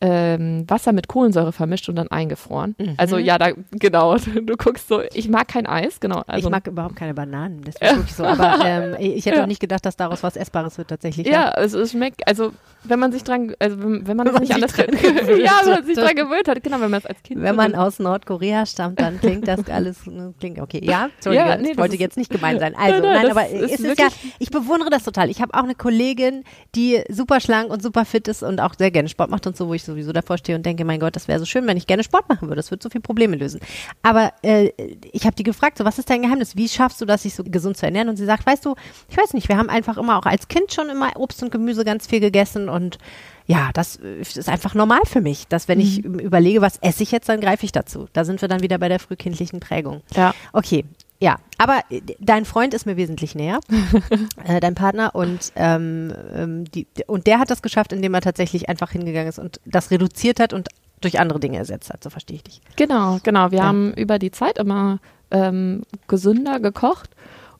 ähm, 0.00 0.64
Wasser 0.68 0.92
mit 0.92 1.08
Kohlensäure 1.08 1.52
vermischt 1.52 1.88
und 1.88 1.96
dann 1.96 2.08
eingefroren. 2.08 2.74
Mhm. 2.78 2.94
Also 2.98 3.16
ja, 3.18 3.38
da 3.38 3.50
genau. 3.72 4.16
Du 4.46 4.56
guckst 4.56 4.88
so, 4.88 5.00
ich 5.14 5.28
mag 5.28 5.48
kein 5.48 5.66
Eis, 5.66 6.00
genau. 6.00 6.22
Also, 6.26 6.48
ich 6.48 6.50
mag 6.50 6.66
überhaupt 6.66 6.96
keine 6.96 7.14
Bananen, 7.14 7.62
das 7.64 7.76
ist 7.76 7.96
wirklich 7.96 8.14
so. 8.14 8.24
Aber 8.24 8.58
ähm, 8.66 8.96
ich 8.98 9.24
hätte 9.24 9.36
Ja. 9.36 9.42
auch 9.42 9.46
nicht 9.46 9.60
gedacht, 9.60 9.84
dass 9.86 9.96
daraus 9.96 10.22
was 10.22 10.36
Essbares 10.36 10.76
wird 10.78 10.88
tatsächlich. 10.88 11.26
ja, 11.26 11.48
also 11.48 11.80
es 11.80 11.92
schmeckt, 11.92 12.26
also 12.28 12.52
wenn 12.84 12.98
man 12.98 13.10
sich 13.10 13.24
dran, 13.24 13.54
also 13.58 13.78
wenn, 13.82 14.06
wenn 14.06 14.16
man 14.16 14.26
Wenn 14.26 14.34
man 14.34 14.42
nicht 14.42 14.52
sich 14.54 14.62
anders 14.62 14.72
gewöhnt 14.76 15.42
ja, 15.42 15.52
wenn 15.64 15.70
man 15.74 15.84
sich 15.86 15.96
hat. 15.96 16.04
dran 16.04 16.14
gewöhnt 16.14 16.48
hat, 16.48 16.62
genau, 16.62 16.80
wenn 16.80 16.90
man 16.90 17.00
es 17.00 17.06
als 17.06 17.22
Kind 17.22 17.42
Wenn 17.42 17.56
man 17.56 17.74
aus 17.74 17.98
Nordkorea 17.98 18.66
stammt, 18.66 19.00
dann 19.00 19.18
klingt 19.18 19.48
das 19.48 19.68
alles, 19.70 20.06
ne, 20.06 20.34
klingt 20.38 20.60
okay. 20.60 20.80
Ja, 20.84 21.08
Entschuldigung, 21.16 21.48
Ja, 21.48 21.56
nee, 21.56 21.62
das 21.62 21.70
das 21.70 21.78
wollte 21.78 21.96
jetzt 21.96 22.16
nicht 22.18 22.30
gemein 22.30 22.58
sein. 22.60 22.74
Also, 22.76 23.00
Nein, 23.02 23.22
nein, 23.22 23.30
aber 23.30 23.48
ist 23.48 23.72
es 23.74 23.80
ist 23.80 23.98
ja, 23.98 24.08
ich 24.38 24.50
bewundere 24.50 24.90
das 24.90 25.04
total. 25.04 25.30
Ich 25.30 25.40
habe 25.40 25.54
auch 25.54 25.64
eine 25.64 25.74
Kollegin, 25.74 26.44
die 26.74 27.02
super 27.08 27.40
schlank 27.40 27.70
und 27.70 27.82
super 27.82 28.04
fit 28.04 28.28
ist 28.28 28.42
und 28.42 28.60
auch 28.60 28.74
sehr 28.78 28.90
gerne 28.90 29.08
Sport 29.08 29.30
macht 29.30 29.46
und 29.46 29.56
so, 29.56 29.68
wo 29.68 29.74
ich 29.74 29.84
sowieso 29.86 30.12
davor 30.12 30.38
stehe 30.38 30.56
und 30.56 30.66
denke, 30.66 30.84
mein 30.84 31.00
Gott, 31.00 31.16
das 31.16 31.28
wäre 31.28 31.38
so 31.38 31.44
schön, 31.44 31.66
wenn 31.66 31.76
ich 31.76 31.86
gerne 31.86 32.04
Sport 32.04 32.28
machen 32.28 32.48
würde. 32.48 32.56
Das 32.56 32.70
würde 32.70 32.82
so 32.82 32.90
viele 32.90 33.02
Probleme 33.02 33.36
lösen. 33.36 33.60
Aber 34.02 34.32
äh, 34.42 34.70
ich 35.12 35.24
habe 35.24 35.36
die 35.36 35.42
gefragt, 35.42 35.78
so, 35.78 35.84
was 35.84 35.98
ist 35.98 36.10
dein 36.10 36.22
Geheimnis? 36.22 36.56
Wie 36.56 36.68
schaffst 36.68 37.00
du 37.00 37.04
das, 37.06 37.22
sich 37.22 37.34
so 37.34 37.44
gesund 37.44 37.76
zu 37.76 37.86
ernähren? 37.86 38.08
Und 38.08 38.16
sie 38.16 38.26
sagt, 38.26 38.46
weißt 38.46 38.64
du, 38.64 38.74
ich 39.08 39.16
weiß 39.16 39.34
nicht, 39.34 39.48
wir 39.48 39.56
haben 39.56 39.70
einfach 39.70 39.96
immer 39.96 40.18
auch 40.18 40.26
als 40.26 40.48
Kind 40.48 40.72
schon 40.72 40.88
immer 40.88 41.16
Obst 41.16 41.42
und 41.42 41.50
Gemüse 41.50 41.84
ganz 41.84 42.06
viel 42.06 42.20
gegessen 42.20 42.68
und 42.68 42.98
ja, 43.46 43.70
das 43.72 43.96
äh, 43.96 44.20
ist 44.20 44.48
einfach 44.48 44.74
normal 44.74 45.02
für 45.04 45.20
mich, 45.20 45.46
dass 45.48 45.68
wenn 45.68 45.80
ich 45.80 46.04
überlege, 46.04 46.60
was 46.60 46.78
esse 46.78 47.02
ich 47.02 47.12
jetzt, 47.12 47.28
dann 47.28 47.40
greife 47.40 47.64
ich 47.64 47.72
dazu. 47.72 48.08
Da 48.12 48.24
sind 48.24 48.40
wir 48.42 48.48
dann 48.48 48.62
wieder 48.62 48.78
bei 48.78 48.88
der 48.88 48.98
frühkindlichen 48.98 49.60
Prägung. 49.60 50.02
Ja. 50.14 50.34
Okay, 50.52 50.84
ja, 51.20 51.36
aber 51.58 51.80
äh, 51.90 52.00
dein 52.20 52.44
Freund 52.44 52.74
ist 52.74 52.86
mir 52.86 52.96
wesentlich 52.96 53.34
näher, 53.34 53.60
äh, 54.44 54.60
dein 54.60 54.74
Partner 54.74 55.14
und 55.14 55.52
ähm, 55.56 56.12
ähm, 56.34 56.64
die, 56.70 56.86
und 57.06 57.26
der 57.26 57.38
hat 57.38 57.50
das 57.50 57.62
geschafft, 57.62 57.92
indem 57.92 58.14
er 58.14 58.20
tatsächlich 58.20 58.68
einfach 58.68 58.90
hingegangen 58.92 59.28
ist 59.28 59.38
und 59.38 59.60
das 59.64 59.90
reduziert 59.90 60.40
hat 60.40 60.52
und 60.52 60.68
durch 61.00 61.20
andere 61.20 61.40
Dinge 61.40 61.58
ersetzt 61.58 61.90
hat. 61.90 62.02
So 62.02 62.10
verstehe 62.10 62.36
ich 62.36 62.42
dich. 62.44 62.60
Genau, 62.76 63.18
genau. 63.22 63.50
Wir 63.50 63.58
Ja. 63.58 63.64
haben 63.64 63.92
über 63.94 64.18
die 64.18 64.30
Zeit 64.30 64.58
immer 64.58 64.98
ähm, 65.30 65.82
gesünder 66.08 66.60
gekocht 66.60 67.10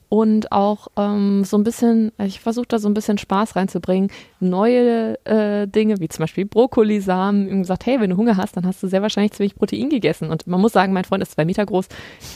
und 0.09 0.51
auch 0.53 0.87
ähm, 0.95 1.43
so 1.43 1.57
ein 1.57 1.63
bisschen, 1.63 2.11
ich 2.17 2.39
versuche 2.39 2.67
da 2.67 2.79
so 2.79 2.87
ein 2.87 2.93
bisschen 2.93 3.17
Spaß 3.17 3.55
reinzubringen, 3.55 4.09
neue 4.39 5.17
äh, 5.25 5.67
Dinge, 5.67 5.99
wie 5.99 6.07
zum 6.07 6.23
Beispiel 6.23 6.45
Brokkolisamen, 6.45 7.49
ihm 7.49 7.61
gesagt, 7.63 7.85
hey, 7.85 7.99
wenn 7.99 8.09
du 8.11 8.17
Hunger 8.17 8.37
hast, 8.37 8.55
dann 8.55 8.65
hast 8.65 8.81
du 8.81 8.87
sehr 8.87 9.01
wahrscheinlich 9.01 9.33
ziemlich 9.33 9.55
Protein 9.55 9.89
gegessen. 9.89 10.29
Und 10.29 10.47
man 10.47 10.61
muss 10.61 10.71
sagen, 10.71 10.93
mein 10.93 11.03
Freund 11.03 11.23
ist 11.23 11.33
zwei 11.33 11.43
Meter 11.45 11.65
groß, 11.65 11.87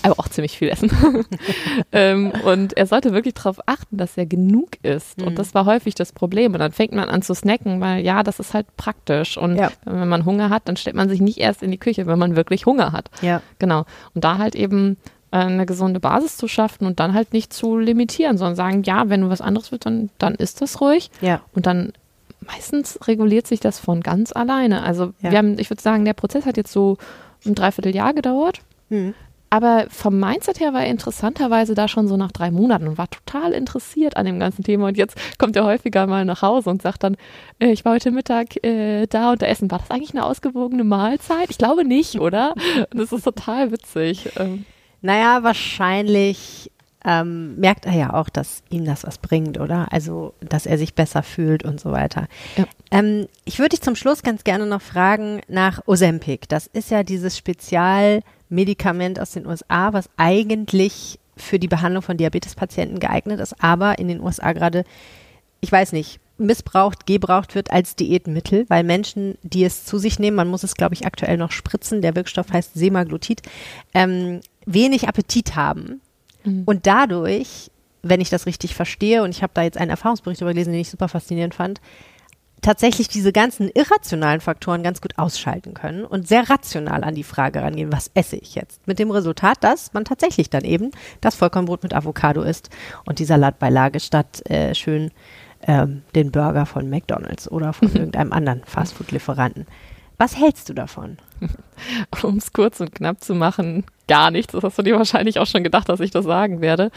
aber 0.03 0.19
auch 0.19 0.27
ziemlich 0.27 0.57
viel 0.57 0.69
essen. 0.69 0.91
ähm, 1.91 2.31
und 2.43 2.75
er 2.77 2.87
sollte 2.87 3.13
wirklich 3.13 3.35
darauf 3.35 3.59
achten, 3.65 3.97
dass 3.97 4.17
er 4.17 4.25
genug 4.25 4.71
isst. 4.83 5.19
Mhm. 5.19 5.27
Und 5.27 5.39
das 5.39 5.53
war 5.53 5.65
häufig 5.65 5.95
das 5.95 6.11
Problem. 6.11 6.53
Und 6.53 6.59
dann 6.59 6.71
fängt 6.73 6.93
man 6.93 7.07
an 7.09 7.21
zu 7.21 7.33
snacken, 7.33 7.79
weil 7.79 8.03
ja, 8.03 8.23
das 8.23 8.39
ist 8.39 8.53
halt 8.53 8.67
praktisch. 8.75 9.37
Und 9.37 9.55
Ja. 9.55 9.71
wenn 9.85 10.09
man 10.09 10.25
Hunger 10.25 10.49
hat, 10.49 10.67
dann 10.67 10.75
stellt 10.75 10.95
man 10.95 11.07
sich 11.07 11.21
nicht 11.21 11.37
erst 11.37 11.63
in 11.63 11.71
die 11.71 11.77
Küche, 11.77 12.05
wenn 12.05 12.19
man 12.19 12.35
wirklich 12.35 12.65
Hunger 12.65 12.91
hat. 12.91 13.09
Ja. 13.21 13.41
Genau. 13.59 13.85
Und 14.13 14.23
da 14.23 14.37
halt 14.37 14.55
eben 14.55 14.97
eine 15.31 15.65
gesunde 15.65 15.99
Basis 15.99 16.37
zu 16.37 16.47
schaffen 16.47 16.85
und 16.85 16.99
dann 16.99 17.13
halt 17.13 17.33
nicht 17.33 17.53
zu 17.53 17.77
limitieren, 17.77 18.37
sondern 18.37 18.55
sagen, 18.55 18.83
ja, 18.83 19.09
wenn 19.09 19.21
du 19.21 19.29
was 19.29 19.41
anderes 19.41 19.71
willst, 19.71 19.85
dann, 19.85 20.09
dann 20.17 20.35
ist 20.35 20.61
das 20.61 20.81
ruhig. 20.81 21.09
Ja. 21.21 21.41
Und 21.55 21.65
dann 21.65 21.93
meistens 22.45 22.99
reguliert 23.07 23.47
sich 23.47 23.59
das 23.59 23.79
von 23.79 24.01
ganz 24.01 24.31
alleine. 24.33 24.83
Also 24.83 25.13
Ja. 25.21 25.31
wir 25.31 25.37
haben, 25.37 25.57
ich 25.59 25.69
würde 25.69 25.81
sagen, 25.81 26.05
der 26.05 26.13
Prozess 26.13 26.45
hat 26.45 26.57
jetzt 26.57 26.71
so 26.71 26.97
ein 27.45 27.55
Dreivierteljahr 27.55 28.13
gedauert. 28.13 28.59
Hm. 28.89 29.13
Aber 29.53 29.85
vom 29.89 30.17
Mindset 30.17 30.61
her 30.61 30.73
war 30.73 30.81
er 30.83 30.89
interessanterweise 30.89 31.75
da 31.75 31.89
schon 31.89 32.07
so 32.07 32.15
nach 32.15 32.31
drei 32.31 32.51
Monaten 32.51 32.87
und 32.87 32.97
war 32.97 33.09
total 33.09 33.51
interessiert 33.51 34.15
an 34.15 34.25
dem 34.25 34.39
ganzen 34.39 34.63
Thema. 34.63 34.87
Und 34.87 34.97
jetzt 34.97 35.17
kommt 35.37 35.57
er 35.57 35.65
häufiger 35.65 36.07
mal 36.07 36.23
nach 36.23 36.41
Hause 36.41 36.69
und 36.69 36.81
sagt 36.81 37.03
dann, 37.03 37.17
äh, 37.59 37.67
ich 37.71 37.83
war 37.83 37.93
heute 37.93 38.11
Mittag 38.11 38.63
äh, 38.63 39.07
da 39.07 39.31
und 39.33 39.41
da 39.41 39.47
essen. 39.47 39.69
War 39.69 39.79
das 39.79 39.91
eigentlich 39.91 40.11
eine 40.11 40.25
ausgewogene 40.25 40.85
Mahlzeit? 40.85 41.49
Ich 41.49 41.57
glaube 41.57 41.83
nicht, 41.83 42.19
oder? 42.19 42.55
Das 42.95 43.11
ist 43.11 43.23
total 43.23 43.71
witzig. 43.73 44.29
Ähm, 44.37 44.65
Naja, 45.01 45.43
wahrscheinlich 45.43 46.71
ähm, 47.03 47.55
merkt 47.59 47.85
er 47.85 47.93
ja 47.93 48.13
auch, 48.13 48.29
dass 48.29 48.61
ihm 48.69 48.85
das 48.85 49.03
was 49.03 49.17
bringt, 49.17 49.59
oder? 49.59 49.91
Also, 49.91 50.33
dass 50.39 50.65
er 50.65 50.77
sich 50.77 50.93
besser 50.93 51.23
fühlt 51.23 51.63
und 51.63 51.79
so 51.79 51.91
weiter. 51.91 52.27
Ja. 52.57 52.65
Ähm, 52.91 53.27
ich 53.43 53.57
würde 53.57 53.69
dich 53.69 53.81
zum 53.81 53.95
Schluss 53.95 54.21
ganz 54.21 54.43
gerne 54.43 54.67
noch 54.67 54.81
fragen 54.81 55.41
nach 55.47 55.81
Ozempic. 55.87 56.47
Das 56.47 56.67
ist 56.67 56.91
ja 56.91 57.03
dieses 57.03 57.37
Spezialmedikament 57.37 59.19
aus 59.19 59.31
den 59.31 59.47
USA, 59.47 59.93
was 59.93 60.09
eigentlich 60.17 61.19
für 61.35 61.57
die 61.57 61.67
Behandlung 61.67 62.03
von 62.03 62.17
Diabetespatienten 62.17 62.99
geeignet 62.99 63.39
ist, 63.39 63.63
aber 63.63 63.97
in 63.97 64.07
den 64.07 64.21
USA 64.21 64.53
gerade, 64.53 64.83
ich 65.59 65.71
weiß 65.71 65.93
nicht, 65.93 66.19
missbraucht, 66.37 67.05
gebraucht 67.05 67.55
wird 67.55 67.71
als 67.71 67.95
Diätmittel, 67.95 68.65
weil 68.67 68.83
Menschen, 68.83 69.37
die 69.43 69.63
es 69.63 69.85
zu 69.85 69.97
sich 69.97 70.19
nehmen, 70.19 70.35
man 70.35 70.47
muss 70.47 70.63
es, 70.63 70.75
glaube 70.75 70.93
ich, 70.93 71.05
aktuell 71.05 71.37
noch 71.37 71.51
spritzen, 71.51 72.01
der 72.01 72.15
Wirkstoff 72.15 72.51
heißt 72.51 72.73
Semaglutid, 72.73 73.41
ähm, 73.93 74.41
wenig 74.65 75.07
Appetit 75.07 75.55
haben 75.55 76.01
Mhm. 76.43 76.63
und 76.65 76.87
dadurch, 76.87 77.69
wenn 78.01 78.19
ich 78.19 78.29
das 78.31 78.45
richtig 78.47 78.73
verstehe, 78.73 79.21
und 79.23 79.29
ich 79.29 79.43
habe 79.43 79.51
da 79.53 79.61
jetzt 79.61 79.77
einen 79.77 79.91
Erfahrungsbericht 79.91 80.41
darüber 80.41 80.53
gelesen, 80.53 80.71
den 80.73 80.81
ich 80.81 80.89
super 80.89 81.07
faszinierend 81.07 81.53
fand, 81.53 81.79
tatsächlich 82.61 83.07
diese 83.07 83.31
ganzen 83.31 83.69
irrationalen 83.69 84.39
Faktoren 84.41 84.83
ganz 84.83 85.01
gut 85.01 85.17
ausschalten 85.17 85.73
können 85.73 86.05
und 86.05 86.27
sehr 86.27 86.49
rational 86.49 87.03
an 87.03 87.15
die 87.15 87.23
Frage 87.23 87.61
rangehen, 87.61 87.91
was 87.91 88.11
esse 88.13 88.37
ich 88.37 88.55
jetzt? 88.55 88.87
Mit 88.87 88.99
dem 88.99 89.09
Resultat, 89.11 89.63
dass 89.63 89.93
man 89.93 90.05
tatsächlich 90.05 90.49
dann 90.49 90.63
eben 90.63 90.91
das 91.21 91.35
Vollkornbrot 91.35 91.81
mit 91.83 91.93
Avocado 91.93 92.43
isst 92.43 92.69
und 93.05 93.19
die 93.19 93.25
Salatbeilage 93.25 93.99
statt 93.99 94.47
äh, 94.49 94.75
schön 94.75 95.11
ähm, 95.67 96.03
den 96.15 96.31
Burger 96.31 96.65
von 96.65 96.89
McDonald's 96.89 97.49
oder 97.51 97.73
von 97.73 97.91
irgendeinem 97.93 98.31
anderen 98.31 98.63
Fastfood-Lieferanten. 98.65 99.65
Was 100.21 100.37
hältst 100.37 100.69
du 100.69 100.75
davon? 100.75 101.17
um 102.21 102.37
es 102.37 102.53
kurz 102.53 102.79
und 102.79 102.93
knapp 102.93 103.23
zu 103.23 103.33
machen, 103.33 103.85
gar 104.07 104.29
nichts. 104.29 104.53
Das 104.53 104.63
hast 104.63 104.77
du 104.77 104.83
dir 104.83 104.95
wahrscheinlich 104.95 105.39
auch 105.39 105.47
schon 105.47 105.63
gedacht, 105.63 105.89
dass 105.89 105.99
ich 105.99 106.11
das 106.11 106.25
sagen 106.25 106.61
werde. 106.61 106.91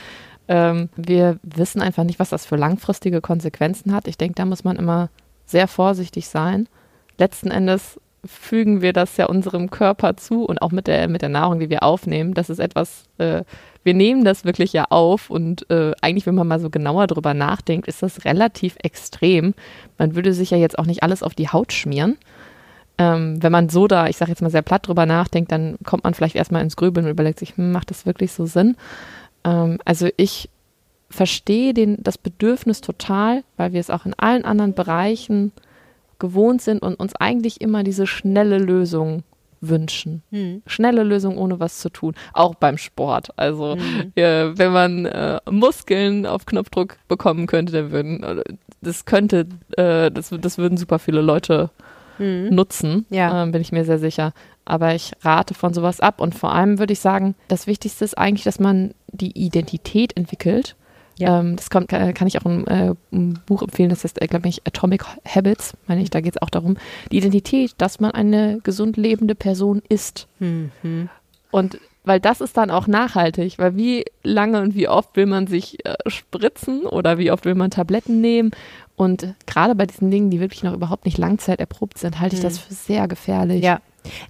Ähm, 0.46 0.90
wir 0.94 1.38
wissen 1.42 1.80
einfach 1.80 2.04
nicht, 2.04 2.18
was 2.18 2.28
das 2.28 2.44
für 2.44 2.56
langfristige 2.56 3.22
Konsequenzen 3.22 3.94
hat. 3.94 4.08
Ich 4.08 4.18
denke, 4.18 4.34
da 4.34 4.44
muss 4.44 4.62
man 4.62 4.76
immer 4.76 5.08
sehr 5.46 5.68
vorsichtig 5.68 6.28
sein. 6.28 6.68
Letzten 7.16 7.50
Endes 7.50 7.98
fügen 8.26 8.82
wir 8.82 8.92
das 8.92 9.16
ja 9.16 9.24
unserem 9.24 9.70
Körper 9.70 10.18
zu 10.18 10.44
und 10.44 10.60
auch 10.60 10.70
mit 10.70 10.86
der, 10.86 11.08
mit 11.08 11.22
der 11.22 11.30
Nahrung, 11.30 11.60
die 11.60 11.70
wir 11.70 11.82
aufnehmen. 11.82 12.34
Das 12.34 12.50
ist 12.50 12.58
etwas, 12.58 13.04
äh, 13.16 13.42
wir 13.84 13.94
nehmen 13.94 14.26
das 14.26 14.44
wirklich 14.44 14.74
ja 14.74 14.84
auf 14.90 15.30
und 15.30 15.70
äh, 15.70 15.92
eigentlich, 16.02 16.26
wenn 16.26 16.34
man 16.34 16.48
mal 16.48 16.60
so 16.60 16.68
genauer 16.68 17.06
drüber 17.06 17.32
nachdenkt, 17.32 17.88
ist 17.88 18.02
das 18.02 18.26
relativ 18.26 18.76
extrem. 18.82 19.54
Man 19.96 20.14
würde 20.14 20.34
sich 20.34 20.50
ja 20.50 20.58
jetzt 20.58 20.78
auch 20.78 20.86
nicht 20.86 21.02
alles 21.02 21.22
auf 21.22 21.34
die 21.34 21.48
Haut 21.48 21.72
schmieren. 21.72 22.18
Ähm, 22.96 23.42
wenn 23.42 23.52
man 23.52 23.68
so 23.68 23.88
da, 23.88 24.06
ich 24.06 24.16
sage 24.16 24.30
jetzt 24.30 24.42
mal 24.42 24.50
sehr 24.50 24.62
platt 24.62 24.86
drüber 24.86 25.04
nachdenkt, 25.06 25.50
dann 25.50 25.76
kommt 25.84 26.04
man 26.04 26.14
vielleicht 26.14 26.36
erstmal 26.36 26.62
ins 26.62 26.76
Grübeln 26.76 27.06
und 27.06 27.12
überlegt 27.12 27.40
sich, 27.40 27.56
hm, 27.56 27.72
macht 27.72 27.90
das 27.90 28.06
wirklich 28.06 28.32
so 28.32 28.46
Sinn? 28.46 28.76
Ähm, 29.44 29.78
also 29.84 30.08
ich 30.16 30.48
verstehe 31.10 31.74
den, 31.74 31.96
das 32.02 32.18
Bedürfnis 32.18 32.80
total, 32.80 33.42
weil 33.56 33.72
wir 33.72 33.80
es 33.80 33.90
auch 33.90 34.06
in 34.06 34.14
allen 34.14 34.44
anderen 34.44 34.74
Bereichen 34.74 35.52
gewohnt 36.18 36.62
sind 36.62 36.82
und 36.82 36.94
uns 36.94 37.14
eigentlich 37.16 37.60
immer 37.60 37.82
diese 37.82 38.06
schnelle 38.06 38.58
Lösung 38.58 39.22
wünschen. 39.60 40.22
Schnelle 40.66 41.02
Lösung 41.02 41.38
ohne 41.38 41.60
was 41.60 41.78
zu 41.78 41.88
tun. 41.88 42.14
Auch 42.32 42.54
beim 42.54 42.78
Sport. 42.78 43.30
Also 43.36 43.76
äh, 44.14 44.56
wenn 44.56 44.72
man 44.72 45.06
äh, 45.06 45.40
Muskeln 45.50 46.26
auf 46.26 46.46
Knopfdruck 46.46 46.96
bekommen 47.08 47.46
könnte, 47.46 47.72
dann 47.72 47.92
würden 47.92 48.22
äh, 48.22 48.42
das 48.80 49.04
könnte, 49.04 49.46
äh, 49.76 50.10
das, 50.10 50.30
das 50.30 50.58
würden 50.58 50.76
super 50.76 50.98
viele 50.98 51.22
Leute 51.22 51.70
nutzen, 52.18 53.06
Ja. 53.10 53.42
ähm, 53.42 53.52
bin 53.52 53.60
ich 53.62 53.72
mir 53.72 53.84
sehr 53.84 53.98
sicher. 53.98 54.32
Aber 54.64 54.94
ich 54.94 55.12
rate 55.20 55.52
von 55.54 55.74
sowas 55.74 56.00
ab 56.00 56.20
und 56.20 56.34
vor 56.34 56.52
allem 56.54 56.78
würde 56.78 56.92
ich 56.94 57.00
sagen, 57.00 57.34
das 57.48 57.66
Wichtigste 57.66 58.04
ist 58.04 58.16
eigentlich, 58.16 58.44
dass 58.44 58.58
man 58.58 58.94
die 59.12 59.32
Identität 59.38 60.16
entwickelt. 60.16 60.76
Ja. 61.16 61.38
Ähm, 61.40 61.54
das 61.56 61.70
kann, 61.70 61.86
kann 61.86 62.26
ich 62.26 62.40
auch 62.40 62.44
ein, 62.46 62.66
äh, 62.66 62.94
ein 63.12 63.38
Buch 63.46 63.62
empfehlen, 63.62 63.90
das 63.90 64.02
heißt, 64.04 64.20
äh, 64.22 64.26
glaube 64.26 64.48
ich, 64.48 64.66
Atomic 64.66 65.04
Habits, 65.28 65.74
meine 65.86 66.02
ich, 66.02 66.10
da 66.10 66.20
geht 66.20 66.34
es 66.36 66.42
auch 66.42 66.50
darum, 66.50 66.76
die 67.12 67.18
Identität, 67.18 67.72
dass 67.78 68.00
man 68.00 68.10
eine 68.10 68.58
gesund 68.64 68.96
lebende 68.96 69.34
Person 69.34 69.80
ist. 69.88 70.26
Mhm. 70.40 71.08
Und 71.52 71.78
weil 72.04 72.20
das 72.20 72.40
ist 72.40 72.56
dann 72.56 72.70
auch 72.70 72.86
nachhaltig, 72.86 73.58
weil 73.58 73.76
wie 73.76 74.04
lange 74.22 74.60
und 74.60 74.74
wie 74.74 74.88
oft 74.88 75.16
will 75.16 75.26
man 75.26 75.46
sich 75.46 75.84
äh, 75.86 75.94
spritzen 76.06 76.82
oder 76.86 77.18
wie 77.18 77.30
oft 77.30 77.44
will 77.44 77.54
man 77.54 77.70
Tabletten 77.70 78.20
nehmen? 78.20 78.50
Und 78.96 79.34
gerade 79.46 79.74
bei 79.74 79.86
diesen 79.86 80.10
Dingen, 80.10 80.30
die 80.30 80.38
wirklich 80.40 80.62
noch 80.62 80.72
überhaupt 80.74 81.04
nicht 81.04 81.18
langzeiterprobt 81.18 81.98
sind, 81.98 82.20
halte 82.20 82.36
ich 82.36 82.42
das 82.42 82.58
für 82.58 82.72
sehr 82.72 83.08
gefährlich. 83.08 83.62
Ja. 83.64 83.80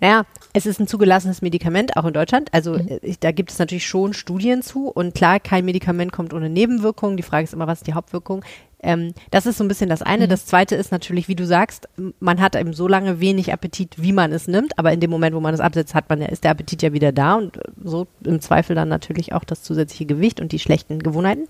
Naja, 0.00 0.22
es 0.52 0.66
ist 0.66 0.78
ein 0.80 0.86
zugelassenes 0.86 1.42
Medikament, 1.42 1.96
auch 1.96 2.04
in 2.04 2.14
Deutschland. 2.14 2.48
Also 2.52 2.76
äh, 2.76 3.00
ich- 3.02 3.18
da 3.18 3.32
gibt 3.32 3.50
es 3.50 3.58
natürlich 3.58 3.86
schon 3.86 4.14
Studien 4.14 4.62
zu. 4.62 4.88
Und 4.88 5.14
klar, 5.14 5.40
kein 5.40 5.64
Medikament 5.64 6.12
kommt 6.12 6.32
ohne 6.32 6.48
Nebenwirkungen. 6.48 7.16
Die 7.16 7.22
Frage 7.24 7.44
ist 7.44 7.52
immer, 7.54 7.66
was 7.66 7.80
ist 7.80 7.86
die 7.88 7.94
Hauptwirkung? 7.94 8.44
Ähm, 8.84 9.14
das 9.30 9.46
ist 9.46 9.58
so 9.58 9.64
ein 9.64 9.68
bisschen 9.68 9.88
das 9.88 10.02
eine. 10.02 10.26
Mhm. 10.26 10.30
Das 10.30 10.46
zweite 10.46 10.74
ist 10.74 10.92
natürlich, 10.92 11.26
wie 11.26 11.34
du 11.34 11.46
sagst, 11.46 11.88
man 12.20 12.40
hat 12.40 12.54
eben 12.54 12.74
so 12.74 12.86
lange 12.86 13.18
wenig 13.18 13.52
Appetit, 13.52 13.94
wie 13.96 14.12
man 14.12 14.32
es 14.32 14.46
nimmt, 14.46 14.78
aber 14.78 14.92
in 14.92 15.00
dem 15.00 15.10
Moment, 15.10 15.34
wo 15.34 15.40
man 15.40 15.54
es 15.54 15.60
absetzt, 15.60 15.94
hat 15.94 16.08
man 16.10 16.20
ja, 16.20 16.28
ist 16.28 16.44
der 16.44 16.50
Appetit 16.50 16.82
ja 16.82 16.92
wieder 16.92 17.10
da 17.10 17.34
und 17.36 17.58
so 17.82 18.06
im 18.22 18.40
Zweifel 18.40 18.76
dann 18.76 18.88
natürlich 18.88 19.32
auch 19.32 19.44
das 19.44 19.62
zusätzliche 19.62 20.04
Gewicht 20.04 20.40
und 20.40 20.52
die 20.52 20.58
schlechten 20.58 20.98
Gewohnheiten. 20.98 21.46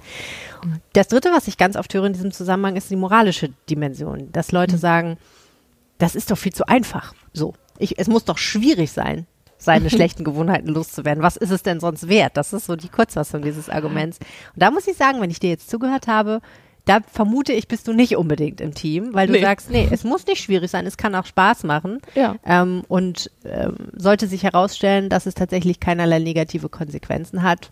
Mhm. 0.64 0.76
Das 0.92 1.08
dritte, 1.08 1.30
was 1.32 1.48
ich 1.48 1.58
ganz 1.58 1.76
oft 1.76 1.92
höre 1.92 2.06
in 2.06 2.12
diesem 2.12 2.30
Zusammenhang, 2.30 2.76
ist 2.76 2.90
die 2.90 2.96
moralische 2.96 3.50
Dimension, 3.68 4.30
dass 4.32 4.52
Leute 4.52 4.76
mhm. 4.76 4.80
sagen, 4.80 5.16
das 5.98 6.14
ist 6.14 6.30
doch 6.30 6.38
viel 6.38 6.52
zu 6.52 6.66
einfach. 6.68 7.14
So. 7.32 7.54
Ich, 7.78 7.98
es 7.98 8.06
muss 8.06 8.24
doch 8.24 8.38
schwierig 8.38 8.92
sein, 8.92 9.26
seine 9.58 9.90
schlechten 9.90 10.22
Gewohnheiten 10.22 10.68
loszuwerden. 10.68 11.22
Was 11.22 11.36
ist 11.36 11.50
es 11.50 11.62
denn 11.62 11.80
sonst 11.80 12.08
wert? 12.08 12.36
Das 12.36 12.52
ist 12.52 12.66
so 12.66 12.76
die 12.76 12.88
Kurzfassung 12.88 13.42
dieses 13.42 13.68
Arguments. 13.68 14.18
Und 14.18 14.62
da 14.62 14.70
muss 14.70 14.86
ich 14.86 14.96
sagen, 14.96 15.20
wenn 15.20 15.30
ich 15.30 15.40
dir 15.40 15.50
jetzt 15.50 15.68
zugehört 15.68 16.06
habe, 16.06 16.40
da 16.84 17.00
vermute 17.10 17.52
ich, 17.52 17.66
bist 17.66 17.88
du 17.88 17.92
nicht 17.92 18.16
unbedingt 18.16 18.60
im 18.60 18.74
Team, 18.74 19.14
weil 19.14 19.26
du 19.26 19.32
nee. 19.32 19.40
sagst, 19.40 19.70
nee, 19.70 19.88
es 19.90 20.04
muss 20.04 20.26
nicht 20.26 20.42
schwierig 20.42 20.70
sein, 20.70 20.86
es 20.86 20.96
kann 20.96 21.14
auch 21.14 21.24
Spaß 21.24 21.64
machen. 21.64 22.00
Ja. 22.14 22.36
Ähm, 22.44 22.82
und 22.88 23.30
ähm, 23.44 23.76
sollte 23.96 24.26
sich 24.26 24.42
herausstellen, 24.42 25.08
dass 25.08 25.26
es 25.26 25.34
tatsächlich 25.34 25.80
keinerlei 25.80 26.18
negative 26.18 26.68
Konsequenzen 26.68 27.42
hat. 27.42 27.70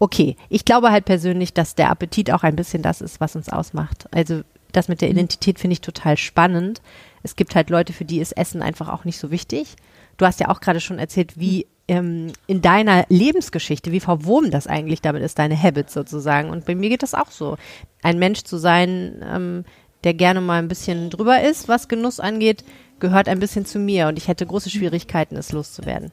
Okay, 0.00 0.36
ich 0.48 0.64
glaube 0.64 0.90
halt 0.90 1.04
persönlich, 1.04 1.54
dass 1.54 1.76
der 1.76 1.90
Appetit 1.90 2.32
auch 2.32 2.42
ein 2.42 2.56
bisschen 2.56 2.82
das 2.82 3.00
ist, 3.00 3.20
was 3.20 3.36
uns 3.36 3.48
ausmacht. 3.48 4.06
Also 4.10 4.42
das 4.72 4.88
mit 4.88 5.00
der 5.00 5.08
mhm. 5.08 5.14
Identität 5.14 5.60
finde 5.60 5.74
ich 5.74 5.80
total 5.80 6.16
spannend. 6.16 6.82
Es 7.22 7.36
gibt 7.36 7.54
halt 7.54 7.70
Leute, 7.70 7.92
für 7.92 8.04
die 8.04 8.18
ist 8.18 8.32
Essen 8.32 8.62
einfach 8.62 8.88
auch 8.88 9.04
nicht 9.04 9.18
so 9.18 9.30
wichtig. 9.30 9.76
Du 10.22 10.28
hast 10.28 10.38
ja 10.38 10.50
auch 10.50 10.60
gerade 10.60 10.78
schon 10.78 11.00
erzählt, 11.00 11.40
wie 11.40 11.66
ähm, 11.88 12.32
in 12.46 12.62
deiner 12.62 13.06
Lebensgeschichte, 13.08 13.90
wie 13.90 13.98
verwoben 13.98 14.52
das 14.52 14.68
eigentlich 14.68 15.02
damit 15.02 15.20
ist, 15.20 15.36
deine 15.36 15.60
Habits 15.60 15.94
sozusagen. 15.94 16.48
Und 16.48 16.64
bei 16.64 16.76
mir 16.76 16.90
geht 16.90 17.02
das 17.02 17.12
auch 17.12 17.32
so. 17.32 17.56
Ein 18.04 18.20
Mensch 18.20 18.44
zu 18.44 18.56
sein, 18.56 19.20
ähm, 19.28 19.64
der 20.04 20.14
gerne 20.14 20.40
mal 20.40 20.60
ein 20.60 20.68
bisschen 20.68 21.10
drüber 21.10 21.42
ist, 21.42 21.66
was 21.66 21.88
Genuss 21.88 22.20
angeht, 22.20 22.62
gehört 23.00 23.26
ein 23.26 23.40
bisschen 23.40 23.66
zu 23.66 23.80
mir 23.80 24.06
und 24.06 24.16
ich 24.16 24.28
hätte 24.28 24.46
große 24.46 24.70
Schwierigkeiten, 24.70 25.34
es 25.34 25.50
loszuwerden. 25.50 26.12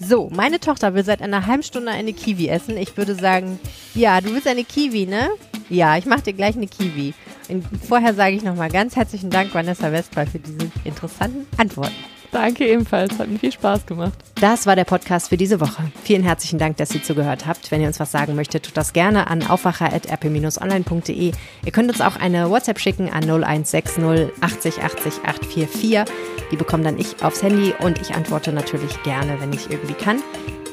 So, 0.00 0.28
meine 0.34 0.58
Tochter 0.58 0.94
will 0.94 1.04
seit 1.04 1.22
einer 1.22 1.46
halben 1.46 1.62
Stunde 1.62 1.92
eine 1.92 2.12
Kiwi 2.12 2.48
essen. 2.48 2.76
Ich 2.76 2.96
würde 2.96 3.14
sagen, 3.14 3.60
ja, 3.94 4.20
du 4.20 4.34
willst 4.34 4.48
eine 4.48 4.64
Kiwi, 4.64 5.06
ne? 5.06 5.28
Ja, 5.68 5.96
ich 5.96 6.04
mache 6.04 6.22
dir 6.22 6.32
gleich 6.32 6.56
eine 6.56 6.66
Kiwi. 6.66 7.14
Und 7.48 7.64
vorher 7.86 8.12
sage 8.12 8.34
ich 8.34 8.42
nochmal 8.42 8.70
ganz 8.70 8.96
herzlichen 8.96 9.30
Dank, 9.30 9.54
Vanessa 9.54 9.92
Westphal, 9.92 10.26
für 10.26 10.40
diese 10.40 10.68
interessanten 10.82 11.46
Antworten. 11.56 11.94
Danke 12.32 12.66
ebenfalls, 12.68 13.18
hat 13.18 13.28
mir 13.28 13.38
viel 13.38 13.52
Spaß 13.52 13.86
gemacht. 13.86 14.12
Das 14.40 14.66
war 14.66 14.76
der 14.76 14.84
Podcast 14.84 15.30
für 15.30 15.36
diese 15.36 15.60
Woche. 15.60 15.90
Vielen 16.04 16.22
herzlichen 16.22 16.58
Dank, 16.58 16.76
dass 16.76 16.94
ihr 16.94 17.02
zugehört 17.02 17.46
habt. 17.46 17.70
Wenn 17.70 17.80
ihr 17.80 17.88
uns 17.88 17.98
was 17.98 18.12
sagen 18.12 18.36
möchtet, 18.36 18.64
tut 18.64 18.76
das 18.76 18.92
gerne 18.92 19.26
an 19.26 19.46
aufwacher.rp-online.de. 19.46 21.32
Ihr 21.64 21.72
könnt 21.72 21.90
uns 21.90 22.00
auch 22.00 22.16
eine 22.16 22.48
WhatsApp 22.48 22.78
schicken 22.78 23.10
an 23.10 23.24
0160 23.24 24.04
80 24.40 24.82
80 24.82 25.12
844. 25.24 26.04
Die 26.52 26.56
bekomme 26.56 26.84
dann 26.84 26.98
ich 26.98 27.22
aufs 27.22 27.42
Handy 27.42 27.74
und 27.80 28.00
ich 28.00 28.14
antworte 28.14 28.52
natürlich 28.52 29.02
gerne, 29.02 29.40
wenn 29.40 29.52
ich 29.52 29.70
irgendwie 29.70 29.94
kann. 29.94 30.22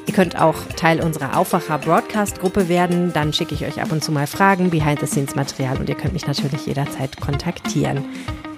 Ihr 0.06 0.14
könnt 0.14 0.40
auch 0.40 0.56
Teil 0.78 1.02
unserer 1.02 1.38
Aufwacher 1.38 1.80
Broadcast 1.80 2.40
Gruppe 2.40 2.70
werden. 2.70 3.12
Dann 3.14 3.34
schicke 3.34 3.54
ich 3.54 3.66
euch 3.66 3.82
ab 3.82 3.92
und 3.92 4.04
zu 4.04 4.12
mal 4.12 4.28
Fragen, 4.28 4.70
Behind-the-Scenes-Material 4.70 5.78
und 5.78 5.90
ihr 5.90 5.96
könnt 5.96 6.14
mich 6.14 6.28
natürlich 6.28 6.66
jederzeit 6.66 7.20
kontaktieren. 7.20 8.06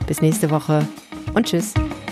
Bis 0.05 0.21
nächste 0.21 0.51
Woche 0.51 0.87
und 1.33 1.47
tschüss. 1.47 1.73